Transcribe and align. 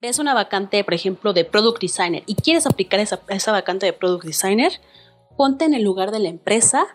ves 0.00 0.18
una 0.18 0.34
vacante, 0.34 0.82
por 0.84 0.94
ejemplo, 0.94 1.32
de 1.32 1.44
Product 1.44 1.80
Designer 1.80 2.22
y 2.26 2.34
quieres 2.34 2.66
aplicar 2.66 3.00
esa, 3.00 3.20
esa 3.28 3.52
vacante 3.52 3.86
de 3.86 3.92
Product 3.92 4.24
Designer, 4.24 4.72
ponte 5.36 5.64
en 5.64 5.74
el 5.74 5.82
lugar 5.82 6.10
de 6.10 6.18
la 6.18 6.28
empresa, 6.28 6.86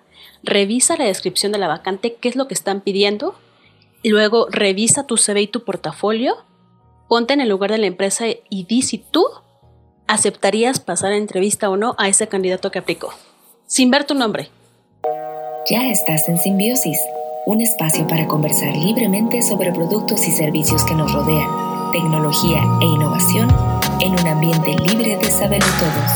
revisa 0.43 0.97
la 0.97 1.05
descripción 1.05 1.51
de 1.51 1.57
la 1.57 1.67
vacante, 1.67 2.15
qué 2.15 2.29
es 2.29 2.35
lo 2.35 2.47
que 2.47 2.53
están 2.53 2.81
pidiendo, 2.81 3.35
luego 4.03 4.47
revisa 4.49 5.07
tu 5.07 5.17
CV 5.17 5.41
y 5.41 5.47
tu 5.47 5.63
portafolio, 5.63 6.37
ponte 7.09 7.33
en 7.33 7.41
el 7.41 7.49
lugar 7.49 7.71
de 7.71 7.79
la 7.79 7.87
empresa 7.87 8.25
y 8.49 8.65
di 8.65 8.83
si 8.83 8.99
tú 8.99 9.25
aceptarías 10.07 10.79
pasar 10.79 11.11
a 11.11 11.17
entrevista 11.17 11.69
o 11.69 11.77
no 11.77 11.95
a 11.97 12.07
ese 12.07 12.27
candidato 12.27 12.71
que 12.71 12.79
aplicó, 12.79 13.13
sin 13.65 13.89
ver 13.89 14.03
tu 14.03 14.13
nombre. 14.13 14.49
Ya 15.69 15.89
estás 15.89 16.27
en 16.27 16.37
Simbiosis, 16.37 16.99
un 17.45 17.61
espacio 17.61 18.07
para 18.07 18.27
conversar 18.27 18.75
libremente 18.75 19.41
sobre 19.41 19.71
productos 19.71 20.27
y 20.27 20.31
servicios 20.31 20.83
que 20.83 20.95
nos 20.95 21.13
rodean, 21.13 21.70
tecnología 21.91 22.63
e 22.79 22.85
innovación 22.85 23.49
en 23.99 24.13
un 24.13 24.27
ambiente 24.27 24.75
libre 24.77 25.17
de 25.17 25.29
saber 25.29 25.61
todos. 25.79 26.11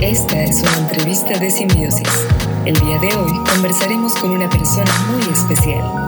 Esta 0.00 0.42
es 0.42 0.62
una 0.62 0.78
entrevista 0.78 1.38
de 1.38 1.50
Simbiosis. 1.50 2.26
El 2.64 2.74
día 2.80 2.98
de 2.98 3.14
hoy 3.16 3.32
conversaremos 3.48 4.14
con 4.16 4.30
una 4.30 4.48
persona 4.48 4.92
muy 5.10 5.22
especial. 5.32 6.03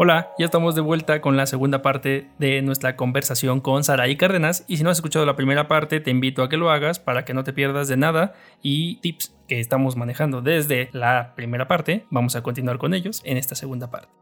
Hola, 0.00 0.30
ya 0.38 0.44
estamos 0.44 0.76
de 0.76 0.80
vuelta 0.80 1.20
con 1.20 1.36
la 1.36 1.44
segunda 1.46 1.82
parte 1.82 2.30
de 2.38 2.62
nuestra 2.62 2.94
conversación 2.94 3.60
con 3.60 3.82
Saraí 3.82 4.16
Cárdenas 4.16 4.64
y 4.68 4.76
si 4.76 4.84
no 4.84 4.90
has 4.90 4.98
escuchado 4.98 5.26
la 5.26 5.34
primera 5.34 5.66
parte 5.66 5.98
te 5.98 6.12
invito 6.12 6.44
a 6.44 6.48
que 6.48 6.56
lo 6.56 6.70
hagas 6.70 7.00
para 7.00 7.24
que 7.24 7.34
no 7.34 7.42
te 7.42 7.52
pierdas 7.52 7.88
de 7.88 7.96
nada 7.96 8.32
y 8.62 9.00
tips 9.00 9.34
que 9.48 9.58
estamos 9.58 9.96
manejando 9.96 10.40
desde 10.40 10.88
la 10.92 11.34
primera 11.34 11.66
parte, 11.66 12.06
vamos 12.10 12.36
a 12.36 12.44
continuar 12.44 12.78
con 12.78 12.94
ellos 12.94 13.22
en 13.24 13.38
esta 13.38 13.56
segunda 13.56 13.90
parte. 13.90 14.12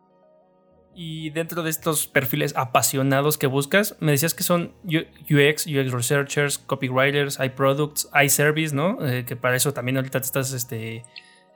Y 0.95 1.29
dentro 1.29 1.62
de 1.62 1.69
estos 1.69 2.07
perfiles 2.07 2.55
apasionados 2.57 3.37
que 3.37 3.46
buscas, 3.46 3.99
me 4.01 4.13
decías 4.13 4.33
que 4.33 4.45
son 4.45 4.73
UX, 4.83 5.66
UX 5.66 5.93
Researchers, 5.93 6.57
Copywriters, 6.57 7.38
iProducts, 7.38 8.09
iService, 8.24 8.74
¿no? 8.74 9.07
Eh, 9.07 9.27
que 9.27 9.37
para 9.37 9.57
eso 9.57 9.74
también 9.74 9.99
ahorita 9.99 10.21
te 10.21 10.24
estás 10.24 10.55
este, 10.55 11.05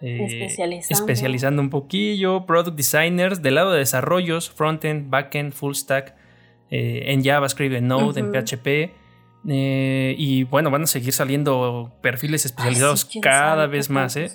eh, 0.00 0.48
especializando. 0.88 1.60
un 1.60 1.70
poquillo, 1.70 2.46
product 2.46 2.76
designers, 2.76 3.42
del 3.42 3.56
lado 3.56 3.72
de 3.72 3.80
desarrollos, 3.80 4.50
frontend, 4.50 5.10
backend, 5.10 5.52
full 5.52 5.74
stack, 5.74 6.14
eh, 6.70 7.04
en 7.06 7.22
JavaScript, 7.22 7.74
en 7.74 7.88
Node, 7.88 8.20
en 8.20 8.32
PHP. 8.32 8.94
Eh, 9.48 10.14
y 10.18 10.44
bueno, 10.44 10.70
van 10.70 10.82
a 10.82 10.86
seguir 10.86 11.12
saliendo 11.12 11.92
perfiles 12.02 12.44
especializados 12.44 13.08
cada 13.22 13.66
vez 13.66 13.88
más. 13.90 14.16
¿eh? 14.16 14.30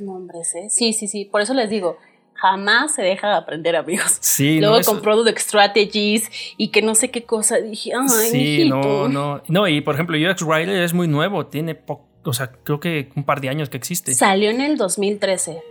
Sí, 0.70 0.94
sí, 0.94 1.08
sí. 1.08 1.26
Por 1.26 1.42
eso 1.42 1.54
les 1.54 1.70
digo, 1.70 1.98
jamás 2.34 2.96
se 2.96 3.02
deja 3.02 3.30
de 3.30 3.36
aprender, 3.36 3.76
amigos. 3.76 4.18
Sí, 4.20 4.60
Luego 4.60 4.80
con 4.84 5.02
Product 5.02 5.38
Strategies 5.38 6.30
y 6.58 6.70
que 6.70 6.82
no 6.82 6.96
sé 6.96 7.12
qué 7.12 7.24
cosa. 7.24 7.58
Dije, 7.58 7.92
ay, 7.94 8.30
Sí, 8.30 8.70
no, 8.70 9.08
no. 9.08 9.42
No, 9.48 9.68
y 9.68 9.82
por 9.82 9.96
ejemplo, 9.96 10.18
UX 10.18 10.42
Writer 10.42 10.82
es 10.82 10.94
muy 10.94 11.08
nuevo, 11.08 11.46
tiene 11.48 11.76
poco 11.76 12.05
o 12.26 12.34
sea, 12.34 12.52
creo 12.64 12.80
que 12.80 13.10
un 13.16 13.24
par 13.24 13.42
de 13.42 13.50
años 13.50 13.70
que 13.70 13.78
existe. 13.78 14.14
Salió 14.14 14.50
en 14.50 14.62
el 14.62 14.78
2013. 14.78 15.62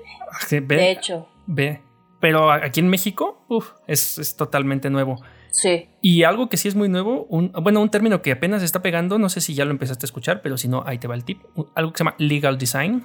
ve, 0.50 0.60
de 0.60 0.90
hecho. 0.90 1.28
Ve. 1.46 1.82
Pero 2.20 2.50
aquí 2.50 2.80
en 2.80 2.88
México, 2.88 3.44
uf, 3.48 3.72
es, 3.86 4.34
totalmente 4.36 4.88
nuevo. 4.88 5.22
Sí. 5.50 5.88
Y 6.00 6.22
algo 6.24 6.48
que 6.48 6.56
sí 6.56 6.68
es 6.68 6.74
muy 6.74 6.88
nuevo, 6.88 7.26
un, 7.28 7.52
bueno, 7.62 7.80
un 7.80 7.90
término 7.90 8.22
que 8.22 8.32
apenas 8.32 8.62
está 8.62 8.82
pegando, 8.82 9.18
no 9.18 9.28
sé 9.28 9.40
si 9.40 9.54
ya 9.54 9.64
lo 9.64 9.70
empezaste 9.70 10.04
a 10.04 10.08
escuchar, 10.08 10.40
pero 10.42 10.56
si 10.56 10.66
no, 10.66 10.82
ahí 10.86 10.98
te 10.98 11.06
va 11.06 11.14
el 11.14 11.24
tip. 11.24 11.42
Algo 11.74 11.92
que 11.92 11.98
se 11.98 12.04
llama 12.04 12.16
legal 12.18 12.58
design. 12.58 13.04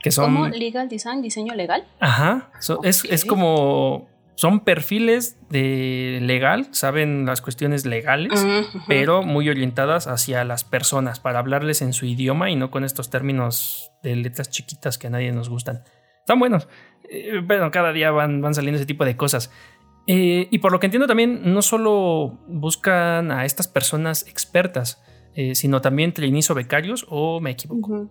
Que 0.00 0.10
son, 0.10 0.26
¿Cómo 0.26 0.48
legal 0.48 0.88
design? 0.88 1.22
¿Diseño 1.22 1.54
legal? 1.54 1.88
Ajá. 1.98 2.50
es, 2.84 3.04
es 3.04 3.24
como 3.24 4.08
son 4.38 4.60
perfiles 4.60 5.36
de 5.50 6.20
legal, 6.22 6.68
saben 6.70 7.26
las 7.26 7.42
cuestiones 7.42 7.84
legales, 7.84 8.46
pero 8.86 9.24
muy 9.24 9.48
orientadas 9.48 10.06
hacia 10.06 10.44
las 10.44 10.62
personas, 10.62 11.18
para 11.18 11.40
hablarles 11.40 11.82
en 11.82 11.92
su 11.92 12.06
idioma 12.06 12.48
y 12.48 12.54
no 12.54 12.70
con 12.70 12.84
estos 12.84 13.10
términos 13.10 13.90
de 14.04 14.14
letras 14.14 14.48
chiquitas 14.48 14.96
que 14.96 15.08
a 15.08 15.10
nadie 15.10 15.32
nos 15.32 15.48
gustan. 15.48 15.82
Están 16.20 16.38
buenos, 16.38 16.68
eh, 17.10 17.42
pero 17.48 17.68
cada 17.72 17.92
día 17.92 18.12
van, 18.12 18.40
van 18.40 18.54
saliendo 18.54 18.76
ese 18.76 18.86
tipo 18.86 19.04
de 19.04 19.16
cosas. 19.16 19.50
Eh, 20.06 20.46
y 20.52 20.58
por 20.58 20.70
lo 20.70 20.78
que 20.78 20.86
entiendo 20.86 21.08
también, 21.08 21.52
no 21.52 21.60
solo 21.60 22.38
buscan 22.46 23.32
a 23.32 23.44
estas 23.44 23.66
personas 23.66 24.24
expertas, 24.28 25.02
eh, 25.34 25.56
sino 25.56 25.80
también 25.80 26.14
trainees 26.14 26.48
o 26.48 26.54
becarios, 26.54 27.04
o 27.08 27.40
me 27.40 27.50
equivoco. 27.50 28.08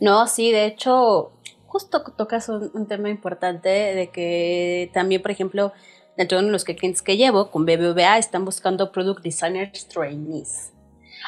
No, 0.00 0.26
sí, 0.26 0.52
de 0.52 0.64
hecho, 0.64 1.34
justo 1.70 2.02
tocas 2.16 2.48
un, 2.48 2.86
tema 2.86 3.08
importante 3.10 3.68
de 3.68 4.10
que 4.10 4.90
también, 4.92 5.22
por 5.22 5.30
ejemplo, 5.30 5.72
dentro 6.16 6.42
de 6.42 6.50
los 6.50 6.64
clientes 6.64 7.00
que 7.00 7.16
llevo 7.16 7.52
con 7.52 7.64
BBVA 7.64 8.18
están 8.18 8.44
buscando 8.44 8.90
Product 8.90 9.22
Designers 9.22 9.86
Trainees. 9.86 10.72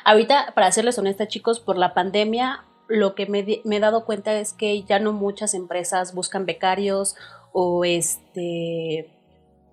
Ahorita, 0.04 0.52
para 0.54 0.72
serles 0.72 0.98
honesta, 0.98 1.28
chicos, 1.28 1.60
por 1.60 1.78
la 1.78 1.94
pandemia, 1.94 2.64
lo 2.88 3.14
que 3.14 3.26
me, 3.26 3.62
he 3.64 3.80
dado 3.80 4.04
cuenta 4.04 4.34
es 4.34 4.52
que 4.52 4.82
ya 4.82 4.98
no 4.98 5.12
muchas 5.12 5.54
empresas 5.54 6.12
buscan 6.12 6.44
becarios 6.44 7.14
o 7.52 7.84
este 7.84 9.10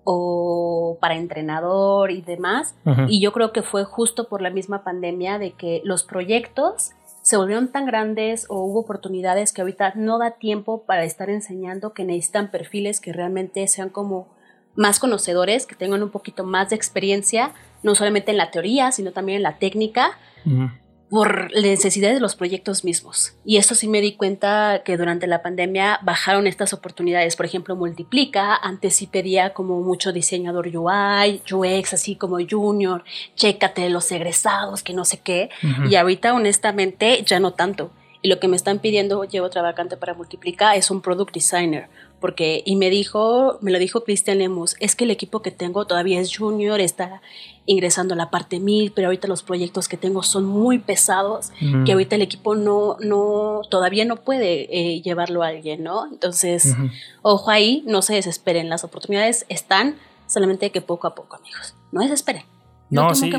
o 0.04 0.98
para 1.00 1.16
entrenador 1.16 2.12
y 2.12 2.22
demás. 2.22 2.76
Y 3.08 3.20
yo 3.20 3.32
creo 3.32 3.52
que 3.52 3.62
fue 3.62 3.82
justo 3.84 4.28
por 4.28 4.40
la 4.40 4.50
misma 4.50 4.84
pandemia 4.84 5.38
de 5.40 5.50
que 5.52 5.82
los 5.84 6.04
proyectos 6.04 6.92
se 7.30 7.36
volvieron 7.36 7.68
tan 7.68 7.86
grandes 7.86 8.46
o 8.48 8.56
hubo 8.64 8.80
oportunidades 8.80 9.52
que 9.52 9.60
ahorita 9.60 9.92
no 9.94 10.18
da 10.18 10.32
tiempo 10.32 10.82
para 10.82 11.04
estar 11.04 11.30
enseñando 11.30 11.92
que 11.92 12.02
necesitan 12.02 12.50
perfiles 12.50 12.98
que 12.98 13.12
realmente 13.12 13.64
sean 13.68 13.88
como 13.88 14.26
más 14.74 14.98
conocedores, 14.98 15.64
que 15.64 15.76
tengan 15.76 16.02
un 16.02 16.10
poquito 16.10 16.42
más 16.42 16.70
de 16.70 16.74
experiencia, 16.74 17.52
no 17.84 17.94
solamente 17.94 18.32
en 18.32 18.36
la 18.36 18.50
teoría, 18.50 18.90
sino 18.90 19.12
también 19.12 19.36
en 19.36 19.42
la 19.44 19.58
técnica 19.58 20.18
por 21.10 21.50
la 21.52 21.62
necesidad 21.62 22.14
de 22.14 22.20
los 22.20 22.36
proyectos 22.36 22.84
mismos. 22.84 23.34
Y 23.44 23.56
eso 23.56 23.74
sí 23.74 23.88
me 23.88 24.00
di 24.00 24.12
cuenta 24.12 24.82
que 24.84 24.96
durante 24.96 25.26
la 25.26 25.42
pandemia 25.42 25.98
bajaron 26.02 26.46
estas 26.46 26.72
oportunidades. 26.72 27.34
Por 27.34 27.46
ejemplo, 27.46 27.74
Multiplica, 27.74 28.54
antes 28.54 28.94
sí 28.94 29.08
pedía 29.08 29.52
como 29.52 29.80
mucho 29.80 30.12
diseñador 30.12 30.68
UI, 30.68 31.42
UX, 31.50 31.94
así 31.94 32.14
como 32.14 32.38
junior, 32.48 33.02
chécate 33.34 33.90
los 33.90 34.10
egresados, 34.12 34.84
que 34.84 34.94
no 34.94 35.04
sé 35.04 35.18
qué. 35.18 35.50
Y 35.90 35.96
ahorita 35.96 36.32
honestamente 36.32 37.22
ya 37.26 37.40
no 37.40 37.54
tanto. 37.54 37.90
Y 38.22 38.28
lo 38.28 38.38
que 38.38 38.48
me 38.48 38.56
están 38.56 38.78
pidiendo, 38.78 39.24
llevo 39.24 39.46
otra 39.46 39.62
vacante 39.62 39.96
para 39.96 40.14
Multiplica, 40.14 40.76
es 40.76 40.90
un 40.90 41.00
product 41.00 41.34
designer 41.34 41.88
porque 42.20 42.62
y 42.64 42.76
me 42.76 42.90
dijo, 42.90 43.58
me 43.62 43.70
lo 43.70 43.78
dijo 43.78 44.04
Cristian 44.04 44.38
Lemus, 44.38 44.76
es 44.78 44.94
que 44.94 45.04
el 45.04 45.10
equipo 45.10 45.40
que 45.40 45.50
tengo 45.50 45.86
todavía 45.86 46.20
es 46.20 46.36
junior, 46.36 46.80
está 46.80 47.22
ingresando 47.70 48.14
a 48.14 48.16
la 48.16 48.30
parte 48.30 48.58
mil, 48.58 48.90
pero 48.90 49.06
ahorita 49.06 49.28
los 49.28 49.44
proyectos 49.44 49.86
que 49.86 49.96
tengo 49.96 50.24
son 50.24 50.44
muy 50.44 50.80
pesados, 50.80 51.52
que 51.86 51.92
ahorita 51.92 52.16
el 52.16 52.22
equipo 52.22 52.56
no, 52.56 52.96
no, 52.98 53.60
todavía 53.70 54.04
no 54.04 54.16
puede 54.16 54.66
eh, 54.76 55.02
llevarlo 55.02 55.44
a 55.44 55.48
alguien, 55.48 55.84
¿no? 55.84 56.04
Entonces, 56.10 56.74
ojo 57.22 57.48
ahí, 57.48 57.84
no 57.86 58.02
se 58.02 58.14
desesperen, 58.14 58.68
las 58.68 58.82
oportunidades 58.82 59.46
están, 59.48 59.94
solamente 60.26 60.72
que 60.72 60.80
poco 60.80 61.06
a 61.06 61.14
poco, 61.14 61.36
amigos, 61.36 61.76
no 61.92 62.00
desesperen. 62.00 62.42
No, 62.90 63.14
sí, 63.14 63.30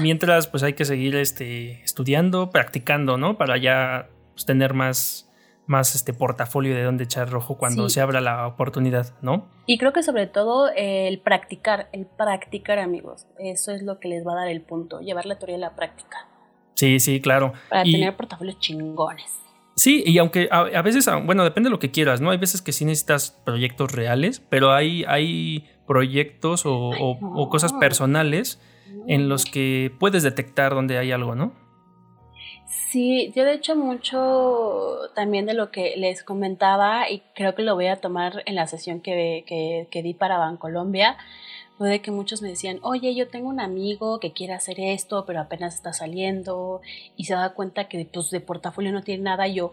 mientras 0.00 0.48
pues 0.48 0.64
hay 0.64 0.72
que 0.72 0.84
seguir 0.84 1.14
este, 1.14 1.84
estudiando, 1.84 2.50
practicando, 2.50 3.16
¿no? 3.16 3.38
Para 3.38 3.58
ya 3.58 4.08
pues, 4.34 4.44
tener 4.44 4.74
más, 4.74 5.25
más 5.66 5.94
este 5.94 6.12
portafolio 6.12 6.74
de 6.74 6.82
dónde 6.82 7.04
echar 7.04 7.30
rojo 7.30 7.56
cuando 7.56 7.88
se 7.88 8.00
abra 8.00 8.20
la 8.20 8.46
oportunidad, 8.46 9.14
¿no? 9.20 9.48
Y 9.66 9.78
creo 9.78 9.92
que 9.92 10.02
sobre 10.02 10.26
todo 10.26 10.70
el 10.74 11.20
practicar, 11.20 11.88
el 11.92 12.06
practicar 12.06 12.78
amigos, 12.78 13.26
eso 13.38 13.72
es 13.72 13.82
lo 13.82 13.98
que 13.98 14.08
les 14.08 14.26
va 14.26 14.32
a 14.32 14.36
dar 14.36 14.48
el 14.48 14.62
punto, 14.62 15.00
llevar 15.00 15.26
la 15.26 15.38
teoría 15.38 15.56
a 15.56 15.60
la 15.60 15.76
práctica. 15.76 16.28
Sí, 16.74 17.00
sí, 17.00 17.20
claro. 17.20 17.52
Para 17.68 17.82
tener 17.84 18.14
portafolios 18.16 18.58
chingones. 18.58 19.32
Sí, 19.76 20.02
y 20.06 20.16
aunque 20.18 20.48
a, 20.50 20.80
veces, 20.80 21.06
bueno, 21.24 21.44
depende 21.44 21.68
de 21.68 21.70
lo 21.70 21.78
que 21.78 21.90
quieras, 21.90 22.22
¿no? 22.22 22.30
Hay 22.30 22.38
veces 22.38 22.62
que 22.62 22.72
sí 22.72 22.86
necesitas 22.86 23.30
proyectos 23.44 23.92
reales, 23.92 24.40
pero 24.48 24.72
hay, 24.72 25.04
hay 25.06 25.68
proyectos 25.86 26.62
o, 26.64 27.18
cosas 27.50 27.74
personales 27.74 28.58
en 29.06 29.28
los 29.28 29.44
que 29.44 29.92
puedes 30.00 30.22
detectar 30.22 30.74
dónde 30.74 30.96
hay 30.96 31.12
algo, 31.12 31.34
¿no? 31.34 31.52
Sí, 32.66 33.32
yo 33.34 33.44
de 33.44 33.54
hecho 33.54 33.76
mucho 33.76 34.98
también 35.14 35.46
de 35.46 35.54
lo 35.54 35.70
que 35.70 35.94
les 35.96 36.24
comentaba 36.24 37.08
y 37.08 37.22
creo 37.34 37.54
que 37.54 37.62
lo 37.62 37.76
voy 37.76 37.86
a 37.86 38.00
tomar 38.00 38.42
en 38.44 38.56
la 38.56 38.66
sesión 38.66 39.00
que, 39.00 39.44
que, 39.90 40.02
di 40.02 40.14
para 40.14 40.38
Bancolombia, 40.38 41.16
fue 41.78 41.88
de 41.88 42.02
que 42.02 42.10
muchos 42.10 42.42
me 42.42 42.48
decían, 42.48 42.80
oye, 42.82 43.14
yo 43.14 43.28
tengo 43.28 43.48
un 43.48 43.60
amigo 43.60 44.18
que 44.18 44.32
quiere 44.32 44.52
hacer 44.52 44.80
esto, 44.80 45.24
pero 45.26 45.40
apenas 45.40 45.74
está 45.74 45.92
saliendo 45.92 46.80
y 47.16 47.24
se 47.24 47.34
da 47.34 47.54
cuenta 47.54 47.88
que 47.88 48.04
pues, 48.12 48.30
de 48.30 48.40
portafolio 48.40 48.92
no 48.92 49.02
tiene 49.02 49.22
nada, 49.22 49.46
yo, 49.46 49.72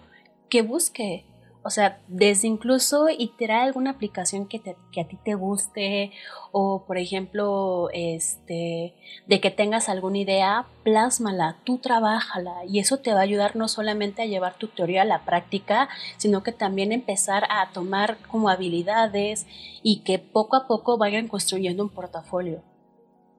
que 0.49 0.61
busque. 0.61 1.25
O 1.65 1.69
sea, 1.69 1.99
desde 2.09 2.49
incluso 2.49 3.07
iterar 3.09 3.61
alguna 3.61 3.91
aplicación 3.91 4.47
que, 4.47 4.61
que, 4.91 5.01
a 5.01 5.07
ti 5.07 5.17
te 5.23 5.33
guste 5.33 6.11
o, 6.51 6.83
por 6.85 6.97
ejemplo, 6.97 7.89
este, 7.93 8.93
de 9.27 9.39
que 9.39 9.49
tengas 9.49 9.87
alguna 9.87 10.17
idea, 10.17 10.65
plásmala, 10.83 11.55
tú 11.63 11.77
trabájala 11.77 12.65
y 12.67 12.79
eso 12.79 12.97
te 12.97 13.13
va 13.13 13.19
a 13.19 13.23
ayudar 13.23 13.55
no 13.55 13.69
solamente 13.69 14.21
a 14.21 14.25
llevar 14.25 14.55
tu 14.55 14.67
teoría 14.67 15.03
a 15.03 15.05
la 15.05 15.23
práctica, 15.23 15.87
sino 16.17 16.43
que 16.43 16.51
también 16.51 16.91
empezar 16.91 17.45
a 17.49 17.71
tomar 17.71 18.17
como 18.27 18.49
habilidades 18.49 19.47
y 19.81 20.01
que 20.01 20.19
poco 20.19 20.57
a 20.57 20.67
poco 20.67 20.97
vayan 20.97 21.29
construyendo 21.29 21.81
un 21.81 21.89
portafolio. 21.89 22.61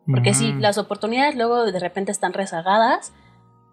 Porque 0.06 0.34
si 0.34 0.52
las 0.52 0.76
oportunidades 0.76 1.34
luego 1.34 1.64
de 1.64 1.78
repente 1.78 2.12
están 2.12 2.34
rezagadas, 2.34 3.12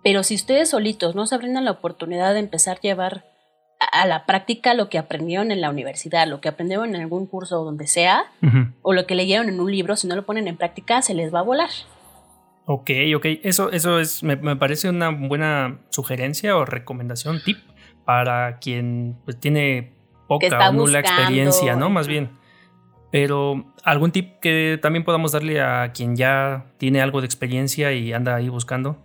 pero 0.04 0.24
si 0.24 0.36
ustedes 0.36 0.70
solitos 0.70 1.16
no 1.16 1.26
se 1.28 1.38
brindan 1.38 1.66
la 1.66 1.72
oportunidad 1.72 2.34
de 2.34 2.40
empezar 2.40 2.78
a 2.78 2.82
llevar 2.82 3.31
a 3.92 4.06
la 4.06 4.26
práctica 4.26 4.74
lo 4.74 4.90
que 4.90 4.98
aprendieron 4.98 5.52
en 5.52 5.62
la 5.62 5.70
universidad, 5.70 6.28
lo 6.28 6.40
que 6.40 6.50
aprendieron 6.50 6.96
en 6.96 7.02
algún 7.02 7.26
curso 7.26 7.62
o 7.62 7.66
donde 7.66 7.88
sea, 7.88 8.26
o 8.82 8.94
lo 8.94 9.08
que 9.08 9.16
leyeron 9.16 9.50
en 9.50 9.60
un 9.60 9.72
libro, 9.72 9.96
si 9.96 10.08
no 10.08 10.16
lo 10.16 10.26
ponen 10.26 10.48
en 10.48 10.58
práctica, 10.58 11.02
se 11.02 11.14
les 11.14 11.34
va 11.34 11.40
a 11.40 11.44
volar. 11.44 11.70
Ok, 12.66 12.92
ok. 13.16 13.26
Eso, 13.44 13.72
eso 13.72 14.00
es, 14.00 14.24
me, 14.24 14.38
parece 14.56 14.90
una 14.90 15.10
buena 15.10 15.80
sugerencia 15.90 16.56
o 16.56 16.66
recomendación, 16.66 17.42
tip, 17.44 17.58
para 18.06 18.60
quien 18.60 19.18
pues, 19.26 19.40
tiene 19.40 19.94
poca 20.28 20.70
o 20.70 20.74
nula 20.74 21.00
experiencia, 21.00 21.76
¿no? 21.76 21.90
Más 21.90 22.08
bien. 22.08 22.30
Pero 23.12 23.74
algún 23.84 24.12
tip 24.12 24.40
que 24.40 24.80
también 24.82 25.04
podamos 25.04 25.34
darle 25.34 25.60
a 25.60 25.92
quien 25.92 26.16
ya 26.16 26.72
tiene 26.78 27.02
algo 27.02 27.20
de 27.20 27.26
experiencia 27.26 27.92
y 27.92 28.14
anda 28.14 28.36
ahí 28.36 28.48
buscando. 28.48 28.98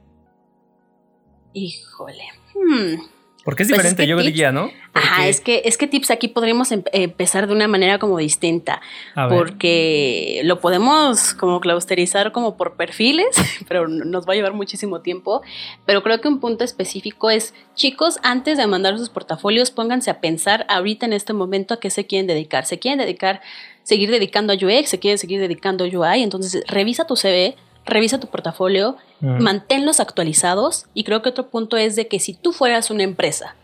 Híjole. 1.54 2.24
Hmm. 2.54 3.15
Porque 3.46 3.62
es 3.62 3.68
pues 3.68 3.78
diferente, 3.78 4.08
yo 4.08 4.16
diría, 4.20 4.50
¿no? 4.50 4.72
Ajá, 4.92 5.28
es 5.28 5.40
que, 5.40 5.62
es 5.66 5.78
que 5.78 5.86
tips 5.86 6.10
aquí 6.10 6.26
podríamos 6.26 6.72
em, 6.72 6.82
empezar 6.90 7.46
de 7.46 7.52
una 7.52 7.68
manera 7.68 8.00
como 8.00 8.18
distinta. 8.18 8.80
Porque 9.28 10.40
lo 10.42 10.58
podemos 10.58 11.32
como 11.32 11.60
clausterizar 11.60 12.32
como 12.32 12.56
por 12.56 12.74
perfiles, 12.74 13.28
pero 13.68 13.86
nos 13.86 14.28
va 14.28 14.32
a 14.32 14.34
llevar 14.34 14.52
muchísimo 14.52 15.00
tiempo. 15.00 15.42
Pero 15.84 16.02
creo 16.02 16.20
que 16.20 16.26
un 16.26 16.40
punto 16.40 16.64
específico 16.64 17.30
es, 17.30 17.54
chicos, 17.76 18.18
antes 18.24 18.58
de 18.58 18.66
mandar 18.66 18.98
sus 18.98 19.10
portafolios, 19.10 19.70
pónganse 19.70 20.10
a 20.10 20.18
pensar 20.20 20.66
ahorita 20.68 21.06
en 21.06 21.12
este 21.12 21.32
momento 21.32 21.74
a 21.74 21.78
qué 21.78 21.90
se 21.90 22.04
quieren 22.04 22.26
dedicar. 22.26 22.66
¿Se 22.66 22.80
quieren 22.80 22.98
dedicar, 22.98 23.42
seguir 23.84 24.10
dedicando 24.10 24.54
a 24.54 24.56
UX? 24.56 24.88
¿Se 24.88 24.98
quieren 24.98 25.18
seguir 25.18 25.38
dedicando 25.38 25.84
a 25.84 25.86
UI? 25.86 26.24
Entonces, 26.24 26.64
revisa 26.66 27.06
tu 27.06 27.14
CV, 27.14 27.54
revisa 27.84 28.18
tu 28.18 28.26
portafolio, 28.26 28.96
manténlos 29.20 30.00
actualizados 30.00 30.86
y 30.92 31.04
creo 31.04 31.22
que 31.22 31.30
otro 31.30 31.48
punto 31.48 31.76
es 31.76 31.96
de 31.96 32.06
que 32.06 32.20
si 32.20 32.34
tú 32.34 32.52
fueras 32.52 32.90
una 32.90 33.02
empresa, 33.02 33.56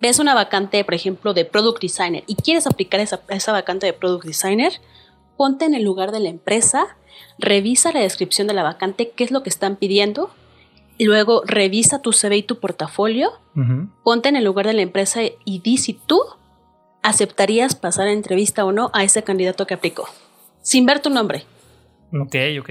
ves 0.00 0.18
una 0.18 0.34
vacante, 0.34 0.84
por 0.84 0.94
ejemplo, 0.94 1.34
de 1.34 1.44
Product 1.44 1.80
Designer 1.80 2.24
y 2.26 2.36
quieres 2.36 2.66
aplicar 2.66 3.00
esa, 3.00 3.20
esa 3.28 3.52
vacante 3.52 3.86
de 3.86 3.92
Product 3.92 4.24
Designer, 4.24 4.72
ponte 5.36 5.64
en 5.64 5.74
el 5.74 5.82
lugar 5.82 6.12
de 6.12 6.20
la 6.20 6.28
empresa, 6.28 6.96
revisa 7.38 7.92
la 7.92 8.00
descripción 8.00 8.46
de 8.46 8.54
la 8.54 8.62
vacante, 8.62 9.10
qué 9.10 9.24
es 9.24 9.30
lo 9.30 9.42
que 9.42 9.50
están 9.50 9.76
pidiendo, 9.76 10.30
luego 10.98 11.42
revisa 11.44 12.00
tu 12.00 12.12
CV 12.12 12.36
y 12.38 12.42
tu 12.42 12.60
portafolio, 12.60 13.32
ponte 14.02 14.28
en 14.28 14.36
el 14.36 14.44
lugar 14.44 14.66
de 14.66 14.74
la 14.74 14.82
empresa 14.82 15.20
y 15.44 15.58
di 15.60 15.76
si 15.78 15.94
tú 15.94 16.20
aceptarías 17.02 17.74
pasar 17.74 18.08
a 18.08 18.12
entrevista 18.12 18.64
o 18.64 18.72
no 18.72 18.90
a 18.94 19.04
ese 19.04 19.22
candidato 19.22 19.66
que 19.66 19.74
aplicó, 19.74 20.08
sin 20.62 20.86
ver 20.86 21.00
tu 21.00 21.10
nombre. 21.10 21.44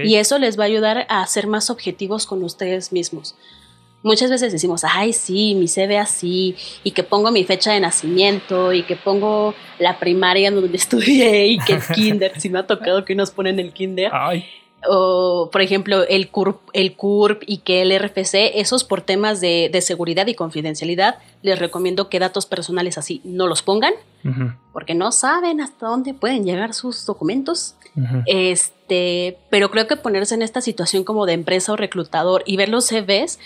Y 0.04 0.16
eso 0.16 0.38
les 0.38 0.58
va 0.58 0.64
a 0.64 0.66
ayudar 0.66 1.06
a 1.08 1.26
ser 1.26 1.46
más 1.46 1.70
objetivos 1.70 2.26
con 2.26 2.42
ustedes 2.42 2.92
mismos. 2.92 3.34
Muchas 4.02 4.30
veces 4.30 4.52
decimos, 4.52 4.82
ay, 4.84 5.14
sí, 5.14 5.54
mi 5.54 5.66
CV 5.66 5.98
así, 5.98 6.56
y 6.82 6.90
que 6.90 7.02
pongo 7.02 7.30
mi 7.30 7.44
fecha 7.44 7.72
de 7.72 7.80
nacimiento, 7.80 8.72
y 8.74 8.82
que 8.82 8.96
pongo 8.96 9.54
la 9.78 9.98
primaria 9.98 10.50
donde 10.50 10.76
estudié, 10.76 11.46
y 11.46 11.58
que 11.58 11.74
el 11.74 11.82
kinder, 11.82 12.38
si 12.38 12.50
me 12.50 12.58
ha 12.58 12.66
tocado 12.66 13.04
que 13.04 13.14
nos 13.14 13.30
ponen 13.30 13.58
el 13.58 13.72
kinder. 13.72 14.10
Ay 14.12 14.44
o 14.88 15.48
por 15.50 15.60
ejemplo 15.60 16.04
el 16.08 16.28
CURP, 16.28 16.60
el 16.72 16.96
CURP 16.96 17.42
y 17.46 17.58
que 17.58 17.82
el 17.82 17.98
RFC, 17.98 18.58
esos 18.60 18.84
por 18.84 19.00
temas 19.00 19.40
de, 19.40 19.70
seguridad 19.82 20.26
y 20.26 20.34
confidencialidad, 20.34 21.18
les 21.42 21.58
recomiendo 21.58 22.08
que 22.08 22.18
datos 22.18 22.46
personales 22.46 22.98
así 22.98 23.20
no 23.24 23.46
los 23.46 23.62
pongan, 23.62 23.94
porque 24.72 24.94
no 24.94 25.12
saben 25.12 25.60
hasta 25.60 25.86
dónde 25.86 26.14
pueden 26.14 26.44
llegar 26.44 26.74
sus 26.74 27.04
documentos. 27.06 27.74
Este, 28.26 29.38
pero 29.50 29.70
creo 29.70 29.86
que 29.86 29.96
ponerse 29.96 30.34
en 30.34 30.42
esta 30.42 30.60
situación 30.60 31.04
como 31.04 31.26
de 31.26 31.34
empresa 31.34 31.72
o 31.72 31.76
reclutador 31.76 32.42
y 32.44 32.56
ver 32.56 32.68
los 32.68 32.86
CVs 32.86 33.38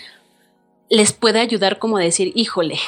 les 0.89 1.13
puede 1.13 1.39
ayudar 1.39 1.77
como 1.77 1.99
decir, 1.99 2.31
híjole, 2.35 2.79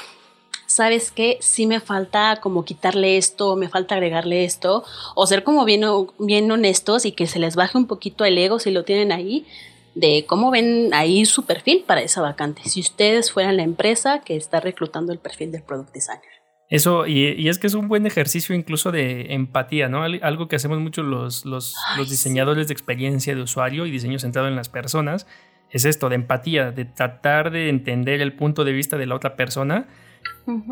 ¿sabes 0.65 1.11
qué? 1.11 1.37
Sí 1.41 1.67
me 1.67 1.79
falta 1.79 2.39
como 2.41 2.65
quitarle 2.65 3.17
esto, 3.17 3.55
me 3.55 3.69
falta 3.69 3.95
agregarle 3.95 4.43
esto, 4.43 4.83
o 5.15 5.27
ser 5.27 5.43
como 5.43 5.65
bien, 5.65 5.83
bien 6.17 6.49
honestos 6.51 7.05
y 7.05 7.11
que 7.11 7.27
se 7.27 7.39
les 7.39 7.55
baje 7.55 7.77
un 7.77 7.87
poquito 7.87 8.25
el 8.25 8.37
ego 8.37 8.59
si 8.59 8.71
lo 8.71 8.83
tienen 8.83 9.11
ahí, 9.11 9.45
de 9.93 10.25
cómo 10.25 10.51
ven 10.51 10.93
ahí 10.93 11.25
su 11.25 11.45
perfil 11.45 11.83
para 11.85 12.01
esa 12.01 12.21
vacante. 12.21 12.63
Si 12.63 12.79
ustedes 12.79 13.31
fueran 13.31 13.57
la 13.57 13.63
empresa 13.63 14.21
que 14.21 14.35
está 14.35 14.59
reclutando 14.59 15.11
el 15.11 15.19
perfil 15.19 15.51
del 15.51 15.63
product 15.63 15.93
designer. 15.93 16.40
Eso, 16.71 17.05
y, 17.05 17.47
es 17.47 17.59
que 17.59 17.67
es 17.67 17.75
un 17.75 17.87
buen 17.87 18.07
ejercicio 18.07 18.55
incluso 18.55 18.91
de 18.91 19.33
empatía, 19.33 19.89
¿no? 19.89 20.01
Algo 20.03 20.47
que 20.47 20.55
hacemos 20.55 20.79
mucho 20.79 21.03
los, 21.03 21.45
los, 21.45 21.75
diseñadores 22.09 22.67
de 22.67 22.73
experiencia 22.73 23.35
de 23.35 23.41
usuario 23.41 23.85
y 23.85 23.91
diseño 23.91 24.17
centrado 24.17 24.47
en 24.47 24.55
las 24.55 24.69
personas, 24.69 25.27
es 25.69 25.85
esto, 25.85 26.09
de 26.09 26.15
empatía, 26.15 26.71
de 26.71 26.85
tratar 26.85 27.51
de 27.51 27.69
entender 27.69 28.21
el 28.21 28.33
punto 28.33 28.63
de 28.63 28.71
vista 28.71 28.97
de 28.97 29.05
la 29.05 29.15
otra 29.15 29.35
persona 29.35 29.87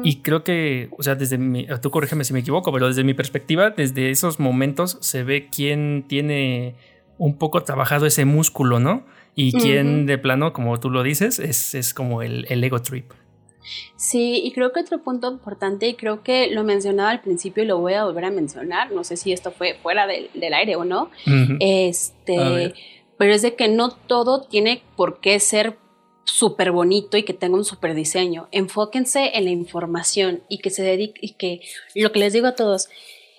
y 0.03 0.21
creo 0.21 0.43
que, 0.43 0.89
o 0.97 1.03
sea, 1.03 1.15
desde 1.15 1.37
mi, 1.37 1.67
tú 1.81 1.91
corrígeme 1.91 2.23
si 2.23 2.33
me 2.33 2.39
equivoco, 2.39 2.71
pero 2.73 2.87
desde 2.87 3.03
mi 3.03 3.13
perspectiva, 3.13 3.69
desde 3.69 4.09
esos 4.09 4.39
momentos 4.39 4.97
se 5.01 5.23
ve 5.23 5.47
quién 5.51 6.05
tiene 6.07 6.75
un 7.17 7.37
poco 7.37 7.61
trabajado 7.61 8.05
ese 8.05 8.25
músculo, 8.25 8.79
¿no? 8.79 9.05
Y 9.35 9.53
quién 9.53 10.05
de 10.05 10.17
plano, 10.17 10.53
como 10.53 10.79
tú 10.79 10.89
lo 10.89 11.03
dices, 11.03 11.39
es, 11.39 11.75
es 11.75 11.93
como 11.93 12.21
el, 12.21 12.45
el, 12.49 12.63
ego 12.63 12.81
trip. 12.81 13.11
Sí, 13.95 14.41
y 14.43 14.51
creo 14.51 14.71
que 14.71 14.79
otro 14.81 15.01
punto 15.03 15.31
importante, 15.31 15.87
y 15.87 15.95
creo 15.95 16.23
que 16.23 16.47
lo 16.47 16.63
mencionaba 16.63 17.09
al 17.09 17.21
principio 17.21 17.63
y 17.63 17.67
lo 17.67 17.77
voy 17.79 17.93
a 17.93 18.05
volver 18.05 18.25
a 18.25 18.31
mencionar, 18.31 18.91
no 18.91 19.03
sé 19.03 19.17
si 19.17 19.31
esto 19.31 19.51
fue 19.51 19.75
fuera 19.81 20.07
del, 20.07 20.29
del 20.33 20.53
aire 20.53 20.75
o 20.75 20.85
no, 20.85 21.09
este, 21.59 22.73
pero 23.17 23.33
es 23.33 23.41
de 23.41 23.55
que 23.55 23.67
no 23.67 23.91
todo 23.91 24.41
tiene 24.41 24.81
por 24.95 25.19
qué 25.19 25.39
ser 25.39 25.77
súper 26.23 26.71
bonito 26.71 27.17
y 27.17 27.23
que 27.23 27.33
tenga 27.33 27.57
un 27.57 27.65
súper 27.65 27.95
diseño. 27.95 28.47
Enfóquense 28.51 29.31
en 29.33 29.45
la 29.45 29.49
información 29.49 30.43
y 30.47 30.59
que 30.59 30.69
se 30.69 30.83
dedique, 30.83 31.19
y 31.21 31.33
que 31.33 31.61
lo 31.95 32.11
que 32.11 32.19
les 32.19 32.33
digo 32.33 32.47
a 32.47 32.55
todos 32.55 32.89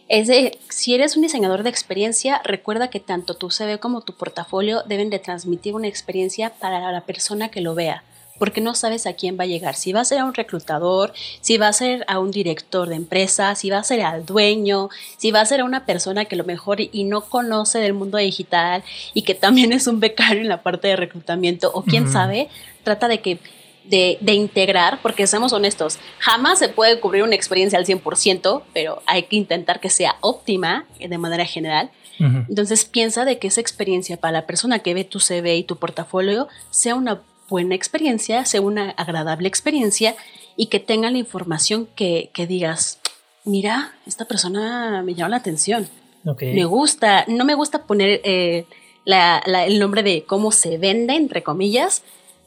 es 0.08 0.26
de, 0.26 0.58
si 0.68 0.94
eres 0.94 1.16
un 1.16 1.22
diseñador 1.22 1.62
de 1.62 1.70
experiencia, 1.70 2.42
recuerda 2.44 2.90
que 2.90 2.98
tanto 2.98 3.34
tu 3.34 3.48
CV 3.48 3.78
como 3.78 4.00
tu 4.00 4.16
portafolio 4.16 4.82
deben 4.82 5.08
de 5.08 5.20
transmitir 5.20 5.74
una 5.74 5.86
experiencia 5.86 6.50
para 6.58 6.90
la 6.90 7.02
persona 7.02 7.48
que 7.50 7.60
lo 7.60 7.76
vea 7.76 8.02
porque 8.40 8.62
no 8.62 8.74
sabes 8.74 9.06
a 9.06 9.12
quién 9.12 9.38
va 9.38 9.44
a 9.44 9.46
llegar. 9.46 9.74
Si 9.76 9.92
va 9.92 10.00
a 10.00 10.04
ser 10.06 10.18
a 10.18 10.24
un 10.24 10.32
reclutador, 10.32 11.12
si 11.42 11.58
va 11.58 11.68
a 11.68 11.72
ser 11.74 12.06
a 12.08 12.18
un 12.18 12.30
director 12.30 12.88
de 12.88 12.96
empresa, 12.96 13.54
si 13.54 13.68
va 13.68 13.76
a 13.76 13.84
ser 13.84 14.00
al 14.00 14.24
dueño, 14.24 14.88
si 15.18 15.30
va 15.30 15.42
a 15.42 15.44
ser 15.44 15.60
a 15.60 15.64
una 15.64 15.84
persona 15.84 16.24
que 16.24 16.36
lo 16.36 16.44
mejor 16.44 16.78
y 16.80 17.04
no 17.04 17.20
conoce 17.20 17.80
del 17.80 17.92
mundo 17.92 18.16
digital 18.16 18.82
y 19.12 19.22
que 19.22 19.34
también 19.34 19.72
es 19.74 19.86
un 19.86 20.00
becario 20.00 20.40
en 20.40 20.48
la 20.48 20.62
parte 20.62 20.88
de 20.88 20.96
reclutamiento 20.96 21.70
o 21.74 21.82
quién 21.82 22.10
sabe, 22.10 22.48
trata 22.82 23.08
de 23.08 23.20
que 23.20 23.38
de, 23.84 24.16
de, 24.20 24.34
integrar, 24.34 25.00
porque 25.02 25.26
seamos 25.26 25.52
honestos, 25.52 25.98
jamás 26.18 26.58
se 26.58 26.68
puede 26.68 27.00
cubrir 27.00 27.24
una 27.24 27.34
experiencia 27.34 27.78
al 27.78 27.86
100%, 27.86 28.62
pero 28.72 29.02
hay 29.04 29.24
que 29.24 29.36
intentar 29.36 29.80
que 29.80 29.90
sea 29.90 30.16
óptima 30.20 30.86
de 30.98 31.18
manera 31.18 31.44
general. 31.44 31.90
Entonces 32.18 32.84
piensa 32.84 33.24
de 33.24 33.38
que 33.38 33.48
esa 33.48 33.62
experiencia 33.62 34.18
para 34.18 34.32
la 34.32 34.46
persona 34.46 34.80
que 34.80 34.92
ve 34.92 35.04
tu 35.04 35.20
CV 35.20 35.56
y 35.56 35.64
tu 35.64 35.76
portafolio 35.76 36.48
sea 36.70 36.94
una 36.94 37.22
buena 37.50 37.74
experiencia, 37.74 38.44
sea 38.46 38.62
una 38.62 38.90
agradable 38.90 39.48
experiencia 39.48 40.16
y 40.56 40.66
que 40.66 40.80
tenga 40.80 41.10
la 41.10 41.18
información 41.18 41.88
que, 41.94 42.30
digas, 42.48 43.00
mira, 43.44 43.92
esta 44.06 44.24
persona 44.24 45.02
me 45.02 45.14
llama 45.14 45.30
la 45.30 45.36
atención. 45.36 45.88
Me 46.24 46.64
gusta, 46.64 47.24
no 47.28 47.44
me 47.44 47.54
gusta 47.54 47.84
poner 47.86 48.20
eh, 48.24 48.66
el 49.04 49.78
nombre 49.78 50.02
de 50.02 50.24
cómo 50.24 50.52
se 50.52 50.78
vende, 50.78 51.14
entre 51.14 51.42
comillas, 51.42 52.02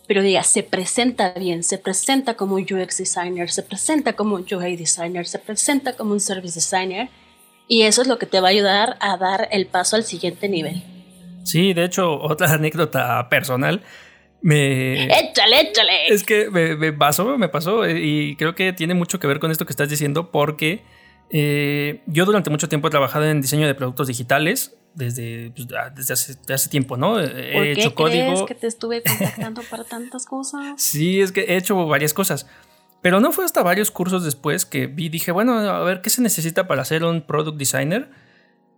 pero 0.07 0.21
diga, 0.21 0.43
se 0.43 0.63
presenta 0.63 1.33
bien, 1.33 1.63
se 1.63 1.77
presenta 1.77 2.35
como 2.35 2.55
UX 2.55 2.97
designer, 2.97 3.49
se 3.49 3.63
presenta 3.63 4.13
como 4.13 4.35
UI 4.35 4.75
designer, 4.75 5.25
se 5.27 5.39
presenta 5.39 5.93
como 5.93 6.13
un 6.13 6.19
service 6.19 6.55
designer, 6.55 7.09
y 7.67 7.83
eso 7.83 8.01
es 8.01 8.07
lo 8.07 8.19
que 8.19 8.25
te 8.25 8.39
va 8.39 8.49
a 8.49 8.51
ayudar 8.51 8.97
a 8.99 9.17
dar 9.17 9.47
el 9.51 9.65
paso 9.65 9.95
al 9.95 10.03
siguiente 10.03 10.49
nivel. 10.49 10.83
Sí, 11.43 11.73
de 11.73 11.85
hecho, 11.85 12.19
otra 12.21 12.53
anécdota 12.53 13.27
personal 13.29 13.81
me... 14.43 15.05
Échale, 15.05 15.61
échale. 15.61 16.07
Es 16.09 16.23
que 16.23 16.49
me, 16.49 16.93
pasó, 16.93 17.37
me 17.37 17.49
pasó 17.49 17.89
y 17.89 18.35
creo 18.35 18.55
que 18.55 18.73
tiene 18.73 18.93
mucho 18.93 19.19
que 19.19 19.25
ver 19.25 19.39
con 19.39 19.51
esto 19.51 19.65
que 19.65 19.71
estás 19.71 19.89
diciendo 19.89 20.31
porque 20.31 20.83
eh, 21.29 22.01
yo 22.07 22.25
durante 22.25 22.49
mucho 22.49 22.67
tiempo 22.67 22.89
he 22.89 22.91
trabajado 22.91 23.25
en 23.25 23.41
diseño 23.41 23.65
de 23.65 23.73
productos 23.73 24.07
digitales 24.07 24.75
desde, 24.95 25.51
pues, 25.51 25.67
desde 25.95 26.53
hace, 26.53 26.69
tiempo, 26.69 26.97
¿no? 26.97 27.19
He 27.19 27.71
hecho 27.71 27.95
código. 27.95 28.45
que 28.45 28.53
te 28.53 28.67
estuve 28.67 29.01
contactando 29.01 29.61
para 29.69 29.85
tantas 29.85 30.25
cosas? 30.25 30.73
Sí, 30.77 31.21
es 31.21 31.31
que 31.31 31.41
he 31.41 31.55
hecho 31.55 31.87
varias 31.87 32.13
cosas. 32.13 32.45
Pero 33.01 33.21
no 33.21 33.31
fue 33.31 33.45
hasta 33.45 33.63
varios 33.63 33.91
cursos 33.91 34.23
después 34.23 34.65
que 34.65 34.87
vi, 34.87 35.09
dije, 35.09 35.31
bueno, 35.31 35.57
a 35.57 35.83
ver, 35.83 36.01
¿qué 36.01 36.09
se 36.09 36.21
necesita 36.21 36.67
para 36.67 36.85
ser 36.85 37.03
un 37.03 37.21
product 37.21 37.57
designer? 37.57 38.09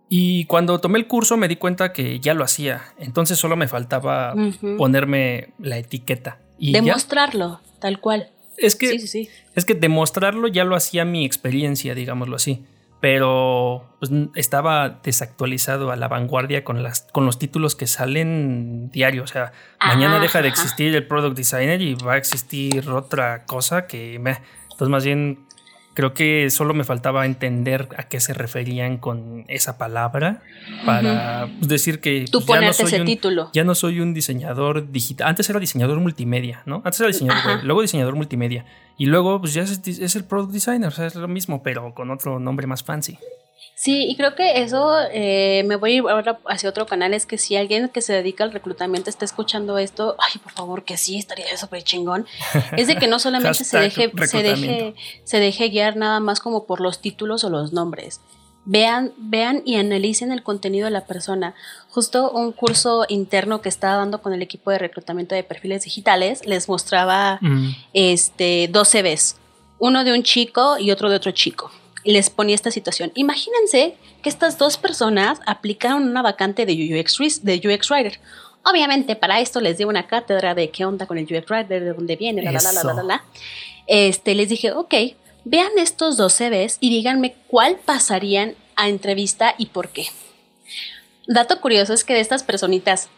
Y 0.08 0.44
cuando 0.44 0.78
tomé 0.80 0.98
el 0.98 1.06
curso 1.06 1.36
me 1.36 1.48
di 1.48 1.56
cuenta 1.56 1.92
que 1.92 2.20
ya 2.20 2.34
lo 2.34 2.44
hacía. 2.44 2.82
Entonces 2.98 3.38
solo 3.38 3.56
me 3.56 3.68
faltaba 3.68 4.34
ponerme 4.78 5.52
la 5.58 5.78
etiqueta. 5.78 6.38
Y 6.58 6.72
Demostrarlo, 6.72 7.60
tal 7.80 8.00
cual. 8.00 8.30
Es 8.56 8.76
que, 8.76 8.94
es 8.94 9.64
que 9.64 9.74
demostrarlo 9.74 10.48
ya 10.48 10.64
lo 10.64 10.76
hacía 10.76 11.04
mi 11.04 11.24
experiencia, 11.24 11.94
digámoslo 11.94 12.36
así. 12.36 12.64
Pero 13.00 13.84
pues, 13.98 14.10
estaba 14.36 15.00
desactualizado 15.02 15.90
a 15.90 15.96
la 15.96 16.08
vanguardia 16.08 16.64
con, 16.64 16.82
las, 16.82 17.02
con 17.12 17.26
los 17.26 17.38
títulos 17.38 17.74
que 17.74 17.86
salen 17.86 18.90
diario. 18.90 19.24
O 19.24 19.26
sea, 19.26 19.52
mañana 19.84 20.18
deja 20.18 20.40
de 20.40 20.48
existir 20.48 20.94
el 20.94 21.06
product 21.06 21.36
designer 21.36 21.82
y 21.82 21.94
va 21.94 22.14
a 22.14 22.16
existir 22.16 22.88
otra 22.88 23.44
cosa 23.44 23.86
que 23.86 24.18
me. 24.18 24.38
Entonces, 24.62 24.88
más 24.88 25.04
bien 25.04 25.45
Creo 25.96 26.12
que 26.12 26.50
solo 26.50 26.74
me 26.74 26.84
faltaba 26.84 27.24
entender 27.24 27.88
a 27.96 28.02
qué 28.02 28.20
se 28.20 28.34
referían 28.34 28.98
con 28.98 29.46
esa 29.48 29.78
palabra 29.78 30.42
para 30.84 31.48
decir 31.62 32.02
que 32.02 32.26
Tú 32.30 32.44
ya 32.46 32.60
no 32.60 32.72
soy 32.74 32.86
ese 32.86 33.00
un, 33.00 33.06
título. 33.06 33.50
Ya 33.54 33.64
no 33.64 33.74
soy 33.74 34.00
un 34.00 34.12
diseñador 34.12 34.92
digital. 34.92 35.28
Antes 35.28 35.48
era 35.48 35.58
diseñador 35.58 35.98
multimedia, 36.00 36.60
¿no? 36.66 36.82
Antes 36.84 37.00
era 37.00 37.06
diseñador 37.06 37.46
web, 37.46 37.60
luego 37.64 37.80
diseñador 37.80 38.14
multimedia. 38.14 38.66
Y 38.98 39.06
luego, 39.06 39.40
pues 39.40 39.54
ya 39.54 39.62
es, 39.62 39.80
es, 39.86 40.16
el 40.16 40.24
product 40.24 40.52
designer, 40.52 40.88
o 40.88 40.90
sea, 40.90 41.06
es 41.06 41.14
lo 41.14 41.28
mismo, 41.28 41.62
pero 41.62 41.94
con 41.94 42.10
otro 42.10 42.38
nombre 42.40 42.66
más 42.66 42.84
fancy. 42.84 43.18
Sí, 43.78 44.06
y 44.08 44.16
creo 44.16 44.34
que 44.34 44.62
eso 44.62 44.96
eh, 45.12 45.62
me 45.66 45.76
voy 45.76 45.92
a 45.92 45.94
ir 45.96 46.02
ahora 46.08 46.40
hacia 46.46 46.70
otro 46.70 46.86
canal, 46.86 47.12
es 47.12 47.26
que 47.26 47.36
si 47.36 47.56
alguien 47.56 47.90
que 47.90 48.00
se 48.00 48.14
dedica 48.14 48.42
al 48.42 48.52
reclutamiento 48.52 49.10
está 49.10 49.26
escuchando 49.26 49.76
esto, 49.76 50.16
ay, 50.18 50.40
por 50.42 50.52
favor, 50.52 50.82
que 50.82 50.96
sí, 50.96 51.18
estaría 51.18 51.54
súper 51.58 51.82
chingón, 51.82 52.26
es 52.78 52.86
de 52.86 52.96
que 52.96 53.06
no 53.06 53.18
solamente 53.18 53.64
se 53.64 53.78
deje, 53.78 54.10
se 54.26 54.42
deje, 54.42 54.94
se 55.24 55.40
deje 55.40 55.68
guiar 55.68 55.96
nada 55.96 56.20
más 56.20 56.40
como 56.40 56.64
por 56.64 56.80
los 56.80 57.02
títulos 57.02 57.44
o 57.44 57.50
los 57.50 57.74
nombres. 57.74 58.22
Vean, 58.64 59.12
vean 59.18 59.62
y 59.66 59.76
analicen 59.76 60.32
el 60.32 60.42
contenido 60.42 60.86
de 60.86 60.90
la 60.90 61.04
persona. 61.04 61.54
Justo 61.90 62.30
un 62.30 62.52
curso 62.52 63.04
interno 63.08 63.60
que 63.60 63.68
estaba 63.68 63.96
dando 63.96 64.22
con 64.22 64.32
el 64.32 64.40
equipo 64.40 64.70
de 64.70 64.78
reclutamiento 64.78 65.34
de 65.34 65.44
perfiles 65.44 65.84
digitales 65.84 66.44
les 66.46 66.68
mostraba 66.68 67.38
mm. 67.42 67.68
este, 67.92 68.68
dos 68.72 68.88
CVs, 68.88 69.36
uno 69.78 70.02
de 70.02 70.14
un 70.14 70.22
chico 70.22 70.78
y 70.78 70.90
otro 70.90 71.10
de 71.10 71.16
otro 71.16 71.30
chico 71.30 71.70
les 72.12 72.30
ponía 72.30 72.54
esta 72.54 72.70
situación. 72.70 73.12
Imagínense 73.14 73.94
que 74.22 74.28
estas 74.28 74.58
dos 74.58 74.76
personas 74.76 75.40
aplicaron 75.46 76.08
una 76.08 76.22
vacante 76.22 76.66
de 76.66 76.72
UX, 76.72 77.44
de 77.44 77.56
UX 77.56 77.90
Writer. 77.90 78.20
Obviamente, 78.64 79.14
para 79.16 79.40
esto 79.40 79.60
les 79.60 79.78
di 79.78 79.84
una 79.84 80.06
cátedra 80.06 80.54
de 80.54 80.70
qué 80.70 80.84
onda 80.84 81.06
con 81.06 81.18
el 81.18 81.24
UX 81.24 81.50
Writer, 81.50 81.82
de 81.82 81.92
dónde 81.92 82.16
viene, 82.16 82.42
la, 82.42 82.52
la, 82.52 82.60
la, 82.60 82.82
la, 82.82 82.94
la, 82.94 83.02
la. 83.02 83.24
Este, 83.86 84.34
les 84.34 84.48
dije, 84.48 84.72
ok, 84.72 84.94
vean 85.44 85.70
estos 85.78 86.16
dos 86.16 86.34
CVs 86.34 86.78
y 86.80 86.90
díganme 86.90 87.36
cuál 87.46 87.76
pasarían 87.76 88.56
a 88.74 88.88
entrevista 88.88 89.54
y 89.58 89.66
por 89.66 89.90
qué. 89.90 90.06
Dato 91.28 91.60
curioso 91.60 91.92
es 91.92 92.04
que 92.04 92.14
de 92.14 92.20
estas 92.20 92.42
personitas, 92.42 93.08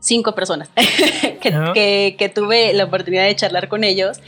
cinco 0.00 0.34
personas 0.34 0.68
que, 1.40 2.16
que, 2.18 2.28
tuve 2.28 2.72
la 2.72 2.84
oportunidad 2.84 3.24
de 3.24 3.36
charlar 3.36 3.68
con 3.68 3.84
ellos, 3.84 4.18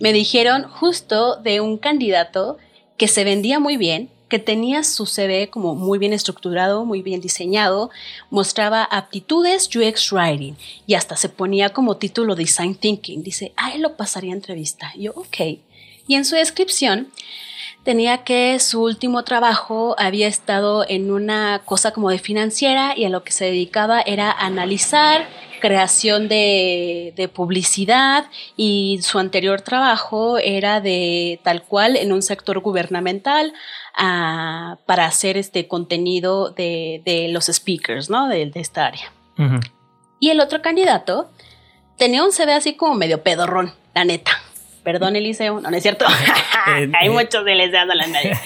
me 0.00 0.12
dijeron 0.12 0.64
justo 0.64 1.36
de 1.36 1.60
un 1.60 1.78
candidato 1.78 2.58
que 3.00 3.08
se 3.08 3.24
vendía 3.24 3.58
muy 3.58 3.78
bien, 3.78 4.10
que 4.28 4.38
tenía 4.38 4.84
su 4.84 5.06
CV 5.06 5.48
como 5.48 5.74
muy 5.74 5.98
bien 5.98 6.12
estructurado, 6.12 6.84
muy 6.84 7.00
bien 7.00 7.22
diseñado, 7.22 7.88
mostraba 8.28 8.84
aptitudes 8.84 9.74
UX 9.74 10.12
Writing 10.12 10.54
y 10.86 10.92
hasta 10.92 11.16
se 11.16 11.30
ponía 11.30 11.70
como 11.70 11.96
título 11.96 12.34
Design 12.34 12.74
Thinking. 12.74 13.22
Dice, 13.22 13.54
ah, 13.56 13.72
él 13.74 13.80
lo 13.80 13.96
pasaría 13.96 14.32
a 14.32 14.36
entrevista. 14.36 14.92
yo, 14.98 15.12
ok. 15.12 15.58
Y 16.08 16.14
en 16.14 16.26
su 16.26 16.34
descripción 16.36 17.08
tenía 17.84 18.24
que 18.24 18.58
su 18.60 18.82
último 18.82 19.24
trabajo 19.24 19.94
había 19.98 20.28
estado 20.28 20.84
en 20.88 21.10
una 21.10 21.62
cosa 21.64 21.92
como 21.92 22.10
de 22.10 22.18
financiera 22.18 22.94
y 22.96 23.04
a 23.04 23.08
lo 23.08 23.24
que 23.24 23.32
se 23.32 23.46
dedicaba 23.46 24.00
era 24.00 24.30
analizar 24.30 25.26
creación 25.60 26.28
de, 26.28 27.30
publicidad 27.34 28.26
y 28.56 29.00
su 29.02 29.18
anterior 29.18 29.60
trabajo 29.60 30.38
era 30.38 30.80
de 30.80 31.38
tal 31.44 31.62
cual 31.62 31.96
en 31.96 32.12
un 32.12 32.22
sector 32.22 32.60
gubernamental 32.60 33.52
ah, 33.94 34.78
para 34.86 35.04
hacer 35.04 35.36
este 35.36 35.68
contenido 35.68 36.50
de, 36.50 37.28
los 37.30 37.46
speakers, 37.46 38.08
¿no? 38.08 38.26
De, 38.28 38.50
esta 38.54 38.86
área. 38.86 39.12
Y 40.18 40.30
el 40.30 40.40
otro 40.40 40.60
candidato 40.60 41.30
tenía 41.96 42.24
un 42.24 42.32
CV 42.32 42.52
así 42.54 42.74
como 42.74 42.94
medio 42.94 43.22
pedorrón, 43.22 43.74
la 43.94 44.04
neta 44.04 44.32
perdón 44.82 45.16
Eliseo, 45.16 45.60
no, 45.60 45.70
no 45.70 45.76
es 45.76 45.82
cierto, 45.82 46.04
hay 46.66 47.08
muchos 47.08 47.44
de 47.44 47.52
Eliseo 47.52 47.84
la 47.84 48.06
medio. 48.06 48.36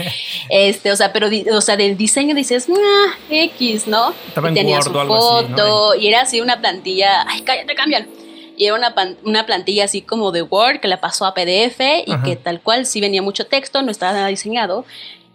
Este, 0.48 0.92
o 0.92 0.96
sea, 0.96 1.12
pero, 1.12 1.28
o 1.52 1.60
sea, 1.60 1.76
del 1.76 1.96
diseño 1.96 2.34
dices, 2.34 2.68
nah, 2.68 3.14
X, 3.30 3.86
¿no? 3.86 4.14
Estaba 4.28 4.50
y 4.50 4.54
tenía 4.54 4.82
su 4.82 4.92
foto, 4.92 5.94
y 5.94 6.08
era 6.08 6.22
así 6.22 6.40
una 6.40 6.60
plantilla, 6.60 7.24
ay, 7.28 7.42
cállate, 7.42 7.74
cambian. 7.74 8.08
Y 8.56 8.66
era 8.66 8.74
una, 8.74 8.94
una 9.24 9.46
plantilla 9.46 9.84
así 9.84 10.02
como 10.02 10.30
de 10.30 10.42
Word 10.42 10.80
que 10.80 10.88
la 10.88 11.00
pasó 11.00 11.26
a 11.26 11.34
PDF 11.34 11.80
y 12.06 12.16
que 12.24 12.36
tal 12.36 12.60
cual 12.60 12.86
sí 12.86 13.00
venía 13.00 13.22
mucho 13.22 13.46
texto, 13.46 13.82
no 13.82 13.90
estaba 13.90 14.12
nada 14.12 14.28
diseñado, 14.28 14.84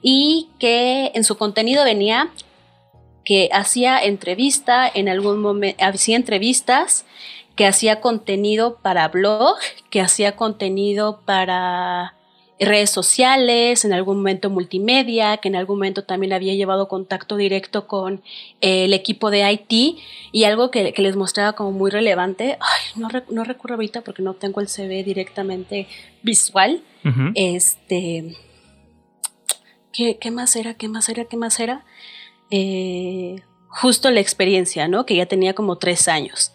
y 0.02 0.50
que 0.60 1.12
en 1.14 1.24
su 1.24 1.38
contenido 1.38 1.84
venía 1.84 2.30
que 3.26 3.50
hacía 3.54 4.00
entrevista 4.00 4.90
en 4.92 5.10
algún 5.10 5.40
momento, 5.40 5.84
hacía 5.84 6.16
entrevistas 6.16 7.06
que 7.60 7.68
hacía 7.68 8.00
contenido 8.00 8.78
para 8.82 9.10
blog, 9.10 9.58
que 9.90 10.00
hacía 10.00 10.38
contenido 10.38 11.20
para 11.26 12.16
redes 12.58 12.90
sociales, 12.90 13.84
en 13.84 13.92
algún 13.92 14.16
momento 14.16 14.50
multimedia, 14.50 15.36
que 15.36 15.50
en 15.50 15.58
algún 15.58 15.76
momento 15.76 16.06
también 16.06 16.32
había 16.32 16.54
llevado 16.54 16.88
contacto 16.88 17.36
directo 17.36 17.86
con 17.86 18.22
el 18.62 18.94
equipo 18.94 19.30
de 19.30 19.52
IT 19.52 20.00
y 20.32 20.46
algo 20.46 20.72
que, 20.72 20.94
les 20.96 21.18
mostraba 21.18 21.52
como 21.52 21.74
muy 21.74 21.92
relevante, 21.92 22.58
ay, 22.62 22.82
no, 22.96 23.10
no, 23.30 23.44
recuerdo 23.44 23.76
ahorita 23.76 24.04
porque 24.04 24.24
no 24.24 24.36
tengo 24.36 24.62
el 24.62 24.70
CV 24.70 25.04
directamente 25.04 25.86
visual, 26.24 26.82
este, 27.36 28.38
¿qué, 29.92 30.18
¿qué, 30.18 30.32
más 30.32 30.56
era? 30.56 30.76
¿Qué 30.76 30.88
más 30.88 31.10
era? 31.10 31.26
¿Qué 31.26 31.36
más 31.36 31.60
era? 31.60 31.84
Eh, 32.52 33.36
justo 33.68 34.12
la 34.12 34.22
experiencia, 34.22 34.88
¿no? 34.88 35.06
Que 35.06 35.18
ya 35.18 35.26
tenía 35.26 35.54
como 35.54 35.78
tres 35.78 36.08
años. 36.08 36.54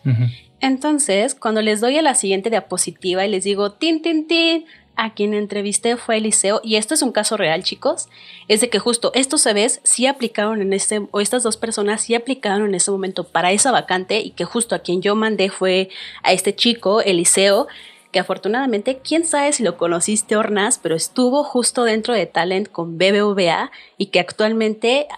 Entonces, 0.64 1.34
cuando 1.34 1.60
les 1.60 1.82
doy 1.82 1.98
a 1.98 2.02
la 2.02 2.14
siguiente 2.14 2.48
diapositiva 2.48 3.26
y 3.26 3.30
les 3.30 3.44
digo, 3.44 3.72
tin, 3.72 4.00
tin, 4.00 4.26
tin, 4.26 4.64
a 4.96 5.12
quien 5.12 5.34
entrevisté 5.34 5.98
fue 5.98 6.16
Eliseo, 6.16 6.62
y 6.64 6.76
esto 6.76 6.94
es 6.94 7.02
un 7.02 7.12
caso 7.12 7.36
real, 7.36 7.62
chicos, 7.62 8.08
es 8.48 8.62
de 8.62 8.70
que 8.70 8.78
justo 8.78 9.10
estos 9.14 9.42
CVs 9.42 9.80
sí 9.82 10.06
aplicaron 10.06 10.62
en 10.62 10.72
este, 10.72 11.06
o 11.10 11.20
estas 11.20 11.42
dos 11.42 11.58
personas 11.58 12.00
sí 12.00 12.14
aplicaron 12.14 12.68
en 12.68 12.76
ese 12.76 12.90
momento 12.90 13.24
para 13.24 13.52
esa 13.52 13.72
vacante, 13.72 14.20
y 14.20 14.30
que 14.30 14.46
justo 14.46 14.74
a 14.74 14.78
quien 14.78 15.02
yo 15.02 15.14
mandé 15.14 15.50
fue 15.50 15.90
a 16.22 16.32
este 16.32 16.54
chico, 16.56 17.02
Eliseo, 17.02 17.66
que 18.10 18.20
afortunadamente, 18.20 19.00
quién 19.04 19.26
sabe 19.26 19.52
si 19.52 19.64
lo 19.64 19.76
conociste, 19.76 20.34
Ornas, 20.34 20.78
pero 20.82 20.94
estuvo 20.94 21.44
justo 21.44 21.84
dentro 21.84 22.14
de 22.14 22.24
Talent 22.24 22.70
con 22.70 22.96
BBVA 22.96 23.70
y 23.98 24.06
que 24.06 24.20
actualmente 24.20 25.08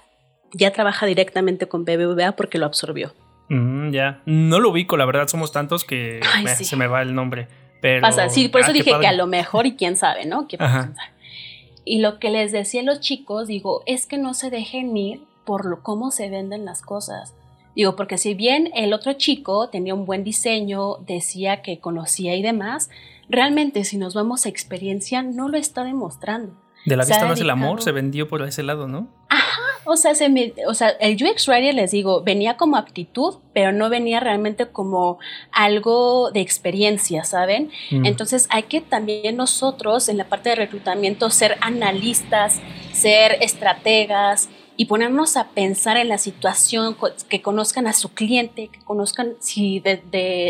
ya 0.54 0.72
trabaja 0.72 1.06
directamente 1.06 1.68
con 1.68 1.84
BBVA 1.84 2.32
porque 2.32 2.58
lo 2.58 2.66
absorbió. 2.66 3.12
Mm, 3.48 3.90
ya. 3.90 4.20
No 4.26 4.60
lo 4.60 4.70
ubico, 4.70 4.96
la 4.96 5.04
verdad, 5.04 5.28
somos 5.28 5.52
tantos 5.52 5.84
que 5.84 6.20
se 6.46 6.76
me 6.76 6.86
va 6.86 7.02
el 7.02 7.14
nombre. 7.14 7.48
Pero, 7.80 8.00
Pasa, 8.00 8.28
sí, 8.28 8.48
por 8.48 8.62
eso 8.62 8.70
ah, 8.70 8.74
dije 8.74 8.92
que 9.00 9.06
a 9.06 9.12
lo 9.12 9.26
mejor 9.26 9.66
y 9.66 9.76
quién 9.76 9.96
sabe, 9.96 10.24
¿no? 10.24 10.46
Y 11.84 12.00
lo 12.00 12.18
que 12.18 12.30
les 12.30 12.50
decía 12.50 12.80
a 12.80 12.84
los 12.84 13.00
chicos, 13.00 13.46
digo, 13.46 13.82
es 13.86 14.06
que 14.06 14.18
no 14.18 14.34
se 14.34 14.50
dejen 14.50 14.96
ir 14.96 15.20
por 15.44 15.66
lo, 15.66 15.82
cómo 15.82 16.10
se 16.10 16.28
venden 16.28 16.64
las 16.64 16.82
cosas. 16.82 17.34
Digo, 17.76 17.94
porque 17.94 18.18
si 18.18 18.34
bien 18.34 18.70
el 18.74 18.92
otro 18.92 19.12
chico 19.12 19.68
tenía 19.68 19.94
un 19.94 20.06
buen 20.06 20.24
diseño, 20.24 20.96
decía 21.06 21.62
que 21.62 21.78
conocía 21.78 22.34
y 22.34 22.42
demás, 22.42 22.90
realmente 23.28 23.84
si 23.84 23.98
nos 23.98 24.14
vamos 24.14 24.46
a 24.46 24.48
experiencia 24.48 25.22
no 25.22 25.48
lo 25.48 25.58
está 25.58 25.84
demostrando. 25.84 26.54
De 26.86 26.96
la 26.96 27.04
vista 27.04 27.26
más 27.26 27.40
el 27.40 27.50
amor 27.50 27.82
se 27.82 27.92
vendió 27.92 28.28
por 28.28 28.42
ese 28.42 28.62
lado, 28.62 28.88
¿no? 28.88 29.08
O 29.86 29.96
sea, 29.96 30.14
se 30.14 30.52
o 30.66 30.74
sea, 30.74 30.88
el 31.00 31.14
UX 31.14 31.48
Writer, 31.48 31.74
les 31.74 31.92
digo, 31.92 32.22
venía 32.22 32.56
como 32.56 32.76
aptitud, 32.76 33.36
pero 33.52 33.72
no 33.72 33.88
venía 33.88 34.20
realmente 34.20 34.66
como 34.66 35.18
algo 35.52 36.30
de 36.32 36.40
experiencia, 36.40 37.24
¿saben? 37.24 37.70
Mm. 37.90 38.04
Entonces 38.04 38.48
hay 38.50 38.64
que 38.64 38.80
también 38.80 39.36
nosotros 39.36 40.08
en 40.08 40.18
la 40.18 40.24
parte 40.24 40.50
de 40.50 40.56
reclutamiento 40.56 41.30
ser 41.30 41.56
analistas, 41.60 42.60
ser 42.92 43.38
estrategas 43.40 44.48
y 44.76 44.86
ponernos 44.86 45.36
a 45.36 45.48
pensar 45.48 45.96
en 45.96 46.08
la 46.08 46.18
situación, 46.18 46.96
que 47.28 47.40
conozcan 47.40 47.86
a 47.86 47.92
su 47.92 48.10
cliente, 48.12 48.68
que 48.68 48.80
conozcan, 48.80 49.34
si 49.40 49.80
de, 49.80 50.02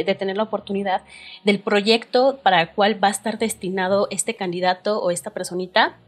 de 0.05 0.17
tener 0.19 0.37
la 0.37 0.43
oportunidad, 0.45 1.03
del 1.45 1.61
proyecto 1.61 2.41
para 2.43 2.63
el 2.63 2.71
cual 2.71 3.03
va 3.03 3.09
a 3.09 3.13
estar 3.13 3.39
destinado 3.39 4.09
este 4.11 4.35
candidato 4.35 5.01
o 5.01 5.11
esta 5.11 5.31
personita 5.31 5.99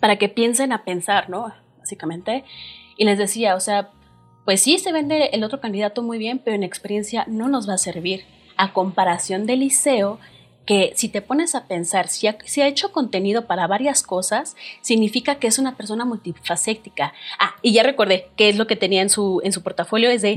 para 0.00 0.16
que 0.16 0.28
piensen 0.28 0.72
a 0.72 0.84
pensar, 0.84 1.28
¿no? 1.28 1.52
Básicamente. 1.82 2.44
Y 2.96 3.04
les 3.04 3.18
decía, 3.18 3.56
o 3.56 3.60
sea, 3.60 3.90
pues 4.44 4.60
sí 4.60 4.78
se 4.78 4.92
vende 4.92 5.30
el 5.32 5.42
otro 5.42 5.60
candidato 5.60 6.02
muy 6.02 6.18
bien, 6.18 6.38
pero 6.38 6.54
en 6.54 6.62
experiencia 6.62 7.24
no 7.26 7.48
nos 7.48 7.68
va 7.68 7.74
a 7.74 7.78
servir. 7.78 8.24
A 8.56 8.72
comparación 8.72 9.46
del 9.46 9.60
liceo, 9.60 10.20
que 10.66 10.92
si 10.94 11.08
te 11.08 11.22
pones 11.22 11.56
a 11.56 11.66
pensar, 11.66 12.06
si 12.08 12.28
ha, 12.28 12.36
ha, 12.38 12.68
hecho 12.68 12.92
contenido 12.92 13.46
para 13.46 13.66
varias 13.66 14.02
cosas, 14.02 14.56
significa 14.80 15.36
que 15.36 15.48
es 15.48 15.58
una 15.58 15.76
persona 15.76 16.04
multifacética. 16.04 17.12
Ah, 17.40 17.56
y 17.62 17.72
ya 17.72 17.82
recordé 17.82 18.28
qué 18.36 18.48
es 18.48 18.56
lo 18.56 18.66
que 18.66 18.76
tenía 18.76 19.02
en 19.02 19.10
su, 19.10 19.40
en 19.42 19.52
su 19.52 19.62
portafolio, 19.62 20.10
es 20.10 20.22
de 20.22 20.36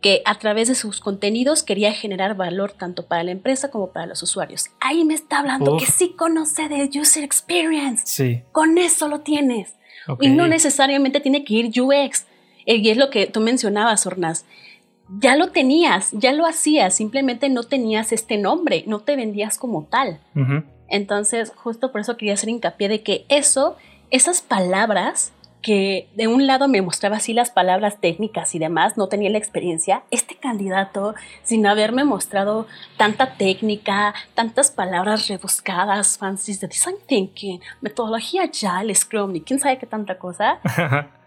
que 0.00 0.22
a 0.24 0.36
través 0.36 0.68
de 0.68 0.74
sus 0.74 1.00
contenidos 1.00 1.62
quería 1.62 1.92
generar 1.92 2.36
valor 2.36 2.72
tanto 2.72 3.06
para 3.06 3.24
la 3.24 3.32
empresa 3.32 3.70
como 3.70 3.92
para 3.92 4.06
los 4.06 4.22
usuarios. 4.22 4.66
Ahí 4.80 5.04
me 5.04 5.14
está 5.14 5.40
hablando 5.40 5.76
que 5.76 5.86
sí 5.86 6.14
conoce 6.16 6.68
de 6.68 6.88
user 6.98 7.24
experience. 7.24 8.04
Sí. 8.06 8.42
Con 8.52 8.78
eso 8.78 9.08
lo 9.08 9.20
tienes. 9.20 9.74
Y 10.20 10.28
no 10.28 10.46
necesariamente 10.46 11.20
tiene 11.20 11.44
que 11.44 11.54
ir 11.54 11.82
UX. 11.82 12.26
Eh, 12.66 12.76
y 12.76 12.90
es 12.90 12.96
lo 12.96 13.10
que 13.10 13.26
tú 13.26 13.40
mencionabas, 13.40 14.06
Ornas. 14.06 14.44
Ya 15.20 15.36
lo 15.36 15.48
tenías, 15.48 16.10
ya 16.12 16.32
lo 16.32 16.46
hacías, 16.46 16.94
simplemente 16.94 17.48
no 17.48 17.62
tenías 17.62 18.12
este 18.12 18.36
nombre, 18.36 18.84
no 18.86 19.00
te 19.00 19.16
vendías 19.16 19.56
como 19.56 19.84
tal. 19.84 20.20
Entonces, 20.88 21.52
justo 21.56 21.92
por 21.92 22.02
eso 22.02 22.18
quería 22.18 22.34
hacer 22.34 22.50
hincapié 22.50 22.88
de 22.88 23.02
que 23.02 23.24
eso, 23.30 23.76
esas 24.10 24.42
palabras 24.42 25.32
que 25.62 26.08
de 26.14 26.28
un 26.28 26.46
lado 26.46 26.68
me 26.68 26.82
mostraba 26.82 27.16
así 27.16 27.32
las 27.32 27.50
palabras 27.50 28.00
técnicas 28.00 28.54
y 28.54 28.58
demás, 28.58 28.96
no 28.96 29.08
tenía 29.08 29.30
la 29.30 29.38
experiencia, 29.38 30.02
este 30.10 30.36
candidato, 30.36 31.14
sin 31.42 31.66
haberme 31.66 32.04
mostrado 32.04 32.66
tanta 32.96 33.34
técnica, 33.34 34.14
tantas 34.34 34.70
palabras 34.70 35.28
rebuscadas, 35.28 36.18
fancies 36.18 36.60
de 36.60 36.68
design 36.68 36.96
thinking, 37.06 37.60
metodología 37.80 38.50
ya, 38.50 38.80
el 38.80 38.94
Scrum 38.94 39.36
y 39.36 39.40
quién 39.40 39.58
sabe 39.58 39.78
qué 39.78 39.86
tanta 39.86 40.18
cosa, 40.18 40.60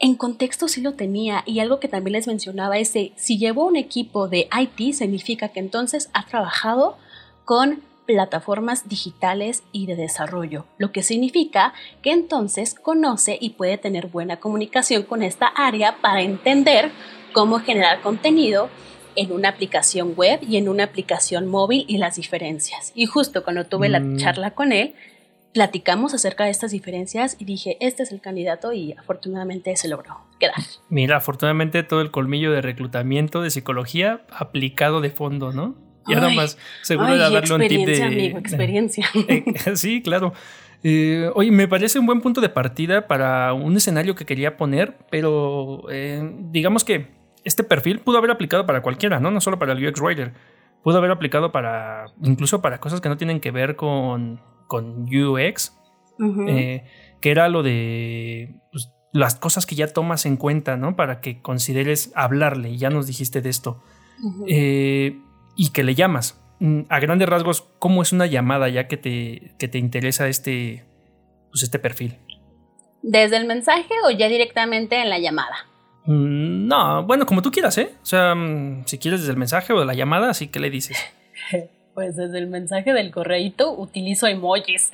en 0.00 0.14
contexto 0.14 0.68
sí 0.68 0.80
lo 0.80 0.94
tenía. 0.94 1.42
Y 1.46 1.60
algo 1.60 1.80
que 1.80 1.88
también 1.88 2.12
les 2.12 2.26
mencionaba 2.26 2.78
es 2.78 2.92
que 2.92 3.12
si 3.16 3.38
llevó 3.38 3.66
un 3.66 3.76
equipo 3.76 4.28
de 4.28 4.48
IT 4.56 4.94
significa 4.94 5.48
que 5.48 5.60
entonces 5.60 6.10
ha 6.12 6.26
trabajado 6.26 6.96
con 7.44 7.82
plataformas 8.08 8.88
digitales 8.88 9.64
y 9.70 9.84
de 9.84 9.94
desarrollo, 9.94 10.64
lo 10.78 10.92
que 10.92 11.02
significa 11.02 11.74
que 12.00 12.10
entonces 12.10 12.74
conoce 12.74 13.36
y 13.38 13.50
puede 13.50 13.76
tener 13.76 14.06
buena 14.06 14.38
comunicación 14.40 15.02
con 15.02 15.22
esta 15.22 15.46
área 15.46 15.98
para 16.00 16.22
entender 16.22 16.90
cómo 17.34 17.60
generar 17.60 18.00
contenido 18.00 18.70
en 19.14 19.30
una 19.30 19.50
aplicación 19.50 20.14
web 20.16 20.40
y 20.40 20.56
en 20.56 20.70
una 20.70 20.84
aplicación 20.84 21.48
móvil 21.48 21.84
y 21.86 21.98
las 21.98 22.16
diferencias. 22.16 22.92
Y 22.94 23.04
justo 23.04 23.44
cuando 23.44 23.66
tuve 23.66 23.90
la 23.90 24.00
mm. 24.00 24.16
charla 24.16 24.52
con 24.52 24.72
él, 24.72 24.94
platicamos 25.52 26.14
acerca 26.14 26.44
de 26.44 26.50
estas 26.50 26.70
diferencias 26.70 27.36
y 27.38 27.44
dije, 27.44 27.76
este 27.80 28.04
es 28.04 28.12
el 28.12 28.22
candidato 28.22 28.72
y 28.72 28.92
afortunadamente 28.92 29.76
se 29.76 29.88
logró 29.88 30.16
quedar. 30.40 30.56
Mira, 30.88 31.18
afortunadamente 31.18 31.82
todo 31.82 32.00
el 32.00 32.10
colmillo 32.10 32.52
de 32.52 32.62
reclutamiento 32.62 33.42
de 33.42 33.50
psicología 33.50 34.22
aplicado 34.30 35.02
de 35.02 35.10
fondo, 35.10 35.52
¿no? 35.52 35.87
Y 36.08 36.14
nada 36.14 36.30
más 36.30 36.58
seguro 36.82 37.12
de 37.12 37.18
darle 37.18 37.54
un 37.54 37.68
tip 37.68 37.86
de. 37.86 38.02
Amigo, 38.02 38.38
experiencia. 38.38 39.06
Eh, 39.28 39.44
sí, 39.74 40.02
claro. 40.02 40.32
Eh, 40.82 41.30
oye, 41.34 41.50
me 41.50 41.66
parece 41.66 41.98
un 41.98 42.06
buen 42.06 42.20
punto 42.20 42.40
de 42.40 42.48
partida 42.48 43.06
para 43.08 43.52
un 43.52 43.76
escenario 43.76 44.14
que 44.14 44.24
quería 44.24 44.56
poner, 44.56 44.96
pero 45.10 45.82
eh, 45.90 46.22
digamos 46.50 46.84
que 46.84 47.08
este 47.44 47.64
perfil 47.64 47.98
pudo 48.00 48.18
haber 48.18 48.30
aplicado 48.30 48.64
para 48.64 48.82
cualquiera, 48.82 49.18
¿no? 49.18 49.30
No 49.30 49.40
solo 49.40 49.58
para 49.58 49.72
el 49.72 49.86
UX 49.86 50.00
Writer. 50.00 50.32
Pudo 50.82 50.98
haber 50.98 51.10
aplicado 51.10 51.50
para. 51.50 52.06
incluso 52.22 52.62
para 52.62 52.78
cosas 52.78 53.00
que 53.00 53.08
no 53.08 53.16
tienen 53.16 53.40
que 53.40 53.50
ver 53.50 53.76
con, 53.76 54.40
con 54.66 55.06
UX. 55.12 55.74
que 57.20 57.30
era 57.30 57.48
lo 57.48 57.62
de 57.64 58.54
pues, 58.70 58.90
las 59.12 59.34
cosas 59.34 59.66
que 59.66 59.74
ya 59.74 59.88
tomas 59.88 60.26
en 60.26 60.36
cuenta, 60.36 60.76
¿no? 60.76 60.96
Para 60.96 61.20
que 61.20 61.40
consideres 61.40 62.12
hablarle. 62.14 62.76
Ya 62.76 62.90
nos 62.90 63.06
dijiste 63.06 63.40
de 63.40 63.50
esto. 63.50 63.82
eh, 64.46 65.18
y 65.58 65.70
que 65.70 65.82
le 65.82 65.94
llamas. 65.94 66.40
Mm, 66.60 66.82
a 66.88 67.00
grandes 67.00 67.28
rasgos, 67.28 67.62
¿cómo 67.78 68.00
es 68.00 68.12
una 68.12 68.26
llamada 68.26 68.68
ya 68.70 68.88
que 68.88 68.96
te, 68.96 69.52
que 69.58 69.68
te 69.68 69.76
interesa 69.76 70.28
este, 70.28 70.84
pues 71.50 71.64
este 71.64 71.78
perfil? 71.78 72.16
¿Desde 73.02 73.36
el 73.36 73.46
mensaje 73.46 73.92
o 74.06 74.10
ya 74.10 74.28
directamente 74.28 75.02
en 75.02 75.10
la 75.10 75.18
llamada? 75.18 75.66
Mm, 76.04 76.68
no, 76.68 77.04
bueno, 77.04 77.26
como 77.26 77.42
tú 77.42 77.50
quieras, 77.50 77.76
¿eh? 77.76 77.90
O 78.02 78.06
sea, 78.06 78.34
mm, 78.34 78.84
si 78.86 78.98
quieres 78.98 79.20
desde 79.20 79.32
el 79.32 79.38
mensaje 79.38 79.72
o 79.72 79.80
de 79.80 79.86
la 79.86 79.94
llamada, 79.94 80.30
así 80.30 80.46
que 80.48 80.60
le 80.60 80.70
dices. 80.70 80.96
Pues 81.94 82.14
desde 82.14 82.38
el 82.38 82.46
mensaje 82.46 82.92
del 82.92 83.10
correíto 83.10 83.72
utilizo 83.72 84.28
emojis. 84.28 84.88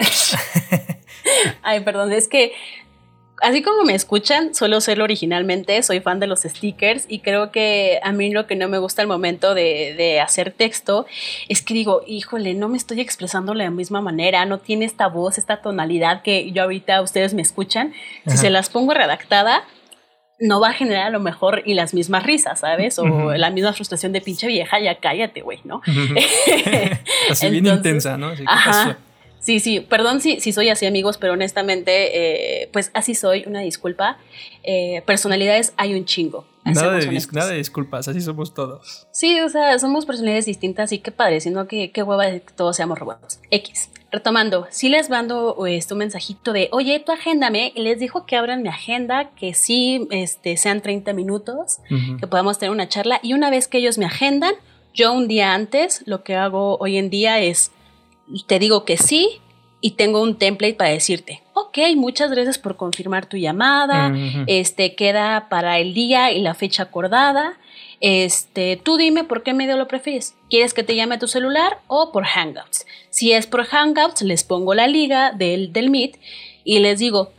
Ay, 1.63 1.81
perdón, 1.81 2.15
es 2.15 2.29
que 2.29 2.53
así 3.45 3.63
como 3.63 3.85
me 3.85 3.95
escuchan, 3.95 4.55
suelo 4.55 4.81
serlo 4.81 5.05
originalmente, 5.05 5.83
soy 5.83 6.01
fan 6.01 6.19
de 6.19 6.27
los 6.27 6.41
stickers 6.41 7.05
y 7.09 7.21
creo 7.21 7.53
que 7.53 8.01
a 8.03 8.13
mí 8.13 8.33
lo 8.33 8.47
que 8.47 8.57
no 8.57 8.69
me 8.69 8.79
gusta 8.79 9.03
al 9.03 9.09
momento 9.09 9.55
de, 9.55 10.21
hacer 10.21 10.53
texto 10.53 11.07
es 11.49 11.63
que 11.63 11.75
digo, 11.75 12.03
híjole, 12.07 12.55
no 12.55 12.69
me 12.69 12.77
estoy 12.77 13.01
expresando 13.01 13.53
de 13.53 13.59
la 13.59 13.71
misma 13.71 14.01
manera, 14.01 14.45
no 14.47 14.59
tiene 14.59 14.85
esta 14.85 15.09
voz, 15.09 15.39
esta 15.39 15.59
tonalidad 15.61 16.23
que 16.23 16.51
yo 16.53 16.63
ahorita 16.63 17.03
ustedes 17.03 17.35
me 17.35 17.43
escuchan. 17.43 17.93
Si 18.27 18.37
se 18.37 18.49
las 18.49 18.71
pongo 18.71 18.95
redactada, 18.95 19.65
no 20.41 20.61
va 20.61 20.71
a 20.71 20.73
generar 20.73 21.07
a 21.07 21.11
lo 21.11 21.21
mejor 21.21 21.63
y 21.65 21.75
las 21.75 21.95
mismas 21.95 22.23
risas, 22.23 22.61
¿sabes? 22.61 22.99
O 22.99 23.35
la 23.35 23.51
misma 23.51 23.73
frustración 23.73 24.13
de 24.13 24.21
pinche 24.21 24.47
vieja, 24.47 24.81
ya 24.81 24.97
cállate, 24.97 25.43
güey, 25.43 25.61
¿no? 25.65 25.83
Así 27.31 27.51
bien 27.51 27.67
intensa, 27.67 28.17
¿no? 28.17 28.33
Sí, 29.45 29.61
sí, 29.61 29.81
perdón 29.81 30.23
si, 30.23 30.41
si 30.41 30.53
soy 30.53 30.71
así 30.71 30.87
amigos, 30.87 31.19
pero 31.19 31.35
honestamente, 31.35 32.63
eh, 32.63 32.71
pues 32.73 32.91
así 32.95 33.15
soy, 33.15 33.45
una 33.47 33.61
disculpa. 33.61 34.17
Eh, 34.63 35.03
personalidades 35.05 35.75
hay 35.77 35.93
un 35.93 36.07
chingo. 36.07 36.47
Nada 36.65 36.93
de, 36.93 37.27
nada 37.33 37.51
de, 37.51 37.59
disculpas, 37.59 38.09
así 38.09 38.23
somos 38.23 38.55
todos. 38.55 39.07
Sí, 39.13 39.39
o 39.43 39.51
sea, 39.51 39.79
somos 39.79 40.07
personalidades 40.07 40.47
distintas 40.47 40.93
y 40.93 40.99
qué 40.99 41.13
padre, 41.13 41.41
sino 41.41 41.69
que 41.69 41.91
qué 41.91 42.03
hueva 42.03 42.25
de 42.25 42.41
que 42.41 42.55
todos 42.55 42.75
seamos 42.75 42.99
robots. 42.99 43.39
X. 43.51 43.91
Retomando, 44.11 44.67
si 44.71 44.89
les 44.89 45.11
mando 45.11 45.67
este, 45.67 45.93
un 45.93 45.99
mensajito 45.99 46.55
de, 46.55 46.71
oye, 46.73 47.03
tú 47.05 47.13
agéndame, 47.13 47.71
y 47.75 47.83
les 47.83 47.99
dijo 47.99 48.25
que 48.25 48.37
abran 48.37 48.63
mi 48.63 48.71
agenda, 48.71 49.31
que 49.37 49.53
sí 49.53 50.09
este, 50.11 50.57
sean 50.57 50.81
30 50.81 51.13
minutos, 51.13 51.81
que 52.19 52.27
podamos 52.27 52.59
tener 52.59 52.71
una 52.71 52.89
charla, 52.89 53.21
y 53.23 53.35
una 53.35 53.51
vez 53.51 53.69
que 53.69 53.77
ellos 53.77 53.99
me 53.99 54.07
agendan, 54.07 54.55
yo 54.95 55.13
un 55.13 55.29
día 55.29 55.53
antes, 55.53 56.03
lo 56.07 56.23
que 56.23 56.37
hago 56.37 56.79
hoy 56.79 56.97
en 56.97 57.11
día 57.11 57.41
es 57.41 57.73
te 58.47 58.59
digo 58.59 58.85
que 58.85 58.97
sí 58.97 59.41
y 59.81 59.93
tengo 59.93 60.23
un 60.23 60.37
template 60.37 60.75
para 60.75 60.91
decirte, 60.91 61.43
ok, 61.53 61.79
muchas 61.97 62.31
gracias 62.31 62.59
por 62.59 62.77
confirmar 62.77 63.27
tu 63.27 63.37
llamada, 63.37 64.15
este 64.47 64.95
queda 64.95 65.49
para 65.49 65.79
el 65.79 65.95
día 65.95 66.33
y 66.33 66.41
la 66.41 66.55
fecha 66.55 66.85
acordada. 66.85 67.59
Este, 68.01 68.77
tú 68.77 68.97
dime 68.97 69.25
por 69.25 69.43
qué 69.43 69.55
medio 69.55 69.77
lo 69.77 69.89
prefieres. 69.89 70.35
¿Quieres 70.51 70.75
que 70.75 70.83
te 70.83 70.95
llame 70.95 71.15
a 71.15 71.19
tu 71.19 71.29
celular 71.29 71.79
o 71.87 72.13
por 72.13 72.25
Hangouts? 72.25 72.87
Si 73.11 73.33
es 73.33 73.47
por 73.47 73.65
Hangouts, 73.65 74.23
les 74.23 74.45
pongo 74.45 74.75
la 74.75 74.87
liga 74.87 75.33
del, 75.33 75.73
del 75.73 75.91
Meet 75.91 76.19
y 76.65 76.81
les 76.81 76.99
digo, 76.99 77.33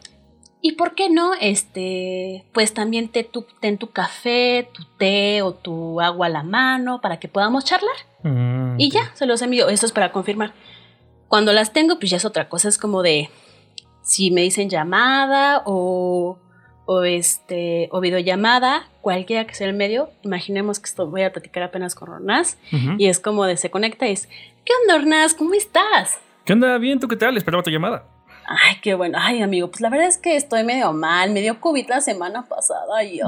¿y 0.62 0.71
por 0.71 0.95
qué 0.95 1.10
no? 1.10 1.34
Este, 1.39 2.45
pues 2.52 2.74
también 2.74 3.10
te, 3.10 3.24
tu, 3.24 3.45
ten 3.60 3.78
tu 3.78 3.91
café, 3.91 4.67
tu 4.74 4.84
té 4.98 5.43
o 5.43 5.54
tu 5.54 6.02
agua 6.02 6.26
a 6.26 6.30
la 6.30 6.41
mano 6.41 7.02
para 7.02 7.19
que 7.19 7.28
podamos 7.28 7.65
charlar. 7.65 7.95
Mm, 8.24 8.80
y 8.80 8.89
ya, 8.89 9.12
se 9.13 9.28
los 9.28 9.43
envío. 9.43 9.69
Eso 9.69 9.86
es 9.86 9.91
para 9.91 10.12
confirmar. 10.12 10.54
Cuando 11.28 11.54
las 11.54 11.74
tengo, 11.74 12.00
pues 12.00 12.12
ya 12.12 12.18
es 12.18 12.26
otra 12.26 12.50
cosa, 12.50 12.70
es 12.70 12.78
como 12.78 13.02
de 13.02 13.30
si 14.02 14.32
me 14.32 14.42
dicen 14.42 14.70
llamada 14.70 15.64
o, 15.66 16.38
o, 16.86 17.04
este, 17.04 17.90
o 17.92 18.00
videollamada, 18.00 18.88
cualquiera 19.02 19.46
que 19.46 19.56
sea 19.56 19.68
el 19.68 19.74
medio, 19.74 20.12
imaginemos 20.24 20.80
que 20.80 20.86
esto 20.86 21.08
voy 21.08 21.24
a 21.24 21.34
platicar 21.34 21.64
apenas 21.64 21.96
con 21.96 22.10
Ornaz 22.10 22.58
y 22.98 23.08
es 23.08 23.20
como 23.20 23.46
de 23.46 23.58
se 23.58 23.72
conecta 23.72 24.08
y 24.08 24.12
es, 24.12 24.28
¿qué 24.64 24.74
onda 24.82 24.96
Ornaz? 24.96 25.34
¿Cómo 25.34 25.54
estás? 25.54 26.20
¿Qué 26.46 26.54
onda? 26.54 26.78
Bien, 26.78 27.00
¿tú 27.00 27.08
qué 27.08 27.16
tal? 27.16 27.36
Esperaba 27.38 27.64
tu 27.64 27.72
llamada. 27.72 28.06
Ay, 28.48 28.76
qué 28.82 28.94
bueno. 28.94 29.18
Ay, 29.20 29.42
amigo, 29.42 29.70
pues 29.70 29.82
la 29.82 29.90
verdad 29.90 30.08
es 30.08 30.20
que 30.20 30.36
estoy 30.36 30.64
medio 30.64 30.94
mal. 30.94 31.32
Me 31.32 31.42
dio 31.42 31.60
COVID 31.60 31.88
la 31.90 32.02
semana 32.02 32.46
pasada 32.46 33.04
y 33.04 33.20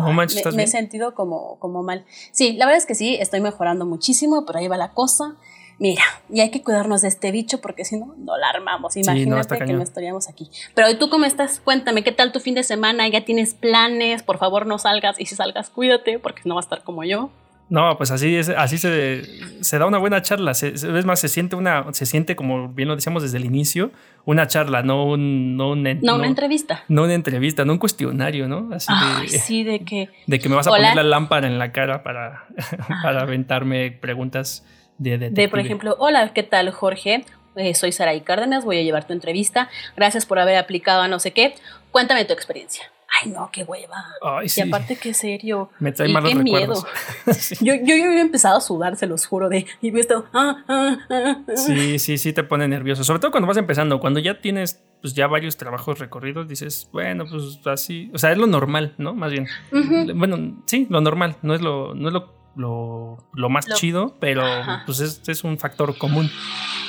me, 0.54 0.64
he 0.64 0.68
sentido 0.68 1.16
como, 1.16 1.58
como 1.58 1.82
mal. 1.82 2.06
Sí, 2.32 2.54
la 2.54 2.66
verdad 2.66 2.78
es 2.78 2.86
que 2.86 2.94
sí, 2.94 3.16
estoy 3.20 3.42
mejorando 3.42 3.88
muchísimo, 3.88 4.46
pero 4.46 4.60
ahí 4.60 4.68
va 4.68 4.78
la 4.78 4.92
cosa 4.92 5.36
mira, 5.80 6.04
y 6.30 6.42
hay 6.42 6.52
que 6.52 6.64
cuidarnos 6.64 7.02
de 7.02 7.08
este 7.08 7.32
bicho 7.32 7.62
porque 7.62 7.86
si 7.86 7.98
no, 7.98 8.16
no 8.18 8.38
la 8.38 8.50
armamos. 8.50 8.98
Imagínate 8.98 9.58
que 9.58 9.74
no 9.74 9.84
estaríamos 9.84 10.30
aquí. 10.30 10.50
Pero 10.74 10.98
tú 10.98 11.10
cómo 11.10 11.26
estás? 11.26 11.60
Cuéntame, 11.60 12.04
¿qué 12.04 12.12
tal 12.12 12.32
tu 12.32 12.40
fin 12.40 12.56
de 12.56 12.64
semana? 12.64 13.08
¿Ya 13.08 13.26
tienes 13.26 13.54
planes? 13.54 14.24
Por 14.24 14.38
favor, 14.38 14.66
no 14.66 14.78
salgas. 14.78 15.20
Y 15.20 15.26
si 15.26 15.36
salgas, 15.36 15.70
cuídate 15.70 16.20
porque 16.20 16.42
no 16.46 16.56
va 16.56 16.62
a 16.62 16.64
estar 16.64 16.84
como 16.84 17.04
yo. 17.04 17.30
No, 17.70 17.98
pues 17.98 18.12
así 18.12 18.34
es, 18.38 18.48
así 18.48 18.78
se, 18.78 19.24
se 19.60 19.78
da 19.78 19.86
una 19.86 19.98
buena 19.98 20.22
charla. 20.22 20.52
es 20.52 21.06
más, 21.06 21.20
se 21.20 21.28
siente 21.28 21.58
una, 21.58 21.92
se 21.92 22.06
siente 22.06 22.38
como 22.38 22.70
bien 22.70 22.88
lo 22.88 22.96
decíamos 22.96 23.24
desde 23.24 23.38
el 23.38 23.46
inicio, 23.46 23.92
una 24.24 24.48
charla, 24.48 24.84
no 24.84 25.04
un, 25.04 25.58
no, 25.58 25.76
no, 25.76 26.16
una 26.16 26.28
entrevista. 26.28 26.86
No 26.88 27.04
una 27.04 27.14
entrevista, 27.14 27.66
no 27.66 27.74
un 27.74 27.80
cuestionario, 27.80 28.48
¿no? 28.48 28.70
Así 28.74 28.94
de, 28.94 29.28
sí, 29.28 29.64
de 29.66 29.80
que. 29.82 30.10
De 30.28 30.40
que 30.40 30.48
me 30.48 30.56
vas 30.56 30.68
a 30.68 30.70
poner 30.70 30.96
la 30.96 31.04
lámpara 31.04 31.48
en 31.48 31.60
la 31.60 31.74
cara 31.74 32.04
para, 32.04 32.46
para 33.04 33.24
aventarme 33.24 33.92
preguntas 33.92 34.64
de, 34.98 35.48
por 35.50 35.60
ejemplo, 35.60 35.96
hola, 36.00 36.34
¿qué 36.34 36.44
tal 36.44 36.72
Jorge? 36.72 37.26
Eh, 37.56 37.74
soy 37.74 37.92
Saray 37.92 38.22
Cárdenas, 38.22 38.66
voy 38.66 38.78
a 38.78 38.84
llevar 38.84 39.08
tu 39.08 39.14
entrevista. 39.14 39.70
Gracias 39.96 40.26
por 40.26 40.40
haber 40.40 40.58
aplicado 40.58 41.02
a 41.02 41.08
no 41.08 41.20
sé 41.20 41.32
qué. 41.32 41.56
Cuéntame 41.92 42.26
tu 42.26 42.34
experiencia. 42.34 42.84
ay 43.22 43.32
no, 43.32 43.50
qué 43.52 43.64
hueva. 43.64 44.06
Ay, 44.22 44.48
sí. 44.48 44.62
Y 44.62 44.68
aparte 44.68 44.96
qué 44.96 45.14
serio. 45.14 45.72
Me 45.80 45.92
trae 45.92 46.10
malos 46.10 46.32
qué 46.32 46.38
recuerdos. 46.38 46.84
miedo. 46.84 47.34
sí. 47.40 47.56
Yo, 47.62 47.74
yo, 47.74 47.96
yo 47.96 48.06
había 48.06 48.22
empezado 48.22 48.58
a 48.58 48.62
sudar, 48.62 48.96
se 48.96 49.08
los 49.08 49.26
juro, 49.26 49.50
de, 49.50 49.66
y 49.82 49.96
he 49.96 50.00
estado, 50.00 50.26
ah, 50.34 50.64
ah, 50.68 50.98
ah, 51.10 51.38
sí, 51.56 51.98
sí, 51.98 52.20
sí 52.20 52.34
te 52.34 52.44
pone 52.44 52.68
nervioso. 52.68 53.04
Sobre 53.04 53.20
todo 53.20 53.32
cuando 53.32 53.48
vas 53.48 53.58
empezando, 53.58 54.00
cuando 54.00 54.20
ya 54.20 54.40
tienes 54.40 54.84
pues 55.02 55.14
ya 55.14 55.28
varios 55.28 55.58
trabajos 55.58 56.00
recorridos, 56.00 56.48
dices, 56.48 56.90
bueno, 56.92 57.26
pues 57.30 57.60
así, 57.66 58.10
o 58.14 58.18
sea, 58.18 58.32
es 58.32 58.38
lo 58.38 58.48
normal, 58.48 58.94
¿no? 58.98 59.14
Más 59.14 59.32
bien. 59.32 59.48
Bueno, 60.16 60.64
sí, 60.66 60.88
lo 60.90 61.02
normal, 61.02 61.38
no 61.42 61.54
es 61.54 61.62
lo, 61.62 61.94
no 61.94 62.08
es 62.08 62.14
lo, 62.14 62.34
lo, 62.58 63.18
lo 63.34 63.50
más 63.50 63.68
Lo- 63.68 63.76
chido, 63.76 64.18
pero 64.20 64.46
Ajá. 64.46 64.84
pues 64.86 65.00
es, 65.00 65.22
es 65.28 65.44
un 65.44 65.58
factor 65.58 65.98
común. 65.98 66.30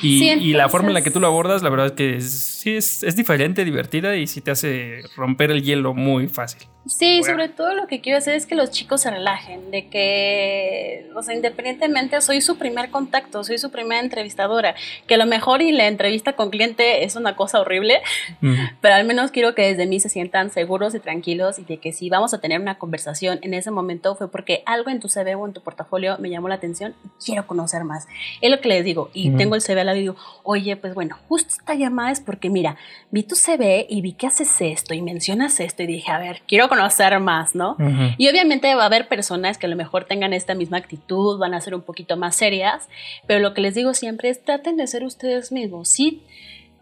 Y, 0.02 0.18
Sí, 0.20 0.30
y 0.30 0.52
la 0.54 0.68
forma 0.68 0.88
en 0.88 0.94
la 0.94 1.02
que 1.02 1.10
tú 1.10 1.20
lo 1.20 1.26
abordas, 1.26 1.62
la 1.62 1.70
verdad 1.70 1.86
es 1.86 1.92
que 1.92 2.16
es- 2.16 2.57
sí 2.58 2.76
es, 2.76 3.04
es 3.04 3.14
diferente, 3.14 3.64
divertida 3.64 4.16
y 4.16 4.26
sí 4.26 4.40
te 4.40 4.50
hace 4.50 5.02
romper 5.14 5.52
el 5.52 5.62
hielo 5.62 5.94
muy 5.94 6.26
fácil. 6.26 6.62
Sí, 6.86 7.18
Bueno. 7.20 7.34
sobre 7.34 7.48
todo 7.50 7.74
lo 7.74 7.86
que 7.86 8.00
quiero 8.00 8.16
hacer 8.18 8.34
es 8.34 8.46
que 8.46 8.54
los 8.54 8.70
chicos 8.70 9.02
se 9.02 9.10
relajen, 9.10 9.70
de 9.70 9.88
que, 9.88 11.06
o 11.14 11.22
sea, 11.22 11.34
independientemente, 11.34 12.18
soy 12.22 12.40
su 12.40 12.56
primer 12.56 12.90
contacto, 12.90 13.44
soy 13.44 13.58
su 13.58 13.70
primera 13.70 14.00
entrevistadora, 14.00 14.74
que 15.06 15.14
a 15.14 15.18
lo 15.18 15.26
mejor 15.26 15.60
y 15.60 15.70
la 15.70 15.86
entrevista 15.86 16.32
con 16.32 16.48
cliente 16.50 17.04
es 17.04 17.14
una 17.14 17.36
cosa 17.36 17.60
horrible, 17.60 18.00
Ujú. 18.42 18.54
pero 18.80 18.94
al 18.94 19.04
menos 19.06 19.30
quiero 19.30 19.54
que 19.54 19.62
desde 19.68 19.86
mí 19.86 20.00
se 20.00 20.08
sientan 20.08 20.50
seguros 20.50 20.94
y 20.94 21.00
tranquilos 21.00 21.58
y 21.58 21.64
de 21.64 21.76
que 21.76 21.92
si 21.92 22.08
vamos 22.08 22.32
a 22.32 22.40
tener 22.40 22.58
una 22.60 22.78
conversación 22.78 23.38
en 23.42 23.52
ese 23.54 23.70
momento 23.70 24.16
fue 24.16 24.30
porque 24.30 24.62
algo 24.64 24.88
en 24.90 24.98
tu 24.98 25.08
CV 25.08 25.34
o 25.34 25.46
en 25.46 25.52
tu 25.52 25.60
portafolio 25.60 26.16
me 26.18 26.30
llamó 26.30 26.48
la 26.48 26.54
atención 26.54 26.94
y 27.04 27.24
quiero 27.26 27.46
conocer 27.46 27.84
más. 27.84 28.06
Es 28.40 28.50
lo 28.50 28.60
que 28.62 28.68
les 28.70 28.82
digo 28.84 29.10
y 29.12 29.28
Ujú. 29.28 29.36
tengo 29.38 29.54
el 29.56 29.60
CV 29.60 29.80
al 29.80 29.86
lado 29.86 29.98
y 29.98 30.02
digo, 30.02 30.16
oye, 30.42 30.76
pues 30.76 30.94
bueno, 30.94 31.18
justo 31.28 31.50
esta 31.50 31.74
llamada 31.74 32.10
es 32.12 32.20
porque 32.20 32.47
mira, 32.50 32.76
vi 33.10 33.22
tu 33.22 33.34
CV 33.34 33.86
y 33.88 34.00
vi 34.00 34.12
que 34.12 34.26
haces 34.26 34.60
esto 34.60 34.94
y 34.94 35.02
mencionas 35.02 35.60
esto 35.60 35.82
y 35.82 35.86
dije, 35.86 36.10
a 36.10 36.18
ver, 36.18 36.42
quiero 36.46 36.68
conocer 36.68 37.18
más, 37.20 37.54
¿no? 37.54 37.76
Y 38.16 38.28
obviamente 38.28 38.74
va 38.74 38.82
a 38.82 38.86
haber 38.86 39.08
personas 39.08 39.58
que 39.58 39.66
a 39.66 39.68
lo 39.68 39.76
mejor 39.76 40.04
tengan 40.04 40.32
esta 40.32 40.54
misma 40.54 40.78
actitud, 40.78 41.38
van 41.38 41.54
a 41.54 41.60
ser 41.60 41.74
un 41.74 41.82
poquito 41.82 42.16
más 42.16 42.36
serias, 42.36 42.88
pero 43.26 43.40
lo 43.40 43.54
que 43.54 43.60
les 43.60 43.74
digo 43.74 43.94
siempre 43.94 44.28
es 44.28 44.42
traten 44.42 44.76
de 44.76 44.86
ser 44.86 45.04
ustedes 45.04 45.52
mismos. 45.52 45.88
Sí, 45.88 46.22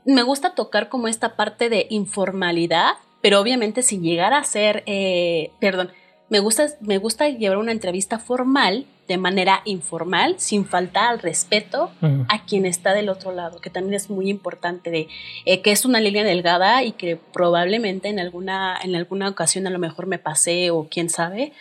me 0.04 0.22
gusta 0.22 0.54
tocar 0.54 0.88
como 0.88 1.08
esta 1.08 1.36
parte 1.36 1.68
de 1.68 1.86
informalidad, 1.90 2.92
pero 3.22 3.40
obviamente 3.40 3.82
sin 3.82 4.02
llegar 4.02 4.32
a 4.32 4.44
ser, 4.44 4.82
eh, 4.86 5.50
perdón, 5.58 5.90
me 6.28 6.40
gusta, 6.40 6.66
me 6.80 6.98
gusta 6.98 7.28
llevar 7.28 7.58
una 7.58 7.72
entrevista 7.72 8.18
formal 8.18 8.86
de 9.06 9.18
manera 9.18 9.62
informal, 9.64 10.34
sin 10.38 10.64
faltar 10.64 11.10
al 11.10 11.18
respeto 11.20 11.92
a 12.28 12.44
quien 12.44 12.66
está 12.66 12.92
del 12.92 13.08
otro 13.08 13.32
lado, 13.32 13.60
que 13.60 13.70
también 13.70 13.94
es 13.94 14.10
muy 14.10 14.28
importante, 14.28 14.90
de, 14.90 15.08
eh, 15.44 15.62
que 15.62 15.70
es 15.70 15.84
una 15.84 16.00
línea 16.00 16.24
delgada 16.24 16.82
y 16.82 16.92
que 16.92 17.16
probablemente 17.16 18.08
en 18.08 18.18
alguna, 18.18 18.76
en 18.82 18.96
alguna 18.96 19.28
ocasión 19.28 19.66
a 19.68 19.70
lo 19.70 19.78
mejor 19.78 20.06
me 20.06 20.18
pasé 20.18 20.70
o 20.70 20.88
quién 20.90 21.08
sabe, 21.08 21.52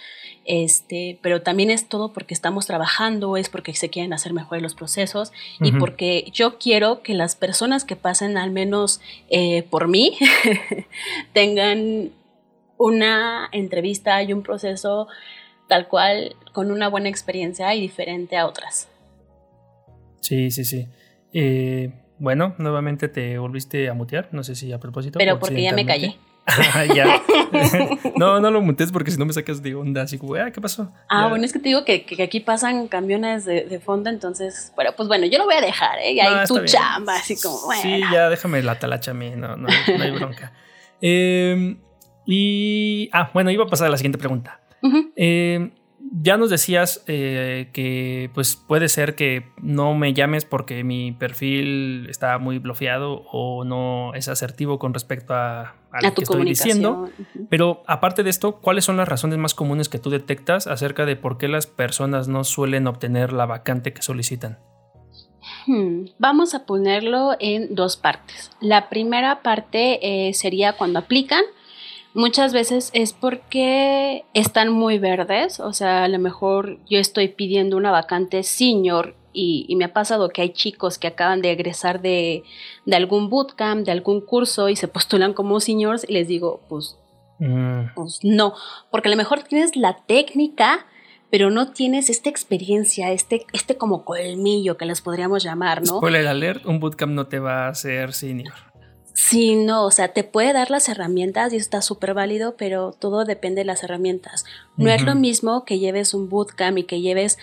este, 0.45 1.19
pero 1.21 1.41
también 1.41 1.71
es 1.71 1.88
todo 1.88 2.13
porque 2.13 2.34
estamos 2.34 2.67
trabajando, 2.67 3.38
es 3.38 3.49
porque 3.49 3.73
se 3.75 3.89
quieren 3.89 4.13
hacer 4.13 4.34
mejores 4.34 4.62
los 4.62 4.75
procesos 4.75 5.32
y 5.60 5.71
porque 5.71 6.30
yo 6.34 6.58
quiero 6.60 7.01
que 7.01 7.13
las 7.13 7.36
personas 7.36 7.84
que 7.84 7.95
pasen 7.95 8.38
al 8.38 8.51
menos 8.51 9.01
eh, 9.30 9.63
por 9.69 9.88
mí 9.88 10.17
tengan 11.34 12.12
una 12.77 13.49
entrevista 13.51 14.21
y 14.23 14.33
un 14.33 14.43
proceso 14.43 15.07
tal 15.67 15.88
cual 15.88 16.35
con 16.53 16.71
una 16.71 16.88
buena 16.89 17.09
experiencia 17.09 17.73
y 17.75 17.81
diferente 17.81 18.38
a 18.38 18.45
otras. 18.47 18.88
Sí, 20.21 20.51
sí, 20.51 20.65
sí. 20.65 20.88
Eh, 21.33 21.91
bueno, 22.17 22.55
nuevamente 22.57 23.07
te 23.09 23.38
volviste 23.38 23.89
a 23.89 23.93
mutear, 23.93 24.29
no 24.31 24.43
sé 24.43 24.55
si 24.55 24.71
a 24.71 24.79
propósito. 24.79 25.19
Pero 25.19 25.39
porque 25.39 25.61
ya 25.61 25.73
me 25.73 25.85
callé. 25.85 26.17
Ah, 26.47 26.85
ya. 26.85 27.23
no, 28.17 28.39
no 28.39 28.51
lo 28.51 28.61
mutes 28.61 28.91
porque 28.91 29.09
si 29.09 29.17
no 29.17 29.25
me 29.25 29.33
sacas 29.33 29.63
de 29.63 29.73
onda, 29.73 30.03
así 30.03 30.19
como, 30.19 30.35
ah, 30.35 30.51
¿qué 30.51 30.61
pasó? 30.61 30.91
Ah, 31.09 31.23
Ya. 31.23 31.29
bueno, 31.29 31.43
es 31.43 31.51
que 31.51 31.57
te 31.57 31.69
digo 31.69 31.83
que, 31.85 32.05
que 32.05 32.21
aquí 32.21 32.39
pasan 32.39 32.88
camiones 32.88 33.45
de, 33.45 33.63
de 33.65 33.79
fondo, 33.79 34.11
entonces, 34.11 34.71
bueno, 34.75 34.91
pues 34.95 35.07
bueno, 35.07 35.25
yo 35.25 35.39
lo 35.39 35.45
voy 35.45 35.55
a 35.55 35.61
dejar, 35.61 35.97
¿eh? 35.97 36.11
Y 36.11 36.17
No, 36.17 36.21
ahí 36.29 36.33
está 36.43 36.47
tu 36.49 36.53
bien. 36.53 36.67
chamba, 36.67 37.15
así 37.15 37.35
como, 37.41 37.59
bueno. 37.65 37.81
Sí, 37.81 37.99
ya 38.13 38.29
déjame 38.29 38.61
la 38.61 38.77
talacha 38.77 39.09
a 39.09 39.13
mí, 39.15 39.31
no, 39.31 39.55
no, 39.57 39.67
no 39.97 40.03
hay 40.03 40.11
bronca. 40.11 40.53
Eh, 41.01 41.75
y, 42.25 43.09
ah, 43.13 43.31
bueno, 43.33 43.51
iba 43.51 43.63
a 43.63 43.67
pasar 43.67 43.88
a 43.88 43.91
la 43.91 43.97
siguiente 43.97 44.17
pregunta. 44.17 44.61
Eh, 45.15 45.71
ya 46.11 46.38
nos 46.38 46.49
decías 46.49 47.03
eh, 47.07 47.69
que 47.73 48.29
pues 48.33 48.55
puede 48.55 48.88
ser 48.89 49.15
que 49.15 49.47
no 49.61 49.95
me 49.95 50.13
llames 50.13 50.45
porque 50.45 50.83
mi 50.83 51.11
perfil 51.11 52.07
está 52.09 52.38
muy 52.38 52.59
bloqueado 52.59 53.23
o 53.31 53.63
no 53.63 54.13
es 54.13 54.27
asertivo 54.27 54.77
con 54.77 54.93
respecto 54.93 55.33
a, 55.33 55.75
a 55.91 56.01
lo 56.01 56.09
tu 56.09 56.15
que 56.15 56.23
estoy 56.23 56.45
diciendo. 56.45 57.09
Pero 57.49 57.83
aparte 57.88 58.23
de 58.23 58.29
esto, 58.29 58.57
¿cuáles 58.61 58.85
son 58.85 58.97
las 58.97 59.07
razones 59.07 59.39
más 59.39 59.55
comunes 59.55 59.89
que 59.89 59.99
tú 59.99 60.09
detectas 60.09 60.67
acerca 60.67 61.05
de 61.05 61.15
por 61.15 61.38
qué 61.38 61.47
las 61.47 61.67
personas 61.67 62.27
no 62.27 62.43
suelen 62.43 62.88
obtener 62.88 63.33
la 63.33 63.45
vacante 63.45 63.93
que 63.93 64.01
solicitan? 64.01 64.59
Hmm, 65.67 66.05
Vamos 66.19 66.53
a 66.53 66.65
ponerlo 66.65 67.35
en 67.39 67.73
dos 67.73 67.97
partes. 67.97 68.51
La 68.61 68.89
primera 68.89 69.41
parte 69.41 70.27
eh, 70.27 70.33
sería 70.33 70.73
cuando 70.73 70.99
aplican. 70.99 71.43
Muchas 72.15 72.54
veces 72.54 72.89
es 72.93 73.13
porque 73.13 74.25
están 74.34 74.71
muy 74.71 74.97
verdes, 74.97 75.60
o 75.60 75.73
sea, 75.73 76.04
a 76.04 76.08
lo 76.08 76.17
mejor 76.17 76.80
yo 76.89 76.97
estoy 76.97 77.28
pidiendo 77.28 77.78
una 77.78 77.91
vacante 77.91 78.41
senior 78.41 79.15
y, 79.34 79.65
y 79.67 79.75
me 79.75 79.86
ha 79.86 79.93
pasado 79.93 80.30
que 80.30 80.41
hay 80.41 80.49
chicos 80.49 80.97
que 80.97 81.08
acaban 81.08 81.41
de 81.41 81.51
egresar 81.51 82.01
de, 82.01 82.43
de 82.86 82.95
algún 82.95 83.30
bootcamp, 83.30 83.86
de 83.86 83.91
algún 83.91 84.21
curso 84.21 84.69
y 84.69 84.75
se 84.75 84.88
postulan 84.88 85.34
como 85.34 85.60
seniors 85.60 86.06
y 86.10 86.13
les 86.13 86.28
digo, 86.28 86.62
pues 86.69 86.97
Mm, 87.39 87.93
pues 87.95 88.19
no, 88.23 88.54
porque 88.91 89.10
a 89.10 89.12
lo 89.12 89.17
mejor 89.17 89.43
tienes 89.43 89.75
la 89.75 89.97
técnica, 90.06 90.86
pero 91.30 91.49
no 91.49 91.71
tienes 91.71 92.10
esta 92.10 92.30
experiencia, 92.30 93.12
este, 93.12 93.45
este 93.51 93.78
como 93.78 94.06
colmillo 94.06 94.78
que 94.78 94.86
les 94.86 95.01
podríamos 95.01 95.43
llamar, 95.43 95.82
¿no? 95.82 95.97
Spoiler 95.97 96.28
alert, 96.28 96.65
un 96.65 96.80
bootcamp 96.80 97.13
no 97.13 97.28
te 97.28 97.39
va 97.39 97.65
a 97.65 97.69
hacer 97.69 98.13
senior. 98.13 98.54
Sí, 99.15 99.56
no, 99.56 99.86
o 99.86 99.91
sea, 99.91 100.10
te 100.10 100.25
puede 100.25 100.51
dar 100.51 100.69
las 100.69 100.89
herramientas 100.89 101.54
y 101.54 101.56
está 101.56 101.82
súper 101.82 102.13
válido, 102.13 102.58
pero 102.58 102.91
todo 102.91 103.23
depende 103.23 103.62
de 103.62 103.65
las 103.65 103.82
herramientas. 103.82 104.43
No 104.75 104.89
es 104.91 105.04
lo 105.04 105.15
mismo 105.15 105.63
que 105.63 105.80
lleves 105.80 106.13
un 106.13 106.28
bootcamp 106.28 106.80
y 106.80 106.84
que 106.84 106.99
lleves, 106.99 107.38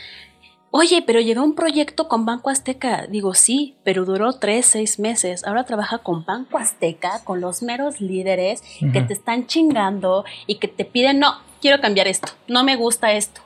oye, 0.71 1.01
pero 1.01 1.19
llevé 1.21 1.41
un 1.41 1.55
proyecto 1.55 2.09
con 2.09 2.27
Banco 2.27 2.51
Azteca. 2.51 3.07
Digo, 3.07 3.33
sí, 3.33 3.75
pero 3.85 4.05
duró 4.05 4.35
tres, 4.35 4.67
seis 4.67 4.99
meses. 4.99 5.45
Ahora 5.45 5.65
trabaja 5.65 5.97
con 5.97 6.27
Banco 6.27 6.59
Azteca, 6.59 7.23
con 7.25 7.41
los 7.41 7.63
meros 7.63 8.03
líderes 8.03 8.63
que 8.93 9.01
te 9.01 9.15
están 9.15 9.47
chingando 9.47 10.27
y 10.47 10.57
que 10.57 10.69
te 10.69 10.85
piden, 10.85 11.21
no, 11.21 11.37
quiero 11.63 11.81
cambiar 11.81 12.07
esto, 12.07 12.31
no 12.49 12.65
me 12.65 12.77
gusta 12.77 13.15
esto. 13.15 13.41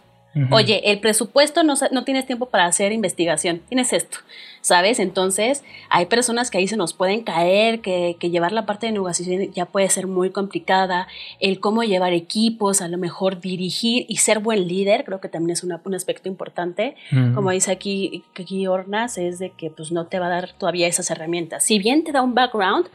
Oye, 0.50 0.90
el 0.90 1.00
presupuesto 1.00 1.62
no, 1.62 1.74
no 1.92 2.04
tienes 2.04 2.26
tiempo 2.26 2.46
para 2.46 2.66
hacer 2.66 2.92
investigación, 2.92 3.62
tienes 3.68 3.92
esto, 3.94 4.18
¿sabes? 4.60 4.98
Entonces, 5.00 5.64
hay 5.88 6.06
personas 6.06 6.50
que 6.50 6.58
ahí 6.58 6.68
se 6.68 6.76
nos 6.76 6.92
pueden 6.92 7.22
caer, 7.22 7.80
que, 7.80 8.16
que 8.20 8.28
llevar 8.28 8.52
la 8.52 8.66
parte 8.66 8.86
de 8.86 8.92
negociación 8.92 9.50
ya 9.52 9.64
puede 9.64 9.88
ser 9.88 10.06
muy 10.06 10.30
complicada, 10.30 11.08
el 11.40 11.58
cómo 11.58 11.84
llevar 11.84 12.12
equipos, 12.12 12.82
a 12.82 12.88
lo 12.88 12.98
mejor 12.98 13.40
dirigir 13.40 14.04
y 14.08 14.16
ser 14.18 14.40
buen 14.40 14.68
líder, 14.68 15.04
creo 15.04 15.20
que 15.22 15.28
también 15.30 15.52
es 15.52 15.62
una- 15.64 15.80
un 15.84 15.94
aspecto 15.94 16.28
importante. 16.28 16.96
Como 17.34 17.50
dice 17.50 17.70
aquí, 17.70 18.22
aquí 18.38 18.66
Ornas, 18.66 19.16
es 19.18 19.38
de 19.38 19.50
que 19.50 19.70
pues 19.70 19.90
no 19.90 20.06
te 20.06 20.18
va 20.18 20.26
a 20.26 20.30
dar 20.30 20.52
todavía 20.52 20.86
esas 20.86 21.10
herramientas. 21.10 21.64
Si 21.64 21.78
bien 21.78 22.04
te 22.04 22.12
da 22.12 22.20
un 22.22 22.34
background, 22.34 22.88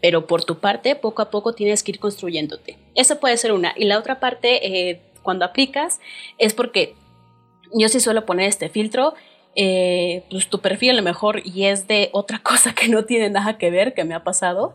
pero 0.00 0.26
por 0.26 0.44
tu 0.44 0.58
parte, 0.58 0.94
poco 0.94 1.22
a 1.22 1.30
poco 1.30 1.54
tienes 1.54 1.82
que 1.82 1.92
ir 1.92 1.98
construyéndote. 1.98 2.76
Esa 2.94 3.18
puede 3.18 3.36
ser 3.36 3.52
una. 3.52 3.72
Y 3.76 3.84
la 3.86 3.98
otra 3.98 4.20
parte, 4.20 4.90
eh, 4.90 5.00
cuando 5.24 5.44
aplicas, 5.44 6.00
es 6.38 6.54
porque 6.54 6.94
yo 7.72 7.88
sí 7.88 7.98
suelo 7.98 8.24
poner 8.24 8.48
este 8.48 8.68
filtro. 8.68 9.14
eh, 9.56 10.24
pues 10.30 10.48
tu 10.48 10.58
perfil 10.60 10.90
a 10.90 10.94
lo 10.94 11.02
mejor 11.02 11.40
y 11.44 11.66
es 11.66 11.86
de 11.86 12.08
otra 12.12 12.38
cosa 12.42 12.74
que 12.74 12.88
no 12.88 13.04
tiene 13.04 13.30
nada 13.30 13.56
que 13.56 13.70
ver, 13.70 13.94
que 13.94 14.04
me 14.04 14.14
ha 14.14 14.24
pasado, 14.24 14.74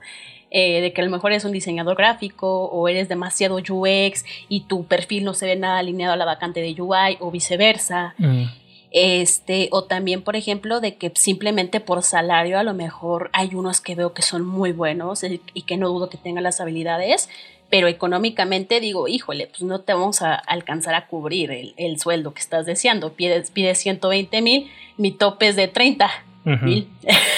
eh, 0.52 0.82
de 0.82 0.94
que 0.94 1.02
a 1.02 1.06
lo 1.06 1.12
mejor 1.12 1.32
eres 1.32 1.46
un 1.46 1.52
diseñador 1.52 1.96
gráfico 1.96 2.66
o 2.66 2.88
eres 2.88 3.08
demasiado 3.08 3.58
UX 3.58 4.26
y 4.48 4.62
tu 4.62 4.86
perfil 4.86 5.26
no 5.26 5.34
se 5.34 5.46
ve 5.46 5.56
nada 5.56 5.80
alineado 5.80 6.14
a 6.14 6.18
la 6.18 6.26
vacante 6.26 6.62
de 6.62 6.82
UI 6.82 7.18
o 7.20 7.30
viceversa. 7.30 8.16
Mm. 8.18 8.46
Este, 8.92 9.70
o 9.72 9.84
también, 9.84 10.24
por 10.24 10.36
ejemplo, 10.36 10.80
de 10.80 10.96
que 10.96 11.12
simplemente 11.16 11.80
por 11.80 12.02
salario 12.02 12.58
a 12.58 12.64
lo 12.64 12.74
mejor 12.74 13.30
hay 13.34 13.54
unos 13.54 13.82
que 13.82 13.94
veo 13.94 14.14
que 14.14 14.24
son 14.24 14.44
muy 14.44 14.72
buenos 14.72 15.24
eh, 15.24 15.40
y 15.54 15.64
que 15.64 15.78
no 15.78 15.90
dudo 15.90 16.10
que 16.10 16.18
tengan 16.18 16.44
las 16.44 16.60
habilidades, 16.60 17.30
pero 17.70 17.88
económicamente 17.88 18.80
digo, 18.80 19.08
híjole, 19.08 19.48
pues 19.48 19.62
no 19.62 19.82
te 19.82 19.94
vamos 19.94 20.22
a 20.22 20.36
alcanzar 20.36 20.96
a 20.96 21.08
cubrir 21.08 21.52
el, 21.52 21.74
el 21.78 22.00
sueldo 22.00 22.34
que 22.34 22.42
estás 22.42 22.66
deseando. 22.66 23.14
Pides, 23.14 23.52
pides 23.52 23.78
120 23.80 24.42
mil, 24.42 24.72
mi 24.98 25.12
tope 25.12 25.48
es 25.48 25.56
de 25.56 25.68
30 25.68 26.10
Ujú. 26.46 26.66
mil, 26.66 26.88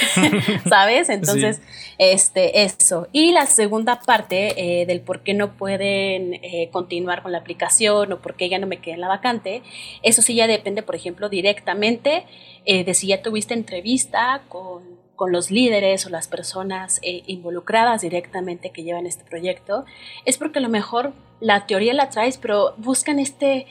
¿sabes? 0.69 1.09
Entonces, 1.09 1.61
este, 1.97 2.63
eso. 2.63 3.07
Y 3.11 3.31
la 3.31 3.45
segunda 3.45 3.99
parte 3.99 4.81
eh, 4.81 4.85
del 4.85 5.01
por 5.01 5.21
qué 5.21 5.33
no 5.33 5.53
pueden 5.57 6.35
eh, 6.35 6.69
continuar 6.71 7.21
con 7.23 7.31
la 7.31 7.39
aplicación 7.39 8.13
o 8.13 8.21
por 8.21 8.35
qué 8.35 8.47
ya 8.47 8.59
no 8.59 8.67
me 8.67 8.77
quedé 8.77 8.95
en 8.95 9.01
la 9.01 9.07
vacante, 9.07 9.63
eso 10.01 10.21
sí 10.21 10.35
ya 10.35 10.47
depende, 10.47 10.83
por 10.83 10.95
ejemplo, 10.95 11.29
directamente 11.29 12.25
eh, 12.65 12.83
de 12.83 12.93
si 12.93 13.07
ya 13.07 13.21
tuviste 13.21 13.53
entrevista 13.53 14.43
con, 14.47 15.00
con 15.21 15.31
los 15.31 15.51
líderes 15.51 16.07
o 16.07 16.09
las 16.09 16.27
personas 16.27 16.99
eh, 17.03 17.21
involucradas 17.27 18.01
directamente 18.01 18.71
que 18.71 18.81
llevan 18.81 19.05
este 19.05 19.23
proyecto, 19.23 19.85
es 20.25 20.39
porque 20.39 20.57
a 20.57 20.63
lo 20.63 20.69
mejor 20.69 21.13
la 21.39 21.67
teoría 21.67 21.93
la 21.93 22.09
traes, 22.09 22.39
pero 22.39 22.73
buscan 22.77 23.19
este 23.19 23.67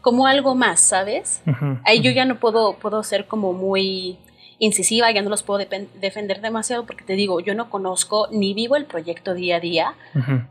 como 0.00 0.26
algo 0.26 0.54
más, 0.54 0.80
¿sabes? 0.80 1.42
Ahí 1.84 2.00
yo 2.00 2.10
ya 2.10 2.24
no 2.24 2.40
puedo, 2.40 2.78
puedo 2.78 3.02
ser 3.02 3.26
como 3.26 3.52
muy 3.52 4.16
incisiva, 4.58 5.10
ya 5.10 5.20
no 5.20 5.28
los 5.28 5.42
puedo 5.42 5.66
defender 6.00 6.40
demasiado 6.40 6.86
porque 6.86 7.04
te 7.04 7.16
digo, 7.16 7.38
yo 7.40 7.54
no 7.54 7.68
conozco 7.68 8.28
ni 8.30 8.54
vivo 8.54 8.74
el 8.74 8.86
proyecto 8.86 9.34
día 9.34 9.56
a 9.56 9.60
día, 9.60 9.94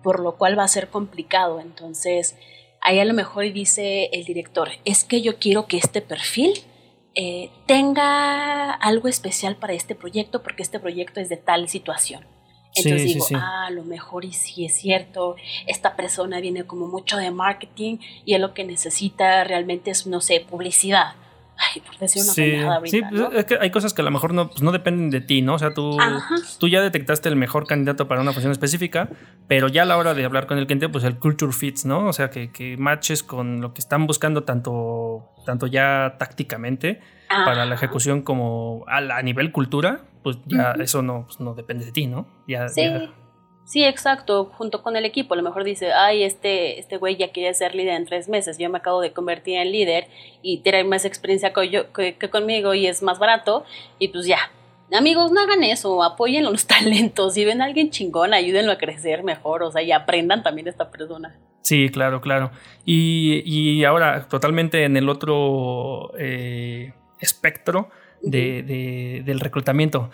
por 0.03 0.19
lo 0.19 0.33
cual 0.33 0.55
va 0.55 0.65
a 0.65 0.67
ser 0.67 0.89
complicado. 0.89 1.61
Entonces, 1.61 2.35
ahí 2.79 2.99
a 2.99 3.05
lo 3.05 3.15
mejor 3.15 3.51
dice 3.51 4.11
el 4.13 4.23
director, 4.23 4.69
es 4.85 5.03
que 5.03 5.23
yo 5.23 5.39
quiero 5.39 5.65
que 5.65 5.77
este 5.77 6.01
perfil 6.01 6.53
eh, 7.15 7.51
tenga 7.65 8.71
algo 8.71 9.07
especial 9.07 9.55
para 9.55 9.73
este 9.73 9.95
proyecto 9.95 10.41
porque 10.41 10.63
este 10.63 10.79
proyecto 10.79 11.19
es 11.19 11.29
de 11.29 11.37
tal 11.37 11.69
situación. 11.69 12.25
Entonces 12.75 13.03
digo, 13.03 13.25
ah, 13.35 13.67
a 13.67 13.69
lo 13.69 13.83
mejor 13.83 14.25
y 14.25 14.33
sí 14.33 14.65
es 14.65 14.73
cierto, 14.73 15.35
esta 15.67 15.95
persona 15.95 16.39
viene 16.39 16.65
como 16.65 16.87
mucho 16.87 17.17
de 17.17 17.29
marketing 17.29 17.97
y 18.25 18.33
es 18.33 18.39
lo 18.39 18.55
que 18.55 18.63
necesita 18.63 19.43
realmente 19.43 19.91
es, 19.91 20.07
no 20.07 20.21
sé, 20.21 20.39
publicidad. 20.39 21.13
Ay, 21.57 21.81
por 21.81 21.97
decir 21.97 22.23
una 22.23 22.33
sí, 22.33 22.89
sí 22.89 23.01
pues, 23.09 23.21
es 23.33 23.45
que 23.45 23.57
hay 23.59 23.69
cosas 23.69 23.93
que 23.93 24.01
a 24.01 24.05
lo 24.05 24.11
mejor 24.11 24.33
no, 24.33 24.49
pues 24.49 24.61
no 24.61 24.71
dependen 24.71 25.09
de 25.09 25.21
ti, 25.21 25.41
¿no? 25.41 25.55
O 25.55 25.59
sea, 25.59 25.73
tú, 25.73 25.97
tú 26.59 26.67
ya 26.67 26.81
detectaste 26.81 27.29
el 27.29 27.35
mejor 27.35 27.67
candidato 27.67 28.07
para 28.07 28.21
una 28.21 28.33
función 28.33 28.51
específica, 28.51 29.09
pero 29.47 29.67
ya 29.67 29.83
a 29.83 29.85
la 29.85 29.97
hora 29.97 30.13
de 30.13 30.25
hablar 30.25 30.47
con 30.47 30.57
el 30.57 30.65
cliente, 30.65 30.89
pues 30.89 31.03
el 31.03 31.17
culture 31.17 31.53
fits, 31.53 31.85
¿no? 31.85 32.07
O 32.07 32.13
sea, 32.13 32.29
que, 32.29 32.51
que 32.51 32.77
matches 32.77 33.23
con 33.23 33.61
lo 33.61 33.73
que 33.73 33.79
están 33.79 34.07
buscando 34.07 34.43
tanto, 34.43 35.31
tanto 35.45 35.67
ya 35.67 36.15
tácticamente 36.17 37.01
para 37.29 37.65
la 37.65 37.75
ejecución 37.75 38.21
como 38.21 38.85
a, 38.87 39.21
nivel 39.21 39.51
cultura, 39.51 40.01
pues 40.21 40.37
ya 40.45 40.73
eso 40.79 41.01
no, 41.01 41.25
pues 41.25 41.39
no 41.39 41.53
depende 41.53 41.85
de 41.85 41.91
ti, 41.91 42.07
¿no? 42.07 42.27
Ya, 42.47 42.69
sí. 42.69 42.81
Sí, 43.65 43.83
exacto, 43.83 44.51
junto 44.57 44.83
con 44.83 44.95
el 44.95 45.05
equipo. 45.05 45.33
A 45.33 45.37
lo 45.37 45.43
mejor 45.43 45.63
dice, 45.63 45.93
ay, 45.93 46.23
este, 46.23 46.79
este 46.79 46.97
güey 46.97 47.15
ya 47.15 47.31
quiere 47.31 47.53
ser 47.53 47.75
líder 47.75 47.95
en 47.95 48.05
tres 48.05 48.27
meses, 48.27 48.57
yo 48.57 48.69
me 48.69 48.77
acabo 48.77 49.01
de 49.01 49.13
convertir 49.13 49.57
en 49.57 49.71
líder 49.71 50.07
y 50.41 50.57
tiene 50.57 50.83
más 50.83 51.05
experiencia 51.05 51.53
que, 51.53 52.15
que, 52.19 52.29
conmigo 52.29 52.73
y 52.73 52.87
es 52.87 53.01
más 53.01 53.19
barato, 53.19 53.65
y 53.99 54.09
pues 54.09 54.25
ya. 54.25 54.37
Amigos, 54.91 55.31
no 55.31 55.41
hagan 55.41 55.63
eso, 55.63 56.03
apoyen 56.03 56.43
los 56.43 56.67
talentos. 56.67 57.33
Si 57.33 57.45
ven 57.45 57.61
a 57.61 57.65
alguien 57.65 57.89
chingón, 57.89 58.33
ayúdenlo 58.33 58.73
a 58.73 58.77
crecer 58.77 59.23
mejor, 59.23 59.63
o 59.63 59.71
sea, 59.71 59.81
y 59.81 59.91
aprendan 59.91 60.43
también 60.43 60.65
de 60.65 60.71
esta 60.71 60.91
persona. 60.91 61.35
Sí, 61.61 61.89
claro, 61.89 62.19
claro. 62.19 62.51
Y, 62.85 63.41
y 63.45 63.85
ahora, 63.85 64.27
totalmente 64.27 64.83
en 64.83 64.97
el 64.97 65.07
otro 65.07 66.11
eh, 66.19 66.93
espectro 67.19 67.89
de, 68.21 69.23
del 69.25 69.39
reclutamiento. 69.39 70.09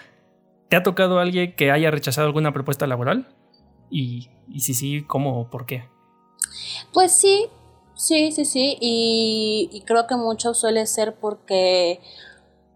¿Te 0.70 0.76
ha 0.76 0.84
tocado 0.84 1.20
alguien 1.20 1.54
que 1.54 1.72
haya 1.72 1.92
rechazado 1.92 2.28
alguna 2.28 2.54
propuesta 2.54 2.88
laboral? 2.88 3.28
Y, 3.90 4.30
si 4.60 4.74
sí, 4.74 5.04
¿cómo 5.08 5.42
o 5.42 5.50
por 5.50 5.66
qué? 5.66 5.86
Pues 6.94 7.12
sí, 7.12 7.48
sí, 7.96 8.32
sí, 8.32 8.46
sí. 8.46 8.78
Y, 8.80 9.84
creo 9.86 10.08
que 10.08 10.16
mucho 10.16 10.54
suele 10.54 10.86
ser 10.86 11.16
porque 11.16 12.00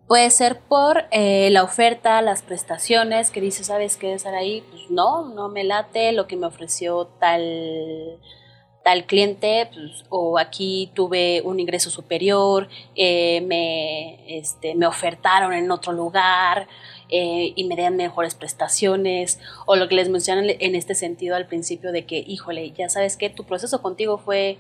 puede 0.08 0.30
ser 0.32 0.60
por 0.60 1.06
eh, 1.12 1.50
la 1.52 1.64
oferta, 1.64 2.22
las 2.22 2.42
prestaciones, 2.42 3.32
que 3.32 3.42
dice, 3.42 3.64
¿sabes 3.64 3.98
qué? 3.98 4.14
Estar 4.14 4.36
ahí, 4.36 4.64
pues 4.70 4.90
no, 4.90 5.30
no 5.30 5.50
me 5.50 5.64
late 5.64 6.12
lo 6.12 6.28
que 6.28 6.36
me 6.36 6.48
ofreció 6.48 7.08
tal 7.20 8.20
tal 8.84 9.06
cliente, 9.06 9.70
pues, 9.74 10.04
o 10.10 10.38
aquí 10.38 10.92
tuve 10.94 11.42
un 11.44 11.60
ingreso 11.60 11.90
superior, 11.90 12.68
eh, 12.96 13.42
me, 13.42 14.38
este, 14.38 14.76
me 14.76 14.86
ofertaron 14.86 15.54
en 15.54 15.72
otro 15.72 15.94
lugar 15.94 16.68
eh, 17.16 17.54
y 17.56 17.64
me 17.66 17.76
dan 17.76 17.96
mejores 17.96 18.34
prestaciones, 18.34 19.40
o 19.68 19.76
lo 19.76 19.88
que 19.88 19.94
les 19.94 20.10
mencionan 20.10 20.48
en 20.50 20.76
este 20.76 20.96
sentido 20.96 21.36
al 21.36 21.46
principio 21.46 21.92
de 21.92 22.06
que, 22.06 22.18
híjole, 22.26 22.72
ya 22.72 22.90
sabes 22.90 23.18
que 23.18 23.30
tu 23.30 23.44
proceso 23.44 23.84
contigo 23.84 24.18
fue, 24.18 24.58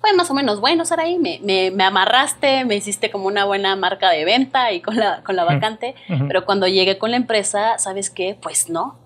fue 0.00 0.12
más 0.12 0.30
o 0.30 0.34
menos 0.34 0.60
bueno, 0.60 0.84
Saraí, 0.84 1.18
me, 1.18 1.40
me, 1.42 1.72
me 1.72 1.82
amarraste, 1.82 2.64
me 2.64 2.76
hiciste 2.76 3.10
como 3.10 3.26
una 3.26 3.44
buena 3.46 3.74
marca 3.74 4.10
de 4.10 4.24
venta 4.24 4.70
y 4.70 4.80
con 4.80 4.96
la, 4.96 5.24
con 5.24 5.34
la 5.34 5.42
vacante, 5.42 5.96
pero 6.28 6.44
cuando 6.46 6.68
llegué 6.68 6.98
con 6.98 7.10
la 7.10 7.16
empresa, 7.16 7.78
¿sabes 7.78 8.10
qué? 8.10 8.38
Pues 8.40 8.70
no, 8.70 8.96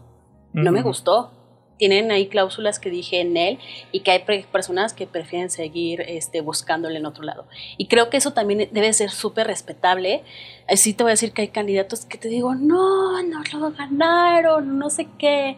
no 0.52 0.70
me 0.70 0.82
gustó 0.82 1.30
tienen 1.78 2.10
ahí 2.10 2.28
cláusulas 2.28 2.78
que 2.78 2.90
dije 2.90 3.20
en 3.20 3.36
él 3.36 3.58
y 3.90 4.00
que 4.00 4.12
hay 4.12 4.44
personas 4.44 4.92
que 4.92 5.06
prefieren 5.06 5.50
seguir 5.50 6.02
este, 6.02 6.40
buscándole 6.40 6.98
en 6.98 7.06
otro 7.06 7.24
lado. 7.24 7.46
Y 7.76 7.86
creo 7.86 8.10
que 8.10 8.16
eso 8.16 8.32
también 8.32 8.68
debe 8.72 8.92
ser 8.92 9.10
súper 9.10 9.46
respetable. 9.46 10.22
Así 10.68 10.94
te 10.94 11.02
voy 11.02 11.10
a 11.10 11.14
decir 11.14 11.32
que 11.32 11.42
hay 11.42 11.48
candidatos 11.48 12.04
que 12.04 12.18
te 12.18 12.28
digo, 12.28 12.54
no, 12.54 13.22
no 13.22 13.42
lo 13.52 13.72
ganaron, 13.72 14.78
no 14.78 14.90
sé 14.90 15.08
qué. 15.18 15.56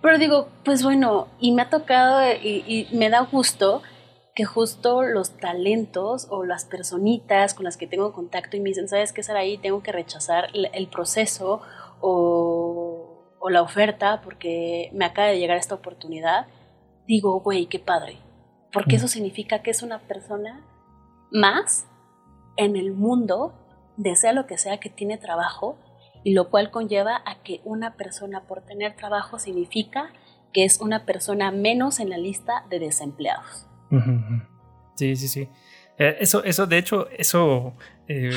Pero 0.00 0.18
digo, 0.18 0.48
pues 0.64 0.82
bueno, 0.82 1.28
y 1.40 1.52
me 1.52 1.62
ha 1.62 1.70
tocado 1.70 2.22
y, 2.42 2.88
me 2.92 3.10
da 3.10 3.20
gusto 3.20 3.82
que 4.34 4.44
justo 4.44 5.02
los 5.02 5.38
talentos 5.38 6.26
o 6.28 6.44
las 6.44 6.66
personitas 6.66 7.54
con 7.54 7.64
las 7.64 7.78
que 7.78 7.86
tengo 7.86 8.12
contacto 8.12 8.56
y 8.56 8.60
me 8.60 8.68
dicen, 8.68 8.86
¿sabes 8.88 9.12
qué, 9.12 9.22
ahí 9.32 9.56
Tengo 9.56 9.82
que 9.82 9.92
rechazar 9.92 10.48
el 10.54 10.86
proceso 10.88 11.62
o 12.00 12.55
o 13.46 13.48
la 13.48 13.62
oferta 13.62 14.22
porque 14.22 14.90
me 14.92 15.04
acaba 15.04 15.28
de 15.28 15.38
llegar 15.38 15.56
esta 15.56 15.76
oportunidad, 15.76 16.48
digo, 17.06 17.38
güey, 17.38 17.66
qué 17.66 17.78
padre. 17.78 18.16
Porque 18.72 18.96
eso 18.96 19.06
significa 19.06 19.62
que 19.62 19.70
es 19.70 19.84
una 19.84 20.00
persona 20.00 20.66
más 21.30 21.86
en 22.56 22.74
el 22.74 22.90
mundo, 22.90 23.54
desea 23.96 24.32
lo 24.32 24.48
que 24.48 24.58
sea 24.58 24.80
que 24.80 24.90
tiene 24.90 25.16
trabajo, 25.16 25.78
y 26.24 26.32
lo 26.32 26.50
cual 26.50 26.72
conlleva 26.72 27.22
a 27.24 27.40
que 27.44 27.60
una 27.62 27.94
persona 27.94 28.40
por 28.48 28.62
tener 28.62 28.96
trabajo 28.96 29.38
significa 29.38 30.12
que 30.52 30.64
es 30.64 30.80
una 30.80 31.04
persona 31.04 31.52
menos 31.52 32.00
en 32.00 32.10
la 32.10 32.18
lista 32.18 32.64
de 32.68 32.80
desempleados. 32.80 33.68
Sí, 34.96 35.14
sí, 35.14 35.28
sí. 35.28 35.48
Eh, 35.98 36.18
eso, 36.20 36.44
eso, 36.44 36.66
de 36.66 36.76
hecho, 36.76 37.08
eso 37.16 37.74
eh, 38.06 38.30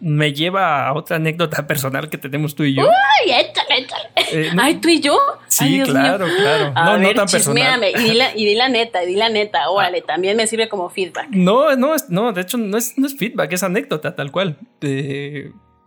me 0.00 0.32
lleva 0.32 0.88
a 0.88 0.94
otra 0.94 1.16
anécdota 1.16 1.64
personal 1.66 2.10
que 2.10 2.18
tenemos 2.18 2.54
tú 2.56 2.64
y 2.64 2.74
yo. 2.74 2.82
¡Uy, 2.82 3.32
échale, 3.32 3.78
échale! 3.78 4.08
Eh, 4.32 4.50
Ay, 4.58 4.76
¿tú 4.76 4.88
y 4.88 5.00
yo? 5.00 5.16
Sí, 5.46 5.80
claro, 5.84 6.26
claro. 6.26 6.72
no, 6.74 6.98
no 6.98 7.14
tan 7.14 7.28
personal. 7.28 7.84
Y 7.84 8.02
di, 8.02 8.14
la, 8.14 8.36
y 8.36 8.44
di 8.44 8.54
la 8.56 8.68
neta, 8.68 9.00
di 9.00 9.14
la 9.14 9.28
neta. 9.28 9.70
Órale, 9.70 10.00
ah. 10.02 10.06
también 10.06 10.36
me 10.36 10.46
sirve 10.48 10.68
como 10.68 10.90
feedback. 10.90 11.28
No, 11.30 11.76
no, 11.76 11.94
no, 12.08 12.32
de 12.32 12.40
hecho 12.40 12.58
no 12.58 12.76
es, 12.76 12.98
no 12.98 13.06
es 13.06 13.16
feedback, 13.16 13.52
es 13.52 13.62
anécdota, 13.62 14.16
tal 14.16 14.32
cual. 14.32 14.58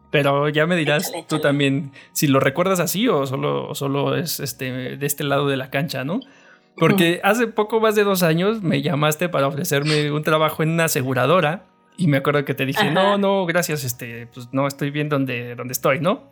pero 0.09 0.47
ya 0.47 0.65
me 0.65 0.77
dirás 0.77 1.11
tú 1.27 1.39
también 1.39 1.91
si 2.13 2.27
lo 2.27 2.39
recuerdas 2.39 2.79
así 2.79 3.09
o 3.09 3.25
solo, 3.25 3.75
solo 3.75 4.15
es 4.15 4.39
este, 4.39 4.95
de 4.95 5.05
este 5.05 5.25
lado 5.25 5.49
de 5.49 5.57
la 5.57 5.69
cancha, 5.69 6.05
¿no? 6.05 6.21
Porque 6.77 7.19
hace 7.23 7.47
poco 7.47 7.79
más 7.79 7.95
de 7.95 8.03
dos 8.03 8.23
años 8.23 8.61
me 8.61 8.81
llamaste 8.81 9.29
para 9.29 9.47
ofrecerme 9.47 10.11
un 10.11 10.23
trabajo 10.23 10.61
en 10.61 10.69
una 10.69 10.85
aseguradora 10.85 11.65
y 11.97 12.07
me 12.07 12.17
acuerdo 12.17 12.45
que 12.45 12.53
te 12.53 12.65
dije, 12.65 12.91
no, 12.91 13.17
no, 13.17 13.45
gracias, 13.45 13.83
este, 13.83 14.27
pues 14.27 14.49
no 14.51 14.67
estoy 14.67 14.91
bien 14.91 15.09
donde, 15.09 15.55
donde 15.55 15.71
estoy, 15.71 15.99
¿no? 15.99 16.29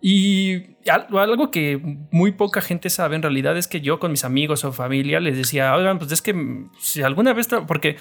Y 0.00 0.76
algo 0.90 1.50
que 1.50 1.80
muy 2.10 2.32
poca 2.32 2.60
gente 2.60 2.90
sabe 2.90 3.16
en 3.16 3.22
realidad 3.22 3.56
es 3.56 3.68
que 3.68 3.80
yo 3.80 4.00
con 4.00 4.10
mis 4.10 4.24
amigos 4.24 4.64
o 4.64 4.72
familia 4.72 5.20
les 5.20 5.36
decía, 5.36 5.74
oigan, 5.74 5.98
pues 5.98 6.12
es 6.12 6.20
que 6.20 6.66
si 6.78 7.02
alguna 7.02 7.32
vez, 7.32 7.48
porque 7.66 7.96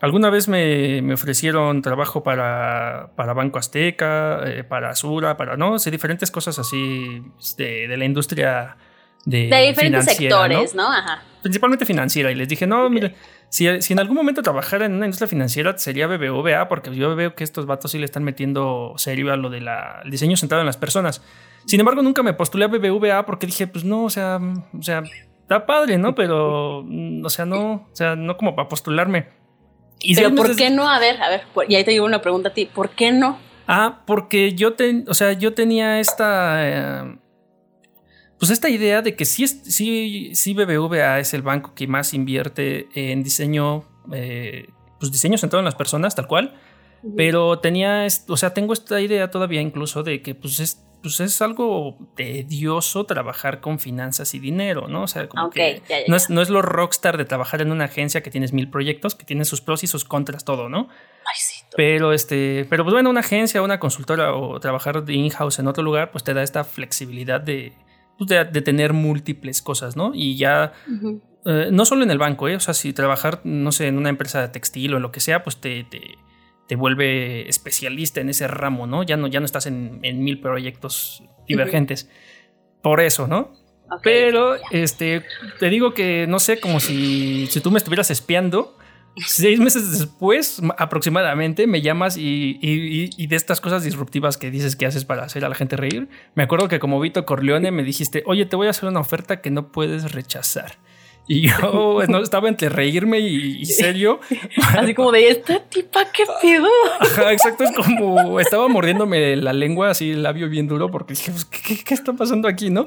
alguna 0.00 0.30
vez 0.30 0.46
me, 0.46 1.02
me 1.02 1.14
ofrecieron 1.14 1.82
trabajo 1.82 2.22
para, 2.22 3.12
para 3.16 3.32
Banco 3.32 3.58
Azteca, 3.58 4.42
eh, 4.46 4.62
para 4.62 4.90
Azura, 4.90 5.36
para, 5.36 5.56
no 5.56 5.78
sé, 5.78 5.90
diferentes 5.90 6.30
cosas 6.30 6.58
así 6.58 7.22
de, 7.56 7.88
de 7.88 7.96
la 7.96 8.04
industria 8.04 8.76
de, 9.24 9.48
de 9.48 9.68
diferentes 9.68 10.04
sectores, 10.04 10.74
¿no? 10.74 10.90
Ajá. 10.90 11.22
Principalmente 11.42 11.84
financiera. 11.84 12.30
Y 12.30 12.34
les 12.34 12.48
dije, 12.48 12.66
no, 12.66 12.88
mire, 12.90 13.14
si, 13.50 13.66
en 13.66 13.98
algún 13.98 14.16
momento 14.16 14.42
trabajara 14.42 14.86
en 14.86 14.94
una 14.94 15.06
industria 15.06 15.28
financiera 15.28 15.76
sería 15.78 16.06
BBVA, 16.06 16.68
porque 16.68 16.94
yo 16.94 17.14
veo 17.16 17.34
que 17.34 17.44
estos 17.44 17.66
vatos 17.66 17.92
sí 17.92 17.98
le 17.98 18.04
están 18.04 18.24
metiendo 18.24 18.94
serio 18.96 19.32
a 19.32 19.36
lo 19.36 19.48
del 19.48 19.68
diseño 20.06 20.36
centrado 20.36 20.60
en 20.60 20.66
las 20.66 20.76
personas. 20.76 21.22
Sin 21.66 21.80
embargo, 21.80 22.02
nunca 22.02 22.22
me 22.22 22.34
postulé 22.34 22.64
a 22.64 22.68
BBVA 22.68 23.24
porque 23.24 23.46
dije, 23.46 23.66
pues 23.66 23.84
no, 23.84 24.04
o 24.04 24.10
sea, 24.10 24.38
o 24.78 24.82
sea, 24.82 25.02
está 25.42 25.64
padre, 25.64 25.96
¿no? 25.96 26.14
Pero, 26.14 26.82
mm, 26.86 27.24
o 27.24 27.30
sea, 27.30 27.46
no, 27.46 27.72
o 27.72 27.88
sea, 27.92 28.16
no 28.16 28.36
como 28.36 28.54
para 28.54 28.68
postularme. 28.68 29.28
Y 30.00 30.14
Pero 30.14 30.34
¿por 30.34 30.54
qué 30.54 30.70
no? 30.70 30.88
A 30.88 30.98
ver, 30.98 31.20
a 31.22 31.28
ver, 31.28 31.42
y 31.68 31.74
ahí 31.74 31.84
te 31.84 31.90
digo 31.90 32.04
una 32.04 32.20
pregunta 32.20 32.50
a 32.50 32.54
ti, 32.54 32.66
¿por 32.66 32.90
qué 32.90 33.12
no? 33.12 33.38
Ah, 33.66 34.02
porque 34.06 34.54
yo, 34.54 34.74
te, 34.74 35.04
o 35.08 35.14
sea, 35.14 35.32
yo 35.32 35.54
tenía 35.54 36.00
esta... 36.00 36.68
Eh, 36.68 37.18
pues 38.38 38.50
esta 38.50 38.68
idea 38.68 39.02
de 39.02 39.16
que 39.16 39.24
sí, 39.24 39.46
sí, 39.48 40.54
BBVA 40.54 41.18
es 41.18 41.34
el 41.34 41.42
banco 41.42 41.74
que 41.74 41.86
más 41.88 42.14
invierte 42.14 42.88
en 42.94 43.22
diseño, 43.22 43.84
eh, 44.12 44.68
pues 45.00 45.10
diseño 45.10 45.38
centrado 45.38 45.60
en 45.60 45.64
las 45.64 45.74
personas, 45.74 46.14
tal 46.14 46.28
cual. 46.28 46.54
Pero 47.16 47.60
tenía, 47.60 48.06
o 48.28 48.36
sea, 48.36 48.54
tengo 48.54 48.72
esta 48.72 49.00
idea 49.00 49.30
todavía 49.30 49.60
incluso 49.60 50.02
de 50.02 50.20
que 50.20 50.34
pues 50.34 50.58
es, 50.58 50.84
pues 51.00 51.20
es 51.20 51.40
algo 51.42 51.96
tedioso 52.16 53.04
trabajar 53.04 53.60
con 53.60 53.78
finanzas 53.78 54.34
y 54.34 54.40
dinero, 54.40 54.88
¿no? 54.88 55.04
O 55.04 55.06
sea, 55.06 55.28
como 55.28 55.50
que 55.50 55.82
no, 56.08 56.16
es, 56.16 56.28
no 56.28 56.42
es 56.42 56.50
lo 56.50 56.60
rockstar 56.60 57.16
de 57.16 57.24
trabajar 57.24 57.62
en 57.62 57.70
una 57.70 57.84
agencia 57.84 58.20
que 58.20 58.30
tienes 58.30 58.52
mil 58.52 58.68
proyectos, 58.68 59.14
que 59.14 59.24
tiene 59.24 59.44
sus 59.44 59.60
pros 59.60 59.84
y 59.84 59.86
sus 59.86 60.04
contras, 60.04 60.44
todo, 60.44 60.68
¿no? 60.68 60.88
Ay, 61.24 61.36
sí. 61.36 61.62
Pero 61.76 62.12
este, 62.12 62.66
pero 62.68 62.82
pues 62.82 62.94
bueno, 62.94 63.10
una 63.10 63.20
agencia, 63.20 63.62
una 63.62 63.78
consultora 63.78 64.34
o 64.34 64.58
trabajar 64.58 65.04
de 65.04 65.12
in-house 65.12 65.60
en 65.60 65.68
otro 65.68 65.84
lugar, 65.84 66.10
pues 66.10 66.24
te 66.24 66.34
da 66.34 66.42
esta 66.42 66.64
flexibilidad 66.64 67.40
de, 67.40 67.72
pues, 68.18 68.28
de, 68.28 68.62
tener 68.62 68.92
múltiples 68.92 69.62
cosas, 69.62 69.96
¿no? 69.96 70.12
Y 70.14 70.36
ya 70.36 70.72
eh, 71.46 71.68
no 71.72 71.84
solo 71.84 72.02
en 72.02 72.10
el 72.10 72.18
banco, 72.18 72.48
¿eh? 72.48 72.56
o 72.56 72.60
sea, 72.60 72.74
si 72.74 72.92
trabajar, 72.92 73.40
no 73.44 73.72
sé, 73.72 73.86
en 73.86 73.96
una 73.96 74.08
empresa 74.08 74.40
de 74.40 74.48
textil 74.48 74.92
o 74.92 74.96
en 74.96 75.02
lo 75.02 75.12
que 75.12 75.20
sea, 75.20 75.42
pues 75.44 75.56
te, 75.60 75.84
te, 75.84 76.76
vuelve 76.76 77.48
especialista 77.48 78.20
en 78.20 78.28
ese 78.28 78.46
ramo, 78.46 78.86
¿no? 78.86 79.02
Ya 79.02 79.16
no, 79.16 79.28
ya 79.28 79.40
no 79.40 79.46
estás 79.46 79.66
en, 79.66 80.00
mil 80.02 80.40
proyectos 80.40 81.22
divergentes. 81.46 82.10
Por 82.82 83.00
eso, 83.00 83.26
¿no? 83.26 83.52
Pero, 84.02 84.56
este, 84.70 85.24
te 85.58 85.70
digo 85.70 85.94
que, 85.94 86.26
no 86.28 86.38
sé, 86.40 86.60
como 86.60 86.80
si, 86.80 87.46
si 87.46 87.60
tú 87.60 87.70
me 87.70 87.78
estuvieras 87.78 88.10
espiando, 88.10 88.76
seis 89.26 89.58
meses 89.60 89.90
después, 89.90 90.60
aproximadamente, 90.76 91.66
me 91.66 91.82
llamas 91.82 92.16
y, 92.16 92.58
y, 92.60 93.26
de 93.26 93.36
estas 93.36 93.60
cosas 93.60 93.84
disruptivas 93.84 94.36
que 94.36 94.50
dices 94.50 94.76
que 94.76 94.86
haces 94.86 95.04
para 95.04 95.24
hacer 95.24 95.44
a 95.44 95.48
la 95.48 95.54
gente 95.54 95.76
reír, 95.76 96.08
me 96.34 96.42
acuerdo 96.42 96.68
que 96.68 96.78
como 96.78 97.00
Vito 97.00 97.24
Corleone 97.26 97.70
me 97.70 97.82
dijiste, 97.82 98.22
oye, 98.26 98.46
te 98.46 98.56
voy 98.56 98.66
a 98.66 98.70
hacer 98.70 98.88
una 98.88 99.00
oferta 99.00 99.40
que 99.40 99.50
no 99.50 99.72
puedes 99.72 100.12
rechazar. 100.12 100.78
Y 101.28 101.42
yo 101.46 102.02
no, 102.08 102.22
estaba 102.22 102.48
entre 102.48 102.70
reírme 102.70 103.20
y, 103.20 103.64
serio. 103.66 104.18
Así 104.76 104.94
como 104.94 105.12
de 105.12 105.28
esta 105.28 105.60
tipa, 105.60 106.06
qué. 106.10 106.24
Ajá, 107.00 107.32
exacto. 107.32 107.64
Es 107.64 107.72
como 107.72 108.40
estaba 108.40 108.66
mordiéndome 108.68 109.36
la 109.36 109.52
lengua, 109.52 109.90
así 109.90 110.12
el 110.12 110.22
labio 110.22 110.48
bien 110.48 110.66
duro, 110.66 110.90
porque 110.90 111.12
dije, 111.12 111.30
pues, 111.30 111.44
¿qué, 111.44 111.94
está 111.94 112.14
pasando 112.14 112.48
aquí, 112.48 112.70
no? 112.70 112.86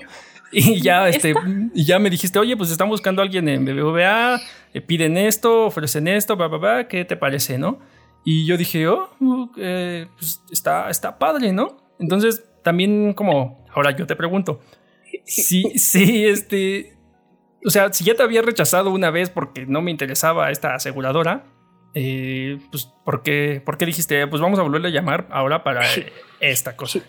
Y 0.54 0.82
ya, 0.82 1.08
este, 1.08 1.34
y 1.74 1.86
ya 1.86 1.98
me 1.98 2.10
dijiste, 2.10 2.38
oye, 2.38 2.58
pues 2.58 2.72
están 2.72 2.90
buscando 2.90 3.22
a 3.22 3.26
alguien 3.26 3.48
en 3.48 3.64
BBVA, 3.64 4.42
eh, 4.74 4.82
piden 4.82 5.18
esto, 5.18 5.66
ofrecen 5.66 6.08
esto, 6.08 6.36
bla, 6.36 6.48
bla, 6.48 6.58
bla, 6.58 6.88
¿qué 6.88 7.06
te 7.06 7.16
parece, 7.16 7.58
no? 7.58 7.80
Y 8.24 8.46
yo 8.46 8.58
dije, 8.58 8.88
oh, 8.88 9.10
eh, 9.58 10.08
pues 10.18 10.44
está, 10.52 10.90
está 10.90 11.18
padre, 11.18 11.54
¿no? 11.54 11.78
Entonces, 12.00 12.44
también 12.64 13.14
como, 13.14 13.66
ahora 13.74 13.92
yo 13.96 14.06
te 14.06 14.16
pregunto, 14.16 14.60
sí, 15.24 15.64
sí, 15.76 16.26
este, 16.26 16.98
o 17.66 17.70
sea, 17.70 17.92
si 17.94 18.04
ya 18.04 18.16
te 18.16 18.24
había 18.24 18.42
rechazado 18.42 18.92
una 18.92 19.10
vez 19.10 19.30
porque 19.30 19.66
no 19.66 19.82
me 19.82 19.92
interesaba 19.92 20.52
esta 20.52 20.76
aseguradora, 20.76 21.46
eh, 21.94 22.60
pues 22.72 22.90
¿por 23.04 23.22
qué, 23.22 23.62
¿por 23.64 23.78
qué 23.78 23.86
dijiste, 23.86 24.26
pues 24.28 24.42
vamos 24.42 24.60
a 24.60 24.64
volverle 24.64 24.90
a 24.90 24.92
llamar 24.92 25.28
ahora 25.32 25.64
para 25.64 25.82
esta 26.40 26.76
cosa? 26.76 27.00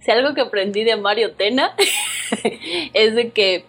Si 0.00 0.10
algo 0.10 0.34
que 0.34 0.40
aprendí 0.40 0.84
de 0.84 0.96
Mario 0.96 1.32
Tena 1.32 1.74
es 2.94 3.14
de 3.14 3.30
que, 3.30 3.64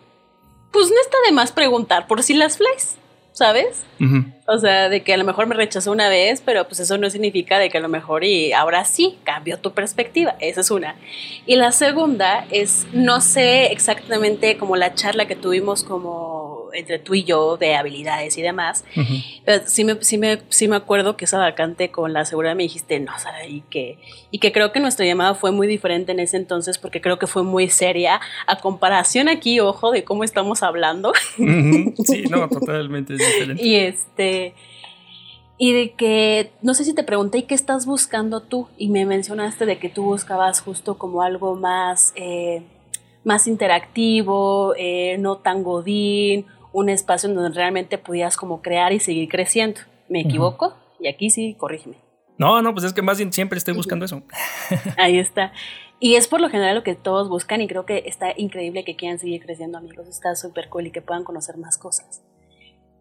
pues 0.71 0.89
no 0.89 1.01
está 1.01 1.17
de 1.25 1.33
más 1.33 1.51
preguntar 1.51 2.07
por 2.07 2.23
si 2.23 2.33
las 2.33 2.57
flies. 2.57 2.97
¿sabes? 3.33 3.85
O 4.47 4.57
sea, 4.59 4.89
de 4.89 5.03
que 5.03 5.13
a 5.13 5.17
lo 5.17 5.23
mejor 5.23 5.47
me 5.47 5.55
rechazó 5.55 5.91
una 5.91 6.09
vez, 6.09 6.43
pero 6.45 6.67
pues 6.67 6.79
eso 6.79 6.97
no 6.97 7.09
significa 7.09 7.59
de 7.59 7.69
que 7.69 7.77
a 7.77 7.81
lo 7.81 7.89
mejor 7.89 8.23
y 8.23 8.51
ahora 8.51 8.83
sí 8.85 9.17
cambió 9.23 9.57
tu 9.57 9.71
perspectiva. 9.71 10.35
Esa 10.39 10.61
es 10.61 10.71
una. 10.71 10.95
Y 11.45 11.55
la 11.55 11.71
segunda 11.71 12.45
es, 12.51 12.85
no 12.93 13.21
sé 13.21 13.71
exactamente 13.71 14.57
como 14.57 14.75
la 14.75 14.93
charla 14.93 15.27
que 15.27 15.35
tuvimos 15.35 15.83
como 15.83 16.30
entre 16.73 16.99
tú 16.99 17.13
y 17.13 17.23
yo 17.23 17.57
de 17.57 17.75
habilidades 17.75 18.37
y 18.37 18.41
demás. 18.41 18.83
Pero 19.45 19.63
sí 19.65 19.83
me, 19.83 20.03
sí, 20.03 20.17
me, 20.17 20.41
sí 20.49 20.67
me 20.67 20.75
acuerdo 20.75 21.17
que 21.17 21.25
esa 21.25 21.37
vacante 21.37 21.91
con 21.91 22.13
la 22.13 22.25
seguridad 22.25 22.55
me 22.55 22.63
dijiste, 22.63 22.99
no, 22.99 23.17
Sara, 23.17 23.45
y 23.45 23.61
que, 23.69 23.97
y 24.31 24.39
que 24.39 24.51
creo 24.51 24.71
que 24.71 24.79
nuestra 24.79 25.05
llamada 25.05 25.35
fue 25.35 25.51
muy 25.51 25.67
diferente 25.67 26.11
en 26.11 26.19
ese 26.19 26.37
entonces 26.37 26.77
porque 26.77 27.01
creo 27.01 27.19
que 27.19 27.27
fue 27.27 27.43
muy 27.43 27.69
seria 27.69 28.21
a 28.47 28.57
comparación 28.59 29.29
aquí, 29.29 29.59
ojo, 29.59 29.91
de 29.91 30.03
cómo 30.03 30.23
estamos 30.23 30.63
hablando. 30.63 31.13
Sí, 32.05 32.23
no, 32.29 32.47
totalmente 32.49 33.13
diferente. 33.13 33.63
y 33.63 33.75
este... 33.75 34.53
Y 35.63 35.73
de 35.73 35.91
que, 35.91 36.51
no 36.63 36.73
sé 36.73 36.83
si 36.83 36.95
te 36.95 37.03
pregunté, 37.03 37.37
¿y 37.37 37.43
qué 37.43 37.53
estás 37.53 37.85
buscando 37.85 38.41
tú? 38.41 38.67
Y 38.79 38.89
me 38.89 39.05
mencionaste 39.05 39.67
de 39.67 39.77
que 39.77 39.89
tú 39.89 40.03
buscabas 40.03 40.59
justo 40.59 40.97
como 40.97 41.21
algo 41.21 41.55
más, 41.55 42.13
eh, 42.15 42.63
más 43.23 43.45
interactivo, 43.45 44.73
eh, 44.75 45.17
no 45.19 45.37
tan 45.37 45.61
godín, 45.61 46.47
un 46.73 46.89
espacio 46.89 47.29
en 47.29 47.35
donde 47.35 47.55
realmente 47.55 47.97
pudieras 47.97 48.37
como 48.37 48.61
crear 48.61 48.93
y 48.93 48.99
seguir 48.99 49.29
creciendo. 49.29 49.81
¿Me 50.09 50.21
equivoco? 50.21 50.75
Y 50.99 51.07
aquí 51.07 51.29
sí, 51.29 51.55
corrígeme. 51.57 51.97
No, 52.37 52.61
no, 52.61 52.73
pues 52.73 52.85
es 52.85 52.93
que 52.93 53.01
más 53.01 53.17
bien 53.17 53.31
siempre 53.31 53.57
estoy 53.57 53.73
buscando 53.73 54.05
eso. 54.05 54.23
Ahí 54.97 55.19
está. 55.19 55.53
Y 55.99 56.15
es 56.15 56.27
por 56.27 56.41
lo 56.41 56.49
general 56.49 56.75
lo 56.75 56.83
que 56.83 56.95
todos 56.95 57.29
buscan 57.29 57.61
y 57.61 57.67
creo 57.67 57.85
que 57.85 58.03
está 58.07 58.33
increíble 58.35 58.83
que 58.83 58.95
quieran 58.95 59.19
seguir 59.19 59.43
creciendo 59.43 59.77
amigos. 59.77 60.07
Está 60.07 60.35
súper 60.35 60.67
cool 60.69 60.87
y 60.87 60.91
que 60.91 61.01
puedan 61.01 61.23
conocer 61.23 61.57
más 61.57 61.77
cosas. 61.77 62.23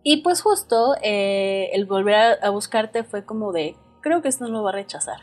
Y 0.03 0.19
pues 0.19 0.43
justo 0.43 0.95
eh, 1.03 1.71
el 1.73 1.87
volver 1.87 2.39
a, 2.43 2.51
buscarte 2.51 3.05
fue 3.05 3.25
como 3.25 3.53
de, 3.53 3.77
creo 4.03 4.21
que 4.21 4.29
esto 4.29 4.45
no 4.45 4.51
lo 4.51 4.63
va 4.63 4.71
a 4.71 4.75
rechazar. 4.75 5.21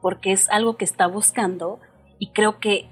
Porque 0.00 0.32
es 0.32 0.48
algo 0.50 0.76
que 0.76 0.84
está 0.84 1.06
buscando 1.06 1.78
y 2.18 2.30
creo 2.30 2.58
que 2.58 2.88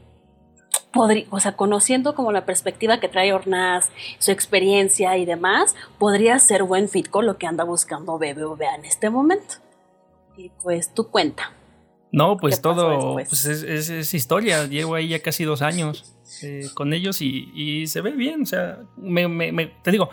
podría, 0.98 1.26
o 1.30 1.38
sea, 1.38 1.52
conociendo 1.52 2.16
como 2.16 2.32
la 2.32 2.44
perspectiva 2.44 2.98
que 2.98 3.08
trae 3.08 3.32
Ornaz, 3.32 3.90
su 4.18 4.32
experiencia 4.32 5.16
y 5.16 5.26
demás, 5.26 5.76
podría 5.96 6.36
ser 6.40 6.64
buen 6.64 6.88
fit 6.88 7.08
con 7.08 7.24
lo 7.24 7.38
que 7.38 7.46
anda 7.46 7.62
buscando 7.62 8.18
BBVA 8.18 8.74
en 8.74 8.84
este 8.84 9.08
momento. 9.08 9.54
Y 10.36 10.50
pues 10.60 10.92
tu 10.92 11.08
cuenta. 11.08 11.52
No, 12.10 12.36
pues 12.36 12.60
todo 12.60 13.14
pues 13.14 13.44
es, 13.44 14.12
historia. 14.12 14.66
Llevo 14.66 14.96
ahí 14.96 15.08
ya 15.08 15.20
casi 15.20 15.44
dos 15.44 15.62
años 15.62 16.16
eh, 16.42 16.66
con 16.74 16.92
ellos 16.92 17.22
y, 17.22 17.86
se 17.86 18.00
ve 18.00 18.10
bien. 18.10 18.42
O 18.42 18.46
sea, 18.46 18.80
me, 18.96 19.66
te 19.84 19.92
digo, 19.92 20.10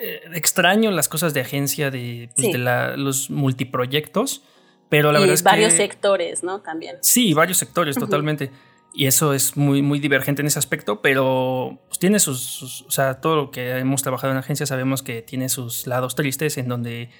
eh, 0.00 0.20
extraño 0.34 0.92
las 0.92 1.08
cosas 1.08 1.34
de 1.34 1.40
agencia 1.40 1.90
de, 1.90 2.30
pues, 2.36 2.52
de 2.52 2.58
los 2.96 3.28
multiproyectos, 3.28 4.44
pero 4.88 5.10
la 5.10 5.18
verdad 5.18 5.34
es 5.34 5.42
varios 5.42 5.72
sectores, 5.72 6.44
¿no? 6.44 6.60
También. 6.60 6.98
Sí, 7.00 7.34
varios 7.34 7.58
sectores, 7.58 7.96
totalmente. 7.96 8.52
Y 8.94 9.06
eso 9.06 9.32
es 9.32 9.56
muy, 9.56 9.80
muy 9.80 10.00
divergente 10.00 10.42
en 10.42 10.48
ese 10.48 10.58
aspecto, 10.58 11.00
pero 11.00 11.78
pues, 11.88 11.98
tiene 11.98 12.18
sus, 12.18 12.82
O 12.82 12.90
sea, 12.90 13.20
todo 13.20 13.36
lo 13.36 13.50
que 13.50 13.78
hemos 13.78 14.02
trabajado 14.02 14.32
en 14.32 14.38
agencia 14.38 14.66
sabemos 14.66 15.02
que 15.02 15.22
tiene 15.22 15.48
sus 15.48 15.86
lados 15.86 16.14
tristes 16.14 16.58
en 16.58 16.68
donde 16.68 17.10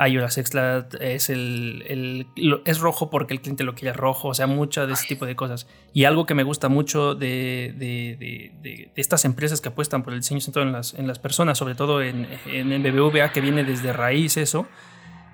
hay 0.00 0.16
horas 0.16 0.38
extra, 0.38 0.88
es, 1.00 1.28
el, 1.28 2.28
es 2.64 2.78
rojo 2.78 3.10
porque 3.10 3.34
el 3.34 3.40
cliente 3.40 3.64
lo 3.64 3.74
quiere 3.74 3.92
rojo, 3.92 4.28
o 4.28 4.34
sea, 4.34 4.46
mucho 4.46 4.86
de 4.86 4.92
ese 4.92 5.08
tipo 5.08 5.26
de 5.26 5.34
cosas. 5.34 5.66
Y 5.92 6.04
algo 6.04 6.24
que 6.24 6.34
me 6.34 6.44
gusta 6.44 6.68
mucho 6.68 7.16
de, 7.16 7.74
de, 7.76 8.92
estas 8.94 9.24
empresas 9.24 9.60
que 9.60 9.70
apuestan 9.70 10.04
por 10.04 10.12
el 10.12 10.20
diseño 10.20 10.40
centrado 10.40 10.68
en 10.68 10.72
las, 10.72 10.94
en 10.94 11.08
las 11.08 11.18
personas, 11.18 11.58
sobre 11.58 11.74
todo 11.74 12.00
en, 12.00 12.28
en, 12.46 12.72
en 12.72 12.82
BBVA, 12.82 13.32
que 13.32 13.40
viene 13.40 13.64
desde 13.64 13.92
raíz 13.92 14.36
eso, 14.36 14.68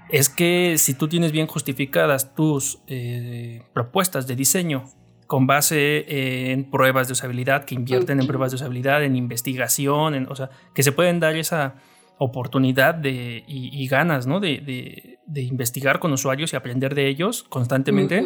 es 0.08 0.30
que 0.30 0.76
si 0.78 0.94
tú 0.94 1.08
tienes 1.08 1.30
bien 1.30 1.46
justificadas 1.46 2.34
tus 2.34 2.78
eh, 2.86 3.62
propuestas 3.74 4.26
de 4.26 4.34
diseño 4.34 4.84
con 5.26 5.46
base 5.46 6.52
en 6.52 6.70
pruebas 6.70 7.08
de 7.08 7.12
usabilidad, 7.12 7.64
que 7.64 7.74
invierten 7.74 8.20
en 8.20 8.26
pruebas 8.26 8.52
de 8.52 8.56
usabilidad, 8.56 9.02
en 9.04 9.16
investigación, 9.16 10.14
en, 10.14 10.30
o 10.30 10.34
sea, 10.34 10.50
que 10.74 10.82
se 10.82 10.92
pueden 10.92 11.20
dar 11.20 11.36
esa 11.36 11.76
oportunidad 12.18 12.94
de, 12.94 13.44
y, 13.46 13.86
ganas 13.88 14.26
¿no? 14.26 14.40
de, 14.40 15.18
investigar 15.34 15.98
con 15.98 16.12
usuarios 16.12 16.52
y 16.52 16.56
aprender 16.56 16.94
de 16.94 17.08
ellos 17.08 17.42
constantemente, 17.44 18.24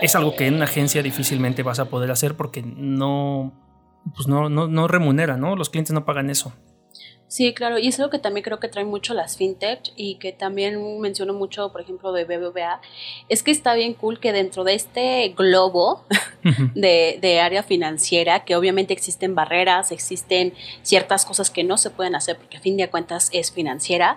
es 0.00 0.14
algo 0.14 0.36
que 0.36 0.46
en 0.46 0.54
una 0.54 0.64
agencia 0.64 1.02
difícilmente 1.02 1.62
vas 1.62 1.80
a 1.80 1.86
poder 1.86 2.10
hacer 2.10 2.36
porque 2.36 2.62
no, 2.62 3.52
pues 4.14 4.28
no, 4.28 4.48
no, 4.48 4.68
no 4.68 4.88
remunera, 4.88 5.36
¿no? 5.36 5.56
Los 5.56 5.70
clientes 5.70 5.92
no 5.92 6.04
pagan 6.04 6.30
eso. 6.30 6.52
Sí, 7.28 7.52
claro, 7.52 7.78
y 7.78 7.88
es 7.88 8.00
algo 8.00 8.10
que 8.10 8.18
también 8.18 8.42
creo 8.42 8.58
que 8.58 8.68
traen 8.68 8.88
mucho 8.88 9.12
las 9.12 9.36
fintech 9.36 9.92
y 9.96 10.14
que 10.14 10.32
también 10.32 10.98
menciono 10.98 11.34
mucho, 11.34 11.70
por 11.70 11.82
ejemplo, 11.82 12.10
de 12.12 12.24
BBVA, 12.24 12.80
es 13.28 13.42
que 13.42 13.50
está 13.50 13.74
bien 13.74 13.92
cool 13.92 14.18
que 14.18 14.32
dentro 14.32 14.64
de 14.64 14.72
este 14.72 15.34
globo 15.36 16.06
de, 16.74 17.18
de, 17.20 17.40
área 17.40 17.62
financiera, 17.62 18.46
que 18.46 18.56
obviamente 18.56 18.94
existen 18.94 19.34
barreras, 19.34 19.92
existen 19.92 20.54
ciertas 20.82 21.26
cosas 21.26 21.50
que 21.50 21.64
no 21.64 21.76
se 21.76 21.90
pueden 21.90 22.14
hacer 22.14 22.38
porque 22.38 22.56
a 22.56 22.60
fin 22.60 22.78
de 22.78 22.88
cuentas 22.88 23.28
es 23.34 23.52
financiera, 23.52 24.16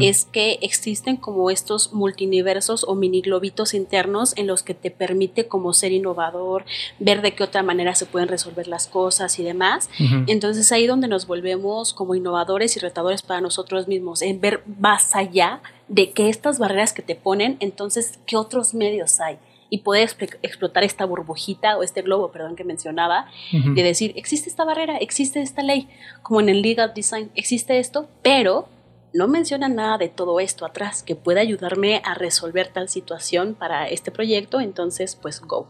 es 0.00 0.26
que 0.26 0.58
existen 0.62 1.16
como 1.16 1.50
estos 1.50 1.92
multiniversos 1.92 2.84
o 2.86 2.94
mini 2.94 3.22
globitos 3.22 3.74
internos 3.74 4.34
en 4.36 4.46
los 4.46 4.62
que 4.62 4.74
te 4.74 4.90
permite 4.90 5.46
como 5.46 5.72
ser 5.72 5.92
innovador, 5.92 6.64
ver 6.98 7.22
de 7.22 7.34
qué 7.34 7.44
otra 7.44 7.62
manera 7.62 7.94
se 7.94 8.06
pueden 8.06 8.28
resolver 8.28 8.68
las 8.68 8.86
cosas 8.86 9.38
y 9.38 9.42
demás. 9.42 9.88
Entonces 10.26 10.70
ahí 10.72 10.86
donde 10.86 11.08
nos 11.08 11.26
volvemos 11.26 11.92
como 11.94 12.14
innovadores 12.14 12.76
y 12.76 12.80
retadores 12.80 13.22
para 13.22 13.40
nosotros 13.40 13.88
mismos, 13.88 14.22
en 14.22 14.40
ver 14.40 14.62
más 14.78 15.14
allá 15.16 15.60
de 15.88 16.12
que 16.12 16.28
estas 16.28 16.58
barreras 16.58 16.92
que 16.92 17.02
te 17.02 17.14
ponen, 17.14 17.56
entonces, 17.60 18.18
¿qué 18.26 18.36
otros 18.36 18.74
medios 18.74 19.20
hay? 19.20 19.38
y 19.72 19.78
poder 19.78 20.10
explotar 20.42 20.84
esta 20.84 21.06
burbujita 21.06 21.78
o 21.78 21.82
este 21.82 22.02
globo, 22.02 22.30
perdón, 22.30 22.56
que 22.56 22.62
mencionaba, 22.62 23.28
de 23.52 23.82
decir, 23.82 24.12
existe 24.16 24.50
esta 24.50 24.66
barrera, 24.66 24.98
existe 24.98 25.40
esta 25.40 25.62
ley, 25.62 25.88
como 26.22 26.42
en 26.42 26.50
el 26.50 26.60
legal 26.60 26.92
design, 26.94 27.30
existe 27.36 27.78
esto, 27.78 28.06
pero 28.20 28.68
no 29.14 29.28
menciona 29.28 29.68
nada 29.68 29.98
de 29.98 30.08
todo 30.08 30.40
esto 30.40 30.64
atrás 30.64 31.02
que 31.02 31.16
pueda 31.16 31.40
ayudarme 31.40 32.00
a 32.04 32.14
resolver 32.14 32.68
tal 32.68 32.88
situación 32.88 33.54
para 33.54 33.88
este 33.88 34.10
proyecto, 34.10 34.60
entonces 34.60 35.16
pues 35.16 35.40
go. 35.40 35.68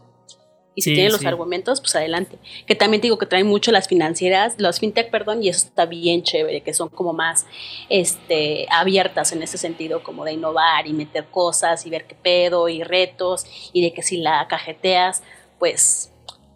Y 0.75 0.81
si 0.81 0.93
tiene 0.95 1.11
los 1.11 1.23
argumentos, 1.25 1.81
pues 1.81 1.95
adelante. 1.95 2.39
Que 2.65 2.73
también 2.73 2.99
digo 2.99 3.19
que 3.19 3.27
traen 3.27 3.45
mucho 3.45 3.71
las 3.71 3.87
financieras, 3.87 4.55
los 4.57 4.79
fintech, 4.79 5.11
perdón, 5.11 5.43
y 5.43 5.49
eso 5.49 5.67
está 5.67 5.85
bien 5.85 6.23
chévere, 6.23 6.61
que 6.61 6.73
son 6.73 6.89
como 6.89 7.13
más 7.13 7.45
este, 7.89 8.65
abiertas 8.71 9.31
en 9.33 9.43
ese 9.43 9.59
sentido, 9.59 10.01
como 10.01 10.25
de 10.25 10.33
innovar 10.33 10.87
y 10.87 10.93
meter 10.93 11.25
cosas 11.25 11.85
y 11.85 11.91
ver 11.91 12.05
qué 12.05 12.15
pedo 12.15 12.69
y 12.69 12.81
retos, 12.81 13.45
y 13.71 13.83
de 13.83 13.93
que 13.93 14.01
si 14.01 14.17
la 14.17 14.47
cajeteas, 14.47 15.21
pues, 15.59 16.11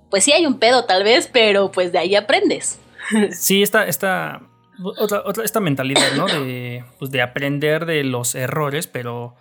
pues 0.09 0.23
sí 0.23 0.31
hay 0.31 0.47
un 0.47 0.57
pedo 0.57 0.85
tal 0.85 1.03
vez, 1.03 1.29
pero 1.31 1.71
pues 1.71 1.91
de 1.91 1.99
ahí 1.99 2.15
aprendes. 2.15 2.79
Sí, 3.31 3.61
esta, 3.61 3.87
esta, 3.87 4.41
otra, 4.83 5.23
otra, 5.25 5.43
esta 5.43 5.59
mentalidad, 5.59 6.13
¿no? 6.15 6.25
De, 6.27 6.83
pues 6.99 7.11
de 7.11 7.21
aprender 7.21 7.85
de 7.85 8.03
los 8.03 8.35
errores, 8.35 8.87
pero, 8.87 9.35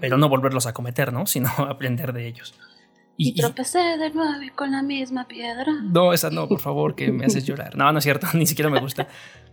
pero 0.00 0.18
no 0.18 0.28
volverlos 0.28 0.66
a 0.66 0.74
cometer, 0.74 1.12
¿no? 1.12 1.26
Sino 1.26 1.48
aprender 1.58 2.12
de 2.12 2.26
ellos. 2.26 2.54
Y, 3.16 3.34
tropecé 3.34 3.78
de 3.78 4.10
nuevo 4.10 4.32
con 4.56 4.72
la 4.72 4.82
misma 4.82 5.28
piedra. 5.28 5.66
No, 5.82 6.12
esa 6.12 6.30
no, 6.30 6.48
por 6.48 6.60
favor, 6.60 6.94
que 6.94 7.12
me 7.12 7.26
haces 7.26 7.44
llorar. 7.44 7.76
No, 7.76 7.92
no 7.92 7.98
es 7.98 8.04
cierto, 8.04 8.26
ni 8.34 8.46
siquiera 8.46 8.70
me 8.70 8.80
gusta. 8.80 9.06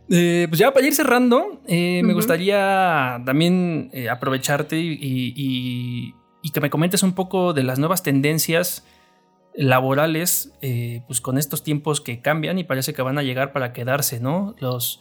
Eh, 0.10 0.48
pues 0.50 0.60
ya 0.60 0.72
para 0.74 0.88
ir 0.88 0.96
cerrando, 0.96 1.62
eh, 1.68 2.02
me 2.04 2.14
gustaría 2.14 3.22
también 3.26 3.92
eh, 3.94 4.10
aprovecharte 4.10 4.78
y, 4.80 6.16
que 6.52 6.62
me 6.62 6.72
comentes 6.72 7.04
un 7.04 7.14
poco 7.14 7.54
de 7.54 7.62
las 7.62 7.78
nuevas 7.78 8.02
tendencias 8.02 8.88
laborales, 9.54 10.52
pues 11.06 11.22
con 11.22 11.38
estos 11.38 11.64
tiempos 11.64 12.02
que 12.02 12.22
cambian 12.22 12.58
y 12.58 12.64
parece 12.64 12.94
que 12.94 13.04
van 13.04 13.20
a 13.20 13.24
llegar 13.24 13.52
para 13.52 13.72
quedarse, 13.72 14.20
¿no? 14.20 14.56
Los, 14.60 15.00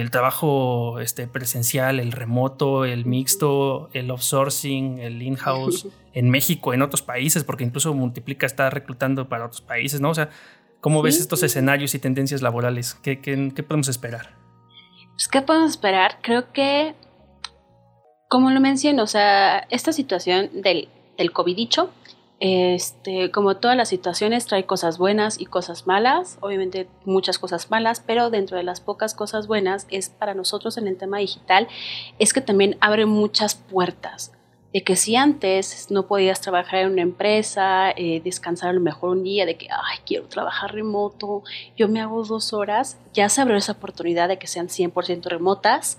el 0.00 0.10
trabajo 0.10 1.00
este, 1.00 1.26
presencial, 1.26 2.00
el 2.00 2.12
remoto, 2.12 2.86
el 2.86 3.04
mixto, 3.04 3.90
el 3.92 4.10
offsourcing, 4.10 4.98
el 4.98 5.20
in-house 5.20 5.86
en 6.14 6.30
México, 6.30 6.72
en 6.72 6.80
otros 6.80 7.02
países, 7.02 7.44
porque 7.44 7.64
incluso 7.64 7.92
Multiplica 7.92 8.46
está 8.46 8.70
reclutando 8.70 9.28
para 9.28 9.44
otros 9.44 9.60
países, 9.60 10.00
¿no? 10.00 10.08
O 10.08 10.14
sea, 10.14 10.30
¿cómo 10.80 11.02
ves 11.02 11.20
estos 11.20 11.42
escenarios 11.42 11.94
y 11.94 11.98
tendencias 11.98 12.40
laborales? 12.40 12.94
¿Qué, 12.94 13.20
qué, 13.20 13.62
podemos 13.62 13.88
esperar? 13.88 14.30
Pues, 15.10 15.28
¿qué 15.28 15.42
podemos 15.42 15.72
esperar? 15.72 16.20
Creo 16.22 16.50
que, 16.54 16.94
como 18.30 18.50
lo 18.50 18.60
menciono, 18.60 19.02
o 19.02 19.06
sea, 19.06 19.58
esta 19.68 19.92
situación 19.92 20.62
del, 20.62 20.88
del 21.18 21.32
COVID 21.32 21.54
dicho, 21.54 21.90
este, 22.44 23.30
como 23.30 23.58
todas 23.58 23.76
las 23.76 23.88
situaciones, 23.88 24.46
trae 24.46 24.66
cosas 24.66 24.98
buenas 24.98 25.40
y 25.40 25.46
cosas 25.46 25.86
malas, 25.86 26.38
obviamente 26.40 26.88
muchas 27.04 27.38
cosas 27.38 27.70
malas, 27.70 28.02
pero 28.04 28.30
dentro 28.30 28.56
de 28.56 28.64
las 28.64 28.80
pocas 28.80 29.14
cosas 29.14 29.46
buenas 29.46 29.86
es 29.90 30.08
para 30.08 30.34
nosotros 30.34 30.76
en 30.76 30.88
el 30.88 30.96
tema 30.96 31.18
digital, 31.18 31.68
es 32.18 32.32
que 32.32 32.40
también 32.40 32.76
abre 32.80 33.06
muchas 33.06 33.54
puertas. 33.54 34.32
De 34.72 34.82
que 34.82 34.96
si 34.96 35.16
antes 35.16 35.90
no 35.90 36.06
podías 36.06 36.40
trabajar 36.40 36.80
en 36.80 36.92
una 36.92 37.02
empresa, 37.02 37.90
eh, 37.90 38.22
descansar 38.24 38.70
a 38.70 38.72
lo 38.72 38.80
mejor 38.80 39.10
un 39.10 39.22
día, 39.22 39.44
de 39.44 39.56
que, 39.56 39.68
ay, 39.70 39.98
quiero 40.06 40.26
trabajar 40.26 40.72
remoto, 40.72 41.42
yo 41.76 41.88
me 41.88 42.00
hago 42.00 42.24
dos 42.24 42.52
horas, 42.52 42.96
ya 43.12 43.28
se 43.28 43.42
abrió 43.42 43.56
esa 43.58 43.72
oportunidad 43.72 44.28
de 44.28 44.38
que 44.38 44.46
sean 44.46 44.68
100% 44.68 45.28
remotas 45.28 45.98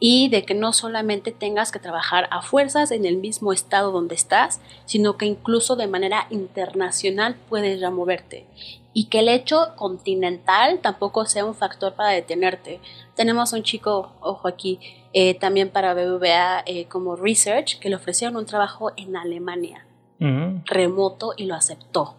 y 0.00 0.28
de 0.28 0.44
que 0.44 0.54
no 0.54 0.72
solamente 0.72 1.32
tengas 1.32 1.72
que 1.72 1.78
trabajar 1.78 2.28
a 2.30 2.42
fuerzas 2.42 2.90
en 2.90 3.04
el 3.04 3.16
mismo 3.16 3.52
estado 3.52 3.92
donde 3.92 4.14
estás, 4.14 4.60
sino 4.84 5.16
que 5.16 5.26
incluso 5.26 5.76
de 5.76 5.86
manera 5.86 6.26
internacional 6.30 7.36
puedes 7.48 7.80
ya 7.80 7.90
moverte 7.90 8.46
y 8.92 9.04
que 9.06 9.20
el 9.20 9.28
hecho 9.28 9.74
continental 9.76 10.80
tampoco 10.80 11.26
sea 11.26 11.44
un 11.44 11.54
factor 11.54 11.94
para 11.94 12.10
detenerte. 12.10 12.80
Tenemos 13.14 13.52
un 13.52 13.62
chico, 13.62 14.12
ojo 14.20 14.48
aquí, 14.48 14.80
eh, 15.12 15.34
también 15.34 15.70
para 15.70 15.94
BBVA 15.94 16.62
eh, 16.66 16.86
como 16.86 17.16
research, 17.16 17.78
que 17.78 17.88
le 17.88 17.96
ofrecieron 17.96 18.36
un 18.36 18.46
trabajo 18.46 18.92
en 18.96 19.16
Alemania, 19.16 19.86
remoto, 20.18 21.34
y 21.36 21.46
lo 21.46 21.54
aceptó. 21.54 22.16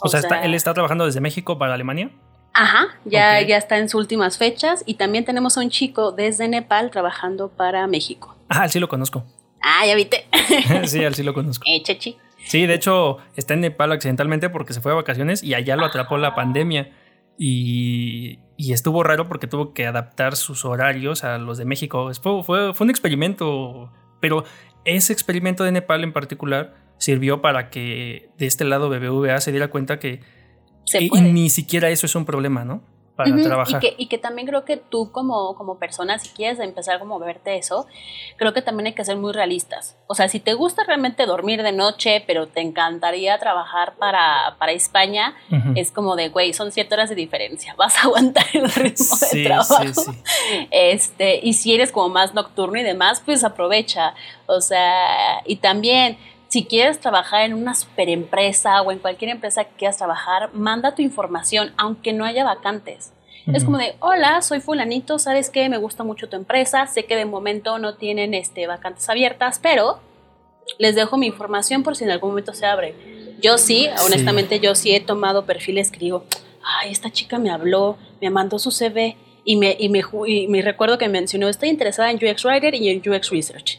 O, 0.00 0.08
sea, 0.08 0.20
él 0.42 0.54
está 0.54 0.74
trabajando 0.74 1.06
desde 1.06 1.20
México 1.20 1.58
para 1.58 1.74
Alemania. 1.74 2.10
Ajá, 2.52 2.86
ya, 3.04 3.40
ya 3.42 3.56
está 3.56 3.78
en 3.78 3.88
sus 3.88 4.00
últimas 4.00 4.38
fechas 4.38 4.84
y 4.86 4.94
también 4.94 5.24
tenemos 5.24 5.58
a 5.58 5.60
un 5.60 5.70
chico 5.70 6.12
desde 6.12 6.46
Nepal 6.46 6.90
trabajando 6.90 7.48
para 7.48 7.86
México. 7.88 8.36
Ah, 8.48 8.68
sí 8.68 8.78
lo 8.78 8.88
conozco. 8.88 9.24
Ah, 9.60 9.86
ya 9.86 9.96
viste. 9.96 10.26
sí, 10.84 11.02
él 11.02 11.14
sí 11.14 11.22
lo 11.24 11.34
conozco. 11.34 11.64
Eh, 11.66 11.82
chechi. 11.82 12.16
Sí, 12.46 12.66
de 12.66 12.74
hecho 12.74 13.18
está 13.36 13.54
en 13.54 13.60
Nepal 13.60 13.92
accidentalmente 13.92 14.50
porque 14.50 14.72
se 14.72 14.80
fue 14.80 14.92
de 14.92 14.96
vacaciones 14.96 15.42
y 15.42 15.54
allá 15.54 15.76
lo 15.76 15.86
atrapó 15.86 16.18
la 16.18 16.34
pandemia. 16.34 16.92
Y, 17.36 18.38
y, 18.56 18.72
estuvo 18.72 19.02
raro 19.02 19.26
porque 19.26 19.48
tuvo 19.48 19.74
que 19.74 19.86
adaptar 19.86 20.36
sus 20.36 20.64
horarios 20.64 21.24
a 21.24 21.38
los 21.38 21.58
de 21.58 21.64
México. 21.64 22.12
Fue, 22.22 22.44
fue, 22.44 22.74
fue 22.74 22.84
un 22.84 22.90
experimento, 22.90 23.90
pero 24.20 24.44
ese 24.84 25.12
experimento 25.12 25.64
de 25.64 25.72
Nepal 25.72 26.04
en 26.04 26.12
particular 26.12 26.74
sirvió 26.98 27.42
para 27.42 27.70
que 27.70 28.30
de 28.38 28.46
este 28.46 28.64
lado 28.64 28.88
BBVA 28.88 29.40
se 29.40 29.50
diera 29.50 29.68
cuenta 29.68 29.98
que 29.98 30.20
y, 30.92 31.20
ni 31.20 31.50
siquiera 31.50 31.90
eso 31.90 32.06
es 32.06 32.14
un 32.14 32.24
problema, 32.24 32.64
¿no? 32.64 32.82
Para 33.16 33.30
trabajar. 33.42 33.76
Y 33.76 33.86
que, 33.86 33.94
y 33.96 34.06
que, 34.06 34.18
también 34.18 34.48
creo 34.48 34.64
que 34.64 34.76
tú 34.76 35.12
como, 35.12 35.54
como 35.54 35.78
persona, 35.78 36.18
si 36.18 36.30
quieres 36.30 36.58
empezar 36.58 36.98
como 36.98 37.16
a 37.16 37.18
verte 37.18 37.56
eso, 37.56 37.86
creo 38.36 38.52
que 38.52 38.60
también 38.60 38.88
hay 38.88 38.92
que 38.92 39.04
ser 39.04 39.16
muy 39.16 39.32
realistas. 39.32 39.96
O 40.08 40.14
sea, 40.14 40.28
si 40.28 40.40
te 40.40 40.54
gusta 40.54 40.82
realmente 40.84 41.24
dormir 41.26 41.62
de 41.62 41.70
noche, 41.70 42.24
pero 42.26 42.48
te 42.48 42.60
encantaría 42.60 43.38
trabajar 43.38 43.94
para, 43.98 44.56
para 44.58 44.72
España, 44.72 45.34
es 45.76 45.92
como 45.92 46.16
de, 46.16 46.28
güey, 46.28 46.52
son 46.52 46.72
siete 46.72 46.94
horas 46.94 47.08
de 47.08 47.14
diferencia, 47.14 47.74
vas 47.78 47.96
a 47.98 48.02
aguantar 48.02 48.46
el 48.52 48.70
ritmo 48.70 49.16
de 49.32 49.44
trabajo. 49.44 49.76
Sí, 49.82 49.94
sí. 49.94 50.68
Este, 50.70 51.38
y 51.40 51.52
si 51.52 51.74
eres 51.74 51.92
como 51.92 52.08
más 52.08 52.34
nocturno 52.34 52.78
y 52.78 52.82
demás, 52.82 53.22
pues 53.24 53.44
aprovecha. 53.44 54.14
O 54.46 54.60
sea, 54.60 55.40
y 55.46 55.56
también 55.56 56.18
si 56.48 56.64
quieres 56.64 57.00
trabajar 57.00 57.42
en 57.42 57.54
una 57.54 57.74
super 57.74 58.08
empresa 58.08 58.80
o 58.82 58.92
en 58.92 58.98
cualquier 58.98 59.30
empresa 59.30 59.64
que 59.64 59.76
quieras 59.76 59.98
trabajar, 59.98 60.50
manda 60.52 60.94
tu 60.94 61.02
información, 61.02 61.72
aunque 61.76 62.12
no 62.12 62.24
haya 62.24 62.44
vacantes. 62.44 63.12
Es 63.52 63.64
como 63.64 63.76
de, 63.76 63.94
hola, 64.00 64.40
soy 64.40 64.60
fulanito, 64.60 65.18
¿sabes 65.18 65.50
qué? 65.50 65.68
Me 65.68 65.76
gusta 65.76 66.02
mucho 66.02 66.30
tu 66.30 66.36
empresa, 66.36 66.86
sé 66.86 67.04
que 67.04 67.14
de 67.14 67.26
momento 67.26 67.78
no 67.78 67.94
tienen 67.96 68.32
este, 68.32 68.66
vacantes 68.66 69.06
abiertas, 69.10 69.58
pero 69.62 70.00
les 70.78 70.94
dejo 70.94 71.18
mi 71.18 71.26
información 71.26 71.82
por 71.82 71.94
si 71.94 72.04
en 72.04 72.10
algún 72.10 72.30
momento 72.30 72.54
se 72.54 72.64
abre. 72.64 72.94
Yo 73.42 73.58
sí, 73.58 73.88
honestamente, 74.06 74.60
yo 74.60 74.74
sí 74.74 74.94
he 74.94 75.00
tomado 75.00 75.44
perfiles 75.44 75.90
que 75.90 75.98
digo, 75.98 76.24
ay, 76.62 76.90
esta 76.90 77.10
chica 77.10 77.38
me 77.38 77.50
habló, 77.50 77.98
me 78.22 78.30
mandó 78.30 78.58
su 78.58 78.70
CV 78.70 79.16
y 79.44 79.56
me, 79.56 79.76
y 79.78 79.90
me, 79.90 80.02
y 80.26 80.48
me 80.48 80.62
recuerdo 80.62 80.96
que 80.96 81.08
mencionó, 81.08 81.48
estoy 81.48 81.68
interesada 81.68 82.10
en 82.10 82.16
UX 82.16 82.44
Writer 82.46 82.74
y 82.74 82.88
en 82.88 83.02
UX 83.06 83.30
Research. 83.30 83.78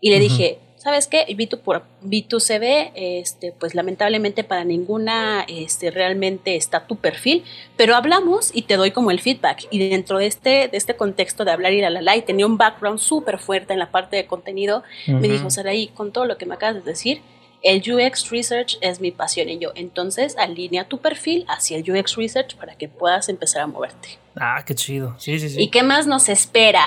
Y 0.00 0.10
le 0.10 0.18
dije, 0.18 0.58
¿sabes 0.84 1.06
qué? 1.06 1.26
B2, 1.26 1.58
por, 1.60 1.82
B2CV, 2.04 2.92
este, 2.94 3.52
pues 3.52 3.74
lamentablemente 3.74 4.44
para 4.44 4.64
ninguna 4.64 5.44
este, 5.48 5.90
realmente 5.90 6.56
está 6.56 6.86
tu 6.86 6.96
perfil, 6.96 7.42
pero 7.78 7.96
hablamos 7.96 8.50
y 8.54 8.62
te 8.62 8.76
doy 8.76 8.90
como 8.90 9.10
el 9.10 9.20
feedback. 9.20 9.66
Y 9.70 9.88
dentro 9.88 10.18
de 10.18 10.26
este, 10.26 10.68
de 10.68 10.76
este 10.76 10.94
contexto 10.94 11.46
de 11.46 11.52
hablar 11.52 11.72
y 11.72 11.80
la 11.80 11.88
la 11.88 12.02
la, 12.02 12.16
y 12.16 12.22
tenía 12.22 12.44
un 12.44 12.58
background 12.58 12.98
súper 12.98 13.38
fuerte 13.38 13.72
en 13.72 13.78
la 13.78 13.90
parte 13.90 14.16
de 14.16 14.26
contenido, 14.26 14.82
me 15.06 15.26
dijo, 15.26 15.48
Saraí, 15.48 15.88
con 15.88 16.12
todo 16.12 16.26
lo 16.26 16.36
que 16.36 16.44
me 16.44 16.54
acabas 16.54 16.84
de 16.84 16.90
decir, 16.90 17.22
el 17.62 17.80
UX 17.80 18.30
Research 18.30 18.76
es 18.82 19.00
mi 19.00 19.10
pasión 19.10 19.48
y 19.48 19.58
yo. 19.58 19.72
Entonces, 19.74 20.36
alinea 20.36 20.84
tu 20.84 20.98
perfil 20.98 21.46
hacia 21.48 21.78
el 21.78 21.90
UX 21.90 22.16
Research 22.16 22.56
para 22.56 22.74
que 22.74 22.88
puedas 22.88 23.30
empezar 23.30 23.62
a 23.62 23.66
moverte. 23.66 24.18
Ah, 24.36 24.62
qué 24.66 24.74
chido. 24.74 25.16
Sí, 25.18 25.38
sí, 25.38 25.48
sí. 25.48 25.62
¿Y 25.62 25.70
qué 25.70 25.82
más 25.82 26.06
nos 26.06 26.28
espera? 26.28 26.84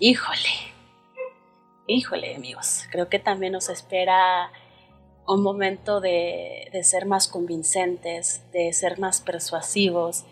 Híjole 0.00 0.71
híjole 1.92 2.34
amigos, 2.34 2.84
creo 2.90 3.08
que 3.08 3.18
también 3.18 3.52
nos 3.52 3.68
espera 3.68 4.50
un 5.26 5.42
momento 5.42 6.00
de, 6.00 6.68
ser 6.82 7.06
más 7.06 7.28
convincentes, 7.28 8.42
de 8.52 8.72
ser 8.72 8.98
más 8.98 9.20
persuasivos 9.20 10.24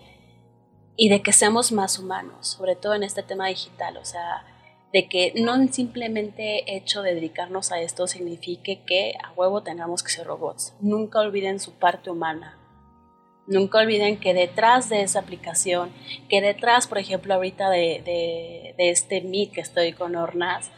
y 0.96 1.08
de 1.08 1.22
que 1.22 1.32
seamos 1.32 1.72
más 1.72 1.98
humanos, 1.98 2.48
sobre 2.48 2.76
todo 2.76 2.94
en 2.94 3.02
este 3.02 3.22
tema 3.22 3.48
digital, 3.48 3.96
o 3.96 4.04
sea, 4.04 4.44
de 4.92 5.08
que 5.08 5.32
no 5.36 5.54
simplemente 5.68 6.74
hecho 6.76 7.02
de 7.02 7.14
dedicarnos 7.14 7.70
a 7.70 7.80
esto 7.80 8.08
signifique 8.08 8.82
que 8.84 9.14
a 9.22 9.32
huevo 9.32 9.62
tengamos 9.62 10.02
que 10.02 10.10
ser 10.10 10.26
robots. 10.26 10.74
Nunca 10.80 11.20
olviden 11.20 11.60
su 11.60 11.74
parte 11.74 12.10
humana. 12.10 12.56
Nunca 13.46 13.78
olviden 13.78 14.18
que 14.18 14.34
detrás 14.34 14.88
de 14.88 15.02
esa 15.02 15.20
aplicación, 15.20 15.92
que 16.28 16.40
detrás, 16.40 16.86
por 16.86 16.98
ejemplo, 16.98 17.34
ahorita 17.34 17.70
de, 17.70 18.02
de, 18.04 18.74
de 18.76 18.90
este 18.90 19.22
Meet 19.22 19.52
que 19.52 19.60
estoy 19.60 19.92
con 19.92 20.16
Ornas, 20.16 20.70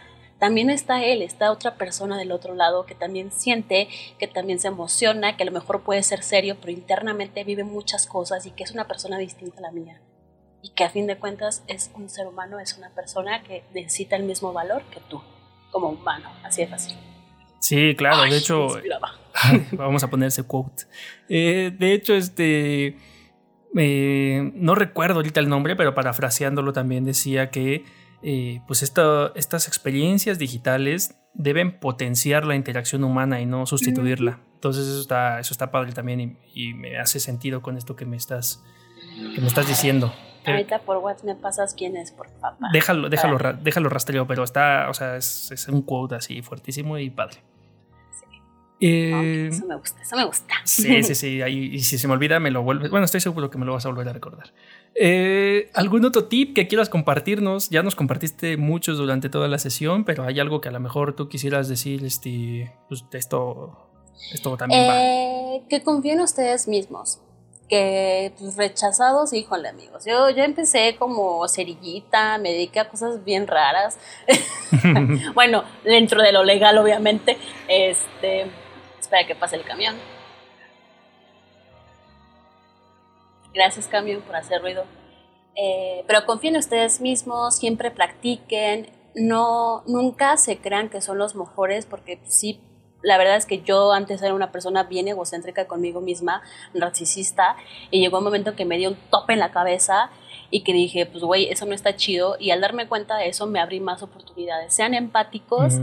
también 0.42 0.70
está 0.70 1.04
él, 1.04 1.22
está 1.22 1.52
otra 1.52 1.76
persona 1.76 2.18
del 2.18 2.32
otro 2.32 2.56
lado 2.56 2.84
que 2.84 2.96
también 2.96 3.30
siente, 3.30 3.86
que 4.18 4.26
también 4.26 4.58
se 4.58 4.66
emociona, 4.66 5.36
que 5.36 5.44
a 5.44 5.46
lo 5.46 5.52
mejor 5.52 5.84
puede 5.84 6.02
ser 6.02 6.24
serio, 6.24 6.56
pero 6.60 6.72
internamente 6.72 7.44
vive 7.44 7.62
muchas 7.62 8.08
cosas 8.08 8.44
y 8.44 8.50
que 8.50 8.64
es 8.64 8.72
una 8.72 8.88
persona 8.88 9.18
distinta 9.18 9.58
a 9.58 9.60
la 9.60 9.70
mía. 9.70 10.00
Y 10.60 10.70
que 10.70 10.82
a 10.82 10.90
fin 10.90 11.06
de 11.06 11.16
cuentas 11.16 11.62
es 11.68 11.92
un 11.94 12.08
ser 12.08 12.26
humano, 12.26 12.58
es 12.58 12.76
una 12.76 12.90
persona 12.90 13.44
que 13.44 13.62
necesita 13.72 14.16
el 14.16 14.24
mismo 14.24 14.52
valor 14.52 14.82
que 14.90 14.98
tú, 15.08 15.22
como 15.70 15.90
humano, 15.90 16.28
así 16.42 16.62
de 16.62 16.66
fácil. 16.66 16.96
Sí, 17.60 17.94
claro, 17.94 18.28
de 18.28 18.36
hecho, 18.36 18.66
vamos 19.70 20.02
a 20.02 20.10
ponerse 20.10 20.42
quote. 20.42 20.86
Eh, 21.28 21.70
de 21.72 21.92
hecho, 21.92 22.14
este, 22.14 22.96
eh, 23.76 24.50
no 24.56 24.74
recuerdo 24.74 25.20
ahorita 25.20 25.38
el 25.38 25.48
nombre, 25.48 25.76
pero 25.76 25.94
parafraseándolo 25.94 26.72
también 26.72 27.04
decía 27.04 27.52
que 27.52 27.84
eh, 28.22 28.60
pues 28.66 28.82
estas 28.82 29.68
experiencias 29.68 30.38
digitales 30.38 31.18
deben 31.34 31.78
potenciar 31.78 32.44
la 32.44 32.54
interacción 32.54 33.04
humana 33.04 33.40
y 33.40 33.46
no 33.46 33.66
sustituirla. 33.66 34.40
Entonces 34.54 34.86
eso 34.86 35.00
está, 35.00 35.40
eso 35.40 35.52
está 35.52 35.70
padre 35.70 35.92
también 35.92 36.38
y, 36.54 36.74
me 36.74 36.98
hace 36.98 37.18
sentido 37.18 37.62
con 37.62 37.76
esto 37.76 37.96
que 37.96 38.06
me 38.06 38.16
estás, 38.16 38.62
que 39.34 39.40
me 39.40 39.46
estás 39.46 39.66
diciendo. 39.66 40.12
Ahorita 40.46 40.80
por 40.80 40.98
WhatsApp 40.98 41.26
me 41.26 41.34
pasas 41.36 41.74
quién 41.74 41.96
es, 41.96 42.12
por 42.12 42.28
favor. 42.40 42.58
Déjalo, 42.72 43.08
déjalo, 43.08 43.38
déjalo 43.60 43.88
rastreo, 43.88 44.26
pero 44.26 44.44
está, 44.44 44.88
o 44.88 44.94
sea, 44.94 45.16
es, 45.16 45.50
es 45.50 45.68
un 45.68 45.82
quote 45.82 46.16
así 46.16 46.42
fuertísimo 46.42 46.98
y 46.98 47.10
padre. 47.10 47.38
Eh, 48.84 49.48
eso 49.52 49.64
me 49.66 49.76
gusta, 49.76 50.02
eso 50.02 50.16
me 50.16 50.24
gusta. 50.24 50.54
Sí, 50.64 51.02
sí, 51.04 51.14
sí. 51.14 51.40
y 51.40 51.78
si 51.80 51.98
se 51.98 52.08
me 52.08 52.14
olvida, 52.14 52.40
me 52.40 52.50
lo 52.50 52.62
vuelves. 52.62 52.90
Bueno, 52.90 53.04
estoy 53.04 53.20
seguro 53.20 53.48
que 53.48 53.56
me 53.56 53.64
lo 53.64 53.74
vas 53.74 53.86
a 53.86 53.88
volver 53.88 54.08
a 54.08 54.12
recordar. 54.12 54.52
Eh, 54.96 55.70
¿Algún 55.72 56.04
otro 56.04 56.24
tip 56.24 56.52
que 56.52 56.66
quieras 56.66 56.88
compartirnos? 56.88 57.70
Ya 57.70 57.84
nos 57.84 57.94
compartiste 57.94 58.56
muchos 58.56 58.98
durante 58.98 59.28
toda 59.28 59.46
la 59.46 59.58
sesión, 59.58 60.04
pero 60.04 60.24
hay 60.24 60.40
algo 60.40 60.60
que 60.60 60.68
a 60.68 60.72
lo 60.72 60.80
mejor 60.80 61.14
tú 61.14 61.28
quisieras 61.28 61.68
decir, 61.68 62.04
este, 62.04 62.72
pues, 62.88 63.04
esto, 63.12 63.88
esto 64.34 64.56
también 64.56 64.88
va. 64.88 65.00
Eh, 65.00 65.62
que 65.70 65.84
confíen 65.84 66.18
en 66.18 66.24
ustedes 66.24 66.66
mismos. 66.66 67.20
Que 67.68 68.34
pues, 68.36 68.56
rechazados, 68.56 69.32
híjole 69.32 69.68
amigos. 69.68 70.04
Yo, 70.04 70.28
yo 70.30 70.42
empecé 70.42 70.96
como 70.98 71.46
cerillita, 71.46 72.36
me 72.38 72.50
dediqué 72.50 72.80
a 72.80 72.88
cosas 72.88 73.24
bien 73.24 73.46
raras. 73.46 73.96
bueno, 75.34 75.62
dentro 75.84 76.20
de 76.20 76.32
lo 76.32 76.42
legal, 76.42 76.76
obviamente. 76.78 77.38
Este 77.68 78.50
para 79.12 79.26
que 79.26 79.34
pase 79.34 79.56
el 79.56 79.62
camión. 79.62 79.94
Gracias 83.52 83.86
camión 83.86 84.22
por 84.22 84.34
hacer 84.34 84.62
ruido. 84.62 84.84
Eh, 85.54 86.02
pero 86.06 86.24
confíen 86.24 86.54
en 86.54 86.60
ustedes 86.60 87.02
mismos, 87.02 87.56
siempre 87.56 87.90
practiquen, 87.90 88.88
no, 89.14 89.82
nunca 89.86 90.38
se 90.38 90.56
crean 90.56 90.88
que 90.88 91.02
son 91.02 91.18
los 91.18 91.34
mejores 91.34 91.84
porque 91.84 92.20
sí, 92.26 92.62
la 93.02 93.18
verdad 93.18 93.36
es 93.36 93.44
que 93.44 93.60
yo 93.60 93.92
antes 93.92 94.22
era 94.22 94.32
una 94.32 94.50
persona 94.50 94.84
bien 94.84 95.06
egocéntrica 95.08 95.66
conmigo 95.66 96.00
misma, 96.00 96.40
narcisista, 96.72 97.56
y 97.90 98.00
llegó 98.00 98.16
un 98.16 98.24
momento 98.24 98.56
que 98.56 98.64
me 98.64 98.78
dio 98.78 98.88
un 98.88 98.96
tope 99.10 99.34
en 99.34 99.40
la 99.40 99.52
cabeza 99.52 100.08
y 100.50 100.62
que 100.62 100.72
dije, 100.72 101.04
pues 101.04 101.22
güey, 101.22 101.50
eso 101.50 101.66
no 101.66 101.74
está 101.74 101.96
chido, 101.96 102.36
y 102.40 102.50
al 102.50 102.62
darme 102.62 102.88
cuenta 102.88 103.18
de 103.18 103.28
eso 103.28 103.46
me 103.46 103.60
abrí 103.60 103.78
más 103.78 104.02
oportunidades, 104.02 104.72
sean 104.72 104.94
empáticos, 104.94 105.74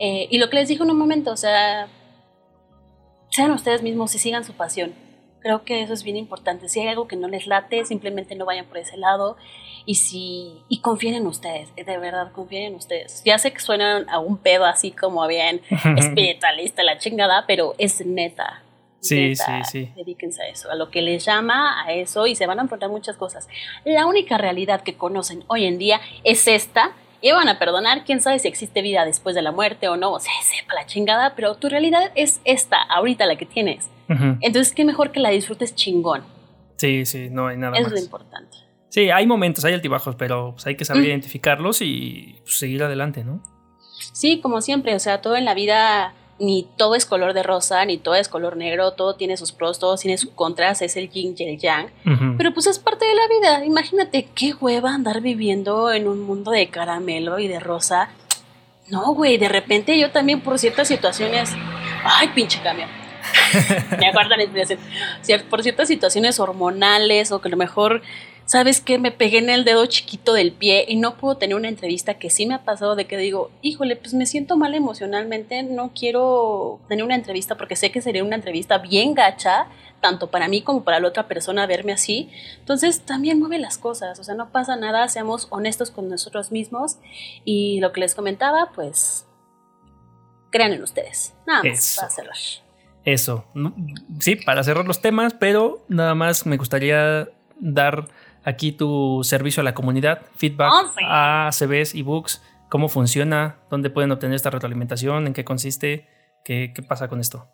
eh, 0.00 0.26
y 0.30 0.38
lo 0.38 0.50
que 0.50 0.56
les 0.56 0.68
dije 0.68 0.82
en 0.82 0.90
un 0.90 0.98
momento, 0.98 1.30
o 1.30 1.36
sea, 1.36 1.88
sean 3.32 3.50
ustedes 3.50 3.82
mismos 3.82 4.14
y 4.14 4.18
sigan 4.18 4.44
su 4.44 4.52
pasión. 4.52 4.94
Creo 5.40 5.64
que 5.64 5.82
eso 5.82 5.92
es 5.92 6.04
bien 6.04 6.16
importante. 6.16 6.68
Si 6.68 6.78
hay 6.80 6.88
algo 6.88 7.08
que 7.08 7.16
no 7.16 7.26
les 7.26 7.48
late, 7.48 7.84
simplemente 7.84 8.36
no 8.36 8.44
vayan 8.44 8.66
por 8.66 8.76
ese 8.78 8.96
lado 8.96 9.36
y 9.86 9.96
si 9.96 10.62
y 10.68 10.80
confíen 10.80 11.14
en 11.14 11.26
ustedes, 11.26 11.74
de 11.74 11.98
verdad 11.98 12.30
confíen 12.30 12.64
en 12.64 12.74
ustedes. 12.76 13.22
Ya 13.24 13.38
sé 13.38 13.52
que 13.52 13.58
suenan 13.58 14.08
a 14.08 14.20
un 14.20 14.36
pedo 14.36 14.66
así 14.66 14.92
como 14.92 15.26
bien 15.26 15.62
espiritualista 15.96 16.84
la 16.84 16.98
chingada, 16.98 17.44
pero 17.48 17.74
es 17.78 18.04
neta. 18.06 18.62
Sí, 19.00 19.34
sí, 19.34 19.52
sí. 19.68 19.92
Dedíquense 19.96 20.42
a 20.44 20.48
eso, 20.48 20.70
a 20.70 20.76
lo 20.76 20.90
que 20.90 21.02
les 21.02 21.24
llama 21.24 21.84
a 21.84 21.92
eso 21.92 22.28
y 22.28 22.36
se 22.36 22.46
van 22.46 22.60
a 22.60 22.62
enfrentar 22.62 22.88
muchas 22.88 23.16
cosas. 23.16 23.48
La 23.84 24.06
única 24.06 24.38
realidad 24.38 24.82
que 24.82 24.94
conocen 24.94 25.42
hoy 25.48 25.64
en 25.64 25.78
día 25.78 26.00
es 26.22 26.46
esta 26.46 26.92
y 27.22 27.30
van 27.30 27.48
a 27.48 27.58
perdonar, 27.58 28.04
quién 28.04 28.20
sabe 28.20 28.38
si 28.40 28.48
existe 28.48 28.82
vida 28.82 29.04
después 29.04 29.34
de 29.34 29.42
la 29.42 29.52
muerte 29.52 29.88
o 29.88 29.96
no, 29.96 30.12
o 30.12 30.20
sea, 30.20 30.32
sepa 30.42 30.74
la 30.74 30.84
chingada, 30.86 31.34
pero 31.34 31.54
tu 31.54 31.68
realidad 31.68 32.10
es 32.14 32.40
esta, 32.44 32.82
ahorita 32.82 33.24
la 33.26 33.36
que 33.36 33.46
tienes. 33.46 33.88
Entonces, 34.40 34.74
qué 34.74 34.84
mejor 34.84 35.10
que 35.10 35.20
la 35.20 35.30
disfrutes 35.30 35.74
chingón. 35.74 36.22
Sí, 36.76 37.06
sí, 37.06 37.28
no 37.30 37.46
hay 37.46 37.56
nada 37.56 37.70
más. 37.70 37.80
Es 37.80 37.90
lo 37.90 37.98
importante. 37.98 38.58
Sí, 38.90 39.08
hay 39.08 39.26
momentos, 39.26 39.64
hay 39.64 39.72
altibajos, 39.72 40.16
pero 40.16 40.52
pues, 40.52 40.66
hay 40.66 40.76
que 40.76 40.84
saber 40.84 41.06
identificarlos 41.06 41.80
y 41.80 42.40
pues, 42.42 42.58
seguir 42.58 42.82
adelante, 42.82 43.24
¿no? 43.24 43.42
Sí, 44.12 44.40
como 44.40 44.60
siempre, 44.60 44.94
o 44.94 44.98
sea, 44.98 45.22
todo 45.22 45.36
en 45.36 45.46
la 45.46 45.54
vida 45.54 46.12
ni 46.38 46.66
todo 46.76 46.94
es 46.94 47.06
color 47.06 47.34
de 47.34 47.42
rosa, 47.42 47.84
ni 47.84 47.98
todo 47.98 48.14
es 48.14 48.28
color 48.28 48.56
negro, 48.56 48.92
todo 48.92 49.14
tiene 49.14 49.36
sus 49.36 49.52
pros, 49.52 49.78
todo 49.78 49.96
tiene 49.96 50.18
sus 50.18 50.30
contras, 50.30 50.82
es 50.82 50.96
el 50.96 51.08
yin 51.08 51.34
y 51.38 51.44
el 51.44 51.58
yang. 51.58 51.88
Pero 52.36 52.52
pues 52.52 52.66
es 52.66 52.78
parte 52.78 53.04
de 53.04 53.14
la 53.14 53.28
vida. 53.28 53.64
Imagínate 53.64 54.28
qué 54.34 54.54
hueva 54.54 54.94
andar 54.94 55.20
viviendo 55.20 55.92
en 55.92 56.08
un 56.08 56.20
mundo 56.20 56.50
de 56.50 56.68
caramelo 56.68 57.38
y 57.38 57.48
de 57.48 57.60
rosa. 57.60 58.10
No, 58.88 59.14
güey, 59.14 59.38
de 59.38 59.48
repente 59.48 59.98
yo 59.98 60.10
también 60.10 60.40
por 60.40 60.58
ciertas 60.58 60.88
situaciones. 60.88 61.50
Ay, 62.04 62.28
pinche 62.34 62.60
cambio. 62.62 62.86
Me 63.98 64.42
inspiración. 64.42 64.80
Por 65.48 65.62
ciertas 65.62 65.88
situaciones 65.88 66.40
hormonales 66.40 67.30
o 67.32 67.40
que 67.40 67.48
a 67.48 67.50
lo 67.50 67.56
mejor 67.56 68.02
¿sabes 68.52 68.82
qué? 68.82 68.98
Me 68.98 69.12
pegué 69.12 69.38
en 69.38 69.48
el 69.48 69.64
dedo 69.64 69.86
chiquito 69.86 70.34
del 70.34 70.52
pie 70.52 70.84
y 70.86 70.96
no 70.96 71.16
puedo 71.16 71.38
tener 71.38 71.56
una 71.56 71.70
entrevista 71.70 72.18
que 72.18 72.28
sí 72.28 72.44
me 72.44 72.52
ha 72.52 72.64
pasado 72.64 72.96
de 72.96 73.06
que 73.06 73.16
digo, 73.16 73.50
híjole, 73.62 73.96
pues 73.96 74.12
me 74.12 74.26
siento 74.26 74.58
mal 74.58 74.74
emocionalmente, 74.74 75.62
no 75.62 75.92
quiero 75.98 76.78
tener 76.86 77.02
una 77.02 77.14
entrevista 77.14 77.56
porque 77.56 77.76
sé 77.76 77.90
que 77.90 78.02
sería 78.02 78.22
una 78.22 78.36
entrevista 78.36 78.76
bien 78.76 79.14
gacha, 79.14 79.68
tanto 80.02 80.30
para 80.30 80.48
mí 80.48 80.60
como 80.60 80.84
para 80.84 81.00
la 81.00 81.08
otra 81.08 81.28
persona 81.28 81.66
verme 81.66 81.92
así. 81.92 82.28
Entonces 82.58 83.00
también 83.00 83.38
mueve 83.38 83.58
las 83.58 83.78
cosas, 83.78 84.20
o 84.20 84.24
sea, 84.24 84.34
no 84.34 84.50
pasa 84.50 84.76
nada, 84.76 85.08
seamos 85.08 85.46
honestos 85.48 85.90
con 85.90 86.10
nosotros 86.10 86.52
mismos 86.52 86.98
y 87.46 87.80
lo 87.80 87.92
que 87.92 88.00
les 88.00 88.14
comentaba, 88.14 88.70
pues 88.74 89.24
crean 90.50 90.74
en 90.74 90.82
ustedes. 90.82 91.32
Nada 91.46 91.62
más 91.62 91.96
para 91.98 92.10
cerrar. 92.10 92.36
Eso, 93.06 93.46
sí, 94.20 94.36
para 94.36 94.62
cerrar 94.62 94.86
los 94.86 95.00
temas, 95.00 95.32
pero 95.32 95.82
nada 95.88 96.14
más 96.14 96.44
me 96.44 96.58
gustaría 96.58 97.30
dar 97.58 98.08
aquí 98.44 98.72
tu 98.72 99.20
servicio 99.22 99.60
a 99.60 99.64
la 99.64 99.74
comunidad, 99.74 100.22
feedback 100.36 100.72
a 101.02 101.50
CVs, 101.52 101.94
ebooks, 101.94 102.42
cómo 102.68 102.88
funciona, 102.88 103.56
dónde 103.70 103.90
pueden 103.90 104.12
obtener 104.12 104.36
esta 104.36 104.50
retroalimentación, 104.50 105.26
en 105.26 105.32
qué 105.32 105.44
consiste, 105.44 106.08
qué, 106.44 106.72
qué 106.74 106.82
pasa 106.82 107.08
con 107.08 107.20
esto. 107.20 107.48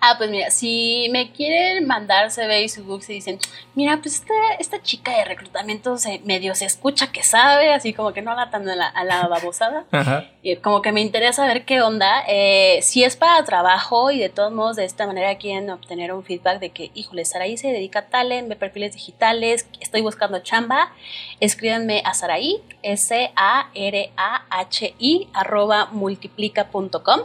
Ah, 0.00 0.14
pues 0.18 0.30
mira, 0.30 0.50
si 0.50 1.08
me 1.12 1.30
quieren 1.32 1.86
mandar 1.86 2.30
CV 2.30 2.64
y 2.64 2.68
su 2.68 2.84
book 2.84 3.02
y 3.08 3.14
dicen, 3.14 3.38
mira, 3.74 3.98
pues 4.02 4.16
esta, 4.16 4.34
esta 4.58 4.82
chica 4.82 5.16
de 5.16 5.24
reclutamiento 5.24 5.96
se, 5.96 6.18
medio 6.24 6.54
se 6.54 6.64
escucha 6.64 7.12
que 7.12 7.22
sabe, 7.22 7.72
así 7.72 7.92
como 7.92 8.12
que 8.12 8.22
no 8.22 8.32
habla 8.32 8.50
tan 8.50 8.68
a 8.68 8.74
la, 8.74 8.88
a 8.88 9.04
la 9.04 9.28
babosada, 9.28 9.84
y 10.42 10.56
como 10.56 10.82
que 10.82 10.92
me 10.92 11.00
interesa 11.00 11.46
ver 11.46 11.64
qué 11.64 11.82
onda. 11.82 12.24
Eh, 12.28 12.80
si 12.82 13.04
es 13.04 13.16
para 13.16 13.44
trabajo 13.44 14.10
y 14.10 14.18
de 14.18 14.28
todos 14.28 14.52
modos 14.52 14.76
de 14.76 14.84
esta 14.84 15.06
manera 15.06 15.36
quieren 15.36 15.70
obtener 15.70 16.12
un 16.12 16.24
feedback 16.24 16.58
de 16.58 16.70
que, 16.70 16.90
híjole, 16.94 17.24
Saraí 17.24 17.56
se 17.56 17.68
dedica 17.68 18.00
a 18.00 18.06
talent, 18.06 18.48
ve 18.48 18.56
perfiles 18.56 18.94
digitales, 18.94 19.68
estoy 19.80 20.00
buscando 20.02 20.40
chamba, 20.40 20.92
escríbanme 21.40 22.02
a 22.04 22.14
Saraí, 22.14 22.60
S-A-R-A-H-I, 22.82 23.28
arroba 25.32 25.86
multiplica.com. 25.92 27.20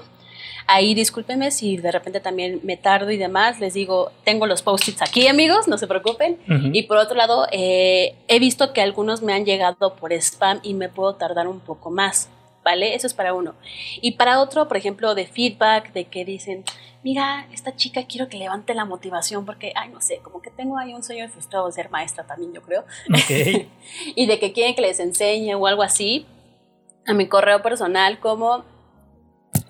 Ahí 0.68 0.94
discúlpenme 0.94 1.52
si 1.52 1.78
de 1.78 1.92
repente 1.92 2.20
también 2.20 2.60
me 2.64 2.78
tardo 2.78 3.12
y 3.12 3.18
demás. 3.18 3.60
Les 3.60 3.74
digo, 3.74 4.12
tengo 4.24 4.46
los 4.48 4.62
post-its 4.62 5.02
aquí, 5.02 5.28
amigos, 5.28 5.68
no 5.68 5.78
se 5.78 5.88
preocupen. 5.88 6.38
Y 6.74 6.84
por 6.84 6.98
otro 6.98 7.16
lado, 7.16 7.48
eh, 7.52 8.16
he 8.28 8.40
visto 8.40 8.74
que 8.74 8.82
algunos 8.82 9.22
me 9.22 9.34
han 9.34 9.46
llegado 9.46 9.96
por 9.96 10.12
spam 10.14 10.60
y 10.64 10.74
me 10.74 10.90
puedo 10.90 11.16
tardar 11.16 11.48
un 11.48 11.60
poco 11.60 11.92
más. 11.92 12.30
¿Vale? 12.64 12.96
Eso 12.96 13.08
es 13.08 13.14
para 13.14 13.34
uno. 13.34 13.56
Y 14.02 14.14
para 14.14 14.42
otro, 14.42 14.68
por 14.68 14.76
ejemplo, 14.76 15.16
de 15.16 15.26
feedback, 15.26 15.94
de 15.94 16.04
que 16.04 16.26
dicen, 16.26 16.66
mira, 17.02 17.48
esta 17.54 17.74
chica 17.74 18.04
quiero 18.06 18.28
que 18.28 18.36
levante 18.36 18.74
la 18.74 18.84
motivación 18.84 19.46
porque, 19.46 19.72
ay, 19.74 19.88
no 19.88 20.02
sé, 20.02 20.18
como 20.18 20.42
que 20.42 20.50
tengo 20.50 20.78
ahí 20.78 20.94
un 20.94 21.02
sueño 21.02 21.30
frustrado 21.30 21.68
de 21.68 21.72
ser 21.72 21.90
maestra 21.90 22.26
también, 22.26 22.54
yo 22.54 22.62
creo. 22.62 22.84
y 24.16 24.26
de 24.26 24.40
que 24.40 24.52
quieren 24.52 24.76
que 24.76 24.82
les 24.82 25.00
enseñe 25.00 25.56
o 25.56 25.66
algo 25.68 25.84
así, 25.84 26.26
a 27.06 27.14
mi 27.14 27.28
correo 27.28 27.62
personal 27.62 28.20
como, 28.20 28.66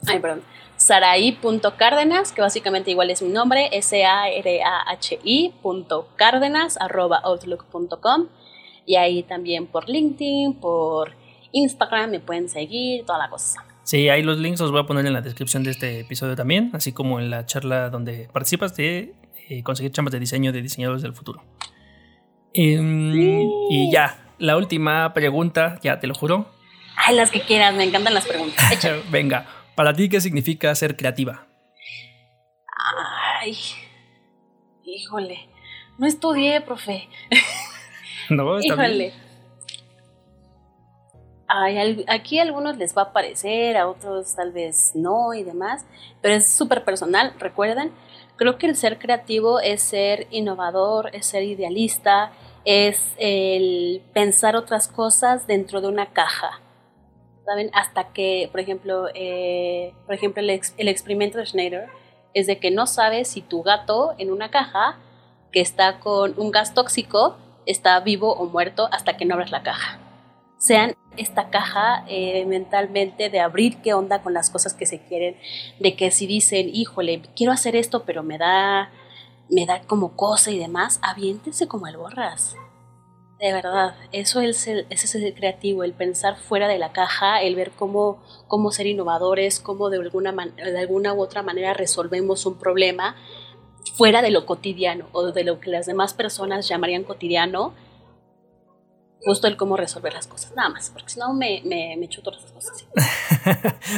ay, 0.07 0.19
perdón, 0.19 0.43
saraí.cárdenas, 0.87 2.31
que 2.31 2.41
básicamente 2.41 2.91
igual 2.91 3.09
es 3.09 3.21
mi 3.21 3.29
nombre, 3.29 3.69
S-A-R-A-H-I 3.71 5.53
cárdenas 6.15 6.77
arroba 6.79 7.17
outlook.com 7.17 8.27
y 8.85 8.95
ahí 8.95 9.23
también 9.23 9.67
por 9.67 9.89
LinkedIn, 9.89 10.55
por 10.55 11.11
Instagram 11.51 12.11
me 12.11 12.19
pueden 12.19 12.47
seguir, 12.49 13.05
toda 13.05 13.19
la 13.19 13.29
cosa. 13.29 13.65
Sí, 13.83 14.09
ahí 14.09 14.23
los 14.23 14.37
links 14.37 14.59
los 14.59 14.71
voy 14.71 14.81
a 14.81 14.85
poner 14.85 15.05
en 15.05 15.13
la 15.13 15.21
descripción 15.21 15.63
de 15.63 15.71
este 15.71 15.99
episodio 16.01 16.35
también, 16.35 16.71
así 16.73 16.93
como 16.93 17.19
en 17.19 17.29
la 17.29 17.45
charla 17.45 17.89
donde 17.89 18.29
participas 18.31 18.75
de 18.75 19.13
eh, 19.49 19.63
conseguir 19.63 19.91
chambas 19.91 20.13
de 20.13 20.19
diseño 20.19 20.51
de 20.51 20.61
diseñadores 20.61 21.01
del 21.01 21.13
futuro. 21.13 21.43
Em, 22.53 23.13
y 23.69 23.91
ya, 23.91 24.33
la 24.39 24.57
última 24.57 25.13
pregunta, 25.13 25.79
ya 25.83 25.99
te 25.99 26.07
lo 26.07 26.15
juro. 26.15 26.47
Ay, 26.95 27.15
las 27.15 27.29
que 27.29 27.41
quieras, 27.41 27.75
me 27.75 27.83
encantan 27.83 28.13
las 28.13 28.25
preguntas. 28.25 28.65
Venga, 29.11 29.45
¿Para 29.77 29.93
ti 29.93 30.09
qué 30.09 30.19
significa 30.19 30.73
ser 30.73 30.97
creativa? 30.97 31.45
Ay, 33.39 33.55
híjole, 34.83 35.47
no 35.99 36.07
estudié, 36.07 36.61
profe. 36.61 37.07
No, 38.29 38.57
está 38.57 38.73
híjole. 38.73 39.13
Ay, 41.47 42.03
aquí 42.09 42.39
a 42.39 42.41
algunos 42.41 42.75
les 42.75 42.97
va 42.97 43.03
a 43.03 43.13
parecer, 43.13 43.77
a 43.77 43.87
otros 43.87 44.35
tal 44.35 44.51
vez 44.51 44.91
no 44.95 45.33
y 45.33 45.43
demás, 45.43 45.85
pero 46.21 46.33
es 46.33 46.49
súper 46.49 46.83
personal, 46.83 47.33
recuerden. 47.39 47.91
Creo 48.35 48.57
que 48.57 48.65
el 48.65 48.75
ser 48.75 48.97
creativo 48.97 49.61
es 49.61 49.81
ser 49.81 50.27
innovador, 50.31 51.11
es 51.15 51.27
ser 51.27 51.43
idealista, 51.43 52.33
es 52.65 53.13
el 53.17 54.01
pensar 54.11 54.57
otras 54.57 54.89
cosas 54.89 55.47
dentro 55.47 55.79
de 55.79 55.87
una 55.87 56.07
caja. 56.07 56.59
¿Saben? 57.47 57.69
Hasta 57.73 58.11
que, 58.11 58.49
por 58.51 58.59
ejemplo, 58.59 59.05
eh, 59.15 59.93
por 60.05 60.13
ejemplo 60.13 60.43
el, 60.43 60.49
experimento 60.49 61.37
de 61.37 61.45
Schneider 61.45 61.87
es 62.33 62.45
de 62.45 62.59
que 62.59 62.71
no 62.71 62.87
sabes 62.87 63.29
si 63.29 63.41
tu 63.41 63.63
gato 63.63 64.15
en 64.17 64.33
una 64.33 64.51
caja 64.51 64.99
que 65.53 65.61
está 65.61 66.01
con 66.01 66.33
un 66.35 66.51
gas 66.51 66.73
tóxico 66.73 67.37
está 67.65 67.97
vivo 68.01 68.33
o 68.33 68.47
muerto 68.47 68.89
hasta 68.91 69.15
que 69.15 69.23
no 69.23 69.35
abres 69.35 69.51
la 69.51 69.63
caja. 69.63 69.97
Sean 70.57 70.95
esta 71.15 71.49
caja 71.49 72.03
eh, 72.09 72.45
mentalmente 72.45 73.29
de 73.29 73.39
abrir 73.39 73.77
qué 73.77 73.93
onda 73.93 74.21
con 74.21 74.33
las 74.33 74.49
cosas 74.49 74.73
que 74.73 74.85
se 74.85 74.99
quieren, 74.99 75.37
de 75.79 75.95
que 75.95 76.11
si 76.11 76.27
dicen, 76.27 76.69
híjole, 76.73 77.21
quiero 77.33 77.53
hacer 77.53 77.77
esto, 77.77 78.03
pero 78.03 78.23
me 78.23 78.37
da 78.37 78.91
me 79.49 79.65
da 79.65 79.81
como 79.83 80.17
cosa 80.17 80.51
y 80.51 80.59
demás, 80.59 80.99
aviéntense 81.01 81.69
como 81.69 81.87
el 81.87 81.95
borras. 81.95 82.57
De 83.39 83.53
verdad, 83.53 83.95
eso 84.11 84.41
es 84.41 84.67
el, 84.67 85.33
creativo, 85.35 85.83
el 85.83 85.93
pensar 85.93 86.37
fuera 86.37 86.67
de 86.67 86.79
la 86.79 86.91
caja, 86.91 87.41
el 87.43 87.55
ver 87.55 87.71
cómo, 87.71 88.23
cómo 88.47 88.71
ser 88.71 88.87
innovadores, 88.87 89.59
cómo 89.59 89.91
de 89.91 89.97
alguna, 89.97 90.31
de 90.31 90.79
alguna 90.79 91.13
u 91.13 91.21
otra 91.21 91.43
manera 91.43 91.75
resolvemos 91.75 92.47
un 92.47 92.57
problema 92.57 93.15
fuera 93.95 94.23
de 94.23 94.31
lo 94.31 94.45
cotidiano 94.45 95.07
o 95.11 95.31
de 95.31 95.43
lo 95.43 95.59
que 95.59 95.69
las 95.69 95.85
demás 95.85 96.15
personas 96.15 96.67
llamarían 96.67 97.03
cotidiano, 97.03 97.73
justo 99.21 99.47
el 99.47 99.55
cómo 99.55 99.77
resolver 99.77 100.13
las 100.13 100.25
cosas, 100.25 100.53
nada 100.55 100.69
más, 100.69 100.89
porque 100.89 101.09
si 101.09 101.19
no 101.19 101.33
me, 101.33 101.61
me, 101.65 102.07
chuto 102.09 102.31
las 102.31 102.51
cosas. 102.51 102.87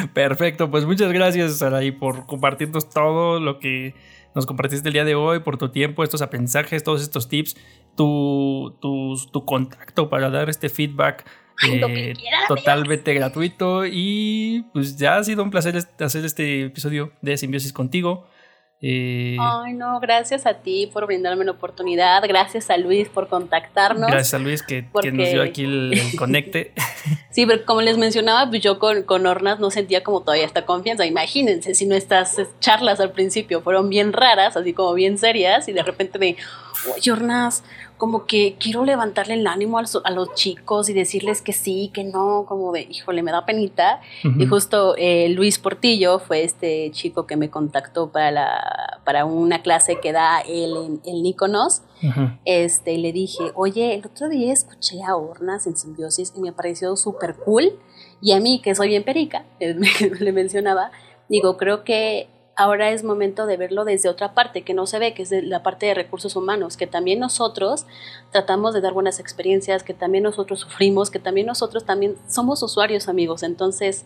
Perfecto, 0.14 0.70
pues 0.70 0.86
muchas 0.86 1.12
gracias, 1.12 1.60
Saraí, 1.60 1.92
por 1.92 2.26
compartirnos 2.26 2.90
todo 2.90 3.40
lo 3.40 3.60
que 3.60 3.96
nos 4.36 4.46
compartiste 4.46 4.88
el 4.90 4.94
día 4.94 5.06
de 5.06 5.16
hoy, 5.16 5.40
por 5.40 5.58
tu 5.58 5.70
tiempo, 5.70 6.04
estos 6.04 6.22
aprendizajes, 6.22 6.84
todos 6.84 7.02
estos 7.02 7.28
tips, 7.28 7.56
tu, 8.00 8.78
tu, 9.32 9.46
contacto 9.46 10.10
para 10.10 10.30
dar 10.30 10.50
este 10.50 10.70
feedback. 10.70 11.26
Eh, 11.70 12.14
totalmente 12.48 13.14
gratuito 13.14 13.86
y 13.86 14.64
pues 14.72 14.96
ya 14.96 15.18
ha 15.18 15.24
sido 15.26 15.44
un 15.44 15.52
placer 15.52 15.76
hacer 16.00 16.24
este 16.24 16.68
episodio 16.68 17.12
de 17.22 17.36
Simbiosis 17.36 17.74
contigo. 17.74 18.30
Eh, 18.82 19.36
Ay, 19.38 19.74
no, 19.74 20.00
gracias 20.00 20.46
a 20.46 20.54
ti 20.54 20.90
por 20.94 21.06
brindarme 21.06 21.44
la 21.44 21.52
oportunidad, 21.52 22.24
gracias 22.26 22.70
a 22.70 22.78
Luis 22.78 23.10
por 23.10 23.28
contactarnos. 23.28 24.10
Gracias 24.10 24.34
a 24.34 24.40
Luis 24.40 24.64
que, 24.64 24.86
nos 25.12 25.30
dio 25.30 25.44
aquí 25.44 25.66
el, 25.66 26.00
conecte. 26.18 26.72
sí, 27.32 27.46
pero 27.46 27.66
como 27.66 27.82
les 27.82 27.98
mencionaba, 27.98 28.50
pues 28.50 28.62
yo 28.62 28.80
con, 28.80 29.04
con 29.04 29.28
Ornas 29.28 29.60
no 29.60 29.70
sentía 29.70 30.02
como 30.02 30.22
todavía 30.22 30.46
esta 30.46 30.66
confianza. 30.66 31.06
Imagínense 31.06 31.76
si 31.76 31.86
nuestras 31.86 32.38
charlas 32.62 33.02
al 33.02 33.12
principio 33.12 33.62
fueron 33.62 33.90
bien 33.90 34.14
raras, 34.14 34.56
así 34.56 34.72
como 34.72 34.94
bien 34.94 35.18
serias, 35.18 35.68
y 35.68 35.74
de 35.74 35.84
repente 35.84 36.18
de, 36.18 36.38
Ornas, 37.12 37.64
como 37.98 38.26
que 38.26 38.56
quiero 38.60 38.86
levantarle 38.86 39.34
el 39.34 39.46
ánimo 39.46 39.78
a 39.78 40.12
los, 40.12 40.34
chicos 40.34 40.90
y 40.90 40.94
decirles 40.94 41.42
que 41.42 41.52
sí, 41.52 41.92
que 41.94 42.04
no, 42.04 42.46
como 42.48 42.72
de, 42.72 42.88
híjole, 42.90 43.24
me 43.24 43.32
da 43.32 43.46
penita. 43.46 44.00
Y 44.38 44.46
justo 44.46 44.96
eh, 44.98 45.30
Luis 45.30 45.60
Portillo 45.60 46.20
fue 46.20 46.44
este 46.44 46.90
chico 46.92 47.28
que 47.28 47.36
me 47.36 47.50
contactó 47.50 48.10
para, 48.10 48.32
la, 48.32 49.00
para 49.04 49.26
una 49.26 49.62
clase 49.62 50.00
que 50.00 50.14
da 50.14 50.40
él 50.40 50.76
en, 50.78 51.02
el 51.06 51.24
Níconos. 51.24 51.82
este, 52.46 52.94
y 52.94 52.98
le 52.98 53.12
dije, 53.12 53.52
oye, 53.56 53.96
el 53.96 54.06
otro 54.06 54.30
día 54.30 54.54
escuché 54.54 55.04
a 55.04 55.16
Hornas 55.16 55.68
en 55.68 55.76
Simbiosis 55.76 56.34
y 56.38 56.40
me 56.40 56.54
pareció 56.54 56.96
súper 56.96 57.36
cool. 57.36 57.74
Y 58.22 58.32
a 58.32 58.40
mí, 58.40 58.62
que 58.62 58.76
soy 58.76 58.90
bien 58.90 59.04
perica, 59.04 59.46
le 59.60 60.32
mencionaba, 60.32 60.92
digo, 61.28 61.58
creo 61.58 61.84
que 61.84 62.30
ahora 62.60 62.92
es 62.92 63.06
momento 63.06 63.46
de 63.46 63.56
verlo 63.56 63.86
desde 63.86 64.10
otra 64.10 64.34
parte 64.34 64.64
que 64.64 64.74
no 64.74 64.86
se 64.86 65.00
ve, 65.00 65.14
que 65.14 65.22
es 65.24 65.32
la 65.32 65.64
parte 65.64 65.86
de 65.86 65.94
recursos 65.94 66.36
humanos, 66.36 66.76
que 66.76 66.88
también 66.88 67.18
nosotros 67.18 67.86
tratamos 68.34 68.74
de 68.74 68.82
dar 68.82 68.92
buenas 68.92 69.22
experiencias, 69.22 69.82
que 69.82 69.94
también 69.94 70.26
nosotros 70.26 70.60
sufrimos, 70.60 71.10
que 71.10 71.20
también 71.20 71.48
nosotros 71.48 71.86
también 71.86 72.18
somos 72.28 72.62
usuarios 72.62 73.08
amigos. 73.08 73.44
Entonces, 73.44 74.06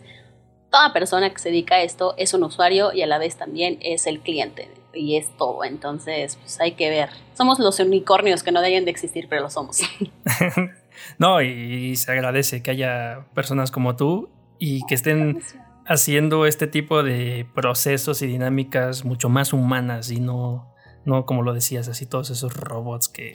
toda 0.70 0.92
persona 0.92 1.30
que 1.30 1.40
se 1.40 1.48
dedica 1.48 1.74
a 1.74 1.82
esto 1.82 2.14
es 2.16 2.32
un 2.32 2.44
usuario 2.44 2.92
y 2.92 3.02
a 3.02 3.08
la 3.08 3.18
vez 3.18 3.34
también 3.34 3.76
es 3.80 4.06
el 4.06 4.20
cliente 4.20 4.70
y 4.92 5.16
es 5.16 5.36
todo. 5.36 5.64
Entonces, 5.64 6.36
pues 6.36 6.60
hay 6.60 6.72
que 6.72 6.90
ver. 6.90 7.08
Somos 7.36 7.58
los 7.58 7.80
unicornios 7.80 8.44
que 8.44 8.52
no 8.52 8.60
deberían 8.60 8.84
de 8.84 8.92
existir, 8.92 9.26
pero 9.28 9.42
lo 9.42 9.50
somos. 9.50 9.80
no, 11.18 11.42
y 11.42 11.96
se 11.96 12.12
agradece 12.12 12.62
que 12.62 12.70
haya 12.70 13.26
personas 13.34 13.72
como 13.72 13.96
tú 13.96 14.28
y 14.60 14.86
que 14.86 14.94
estén 14.94 15.40
haciendo 15.86 16.46
este 16.46 16.66
tipo 16.66 17.02
de 17.02 17.46
procesos 17.54 18.22
y 18.22 18.26
dinámicas 18.26 19.04
mucho 19.04 19.28
más 19.28 19.52
humanas 19.52 20.10
y 20.10 20.20
no, 20.20 20.74
no 21.04 21.26
como 21.26 21.42
lo 21.42 21.52
decías, 21.52 21.88
así 21.88 22.06
todos 22.06 22.30
esos 22.30 22.54
robots 22.54 23.08
que 23.08 23.32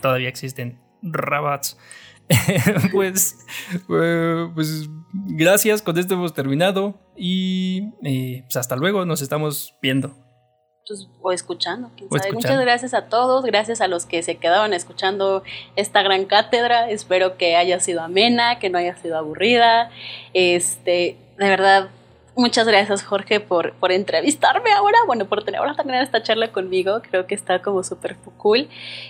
todavía 0.00 0.28
existen. 0.28 0.80
Robots. 1.02 1.78
pues, 2.92 3.36
eh, 3.90 4.48
pues 4.54 4.88
gracias, 5.12 5.82
con 5.82 5.98
esto 5.98 6.14
hemos 6.14 6.32
terminado 6.32 6.94
y 7.16 7.90
eh, 8.04 8.42
pues 8.44 8.56
hasta 8.56 8.76
luego, 8.76 9.04
nos 9.04 9.20
estamos 9.22 9.74
viendo. 9.82 10.14
Pues, 10.86 11.08
o 11.20 11.30
escuchando, 11.30 11.92
Muchas 12.32 12.60
gracias 12.60 12.92
a 12.92 13.06
todos, 13.06 13.44
gracias 13.44 13.80
a 13.80 13.86
los 13.86 14.04
que 14.04 14.22
se 14.22 14.36
quedaron 14.38 14.72
escuchando 14.72 15.44
esta 15.76 16.02
gran 16.02 16.24
cátedra. 16.24 16.90
Espero 16.90 17.36
que 17.36 17.54
haya 17.54 17.78
sido 17.78 18.02
amena, 18.02 18.58
que 18.58 18.68
no 18.68 18.78
haya 18.78 18.96
sido 18.96 19.16
aburrida. 19.16 19.90
Este, 20.34 21.16
de 21.38 21.48
verdad, 21.48 21.90
muchas 22.36 22.66
gracias 22.66 23.02
Jorge 23.02 23.40
por, 23.40 23.74
por 23.74 23.92
entrevistarme 23.92 24.72
ahora, 24.72 24.98
bueno, 25.06 25.26
por 25.26 25.44
tener 25.44 25.60
ahora 25.60 25.74
también 25.74 26.00
esta 26.00 26.22
charla 26.22 26.52
conmigo, 26.52 27.00
creo 27.02 27.26
que 27.26 27.34
está 27.34 27.62
como 27.62 27.82
súper 27.82 28.16
cool 28.36 28.68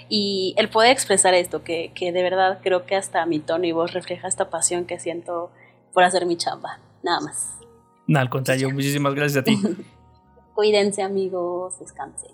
y 0.08 0.54
el 0.56 0.68
poder 0.68 0.90
expresar 0.90 1.34
esto, 1.34 1.62
que, 1.62 1.92
que, 1.94 2.12
de 2.12 2.22
verdad 2.22 2.60
creo 2.62 2.86
que 2.86 2.96
hasta 2.96 3.24
mi 3.26 3.38
tono 3.38 3.64
y 3.64 3.72
voz 3.72 3.92
refleja 3.92 4.28
esta 4.28 4.50
pasión 4.50 4.84
que 4.84 4.98
siento 4.98 5.50
por 5.92 6.04
hacer 6.04 6.26
mi 6.26 6.36
chamba, 6.36 6.78
nada 7.02 7.20
más. 7.20 7.58
No, 8.06 8.18
al 8.18 8.30
contrario, 8.30 8.70
muchísimas 8.70 9.14
gracias 9.14 9.42
a 9.42 9.44
ti. 9.44 9.58
Cuídense 10.54 11.02
amigos, 11.02 11.78
descansen. 11.78 12.32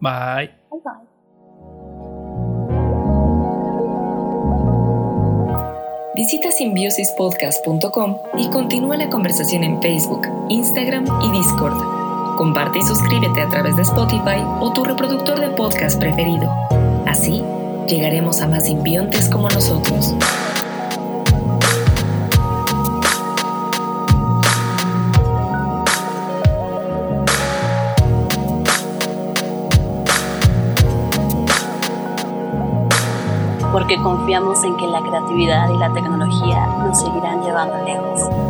Bye. 0.00 0.50
Bye 0.70 0.80
bye. 0.82 1.09
Visita 6.20 6.52
simbiosispodcast.com 6.52 8.18
y 8.36 8.50
continúa 8.50 8.98
la 8.98 9.08
conversación 9.08 9.64
en 9.64 9.80
Facebook, 9.80 10.28
Instagram 10.50 11.06
y 11.22 11.32
Discord. 11.32 12.36
Comparte 12.36 12.78
y 12.78 12.82
suscríbete 12.82 13.40
a 13.40 13.48
través 13.48 13.74
de 13.76 13.80
Spotify 13.80 14.44
o 14.60 14.70
tu 14.70 14.84
reproductor 14.84 15.40
de 15.40 15.48
podcast 15.48 15.98
preferido. 15.98 16.52
Así, 17.06 17.42
llegaremos 17.88 18.42
a 18.42 18.48
más 18.48 18.66
simbiontes 18.66 19.30
como 19.30 19.48
nosotros. 19.48 20.14
Porque 33.90 34.04
confiamos 34.04 34.62
en 34.62 34.76
que 34.76 34.86
la 34.86 35.00
creatividad 35.00 35.68
y 35.68 35.76
la 35.76 35.92
tecnología 35.92 36.64
nos 36.78 37.00
seguirán 37.00 37.42
llevando 37.42 37.76
lejos. 37.84 38.49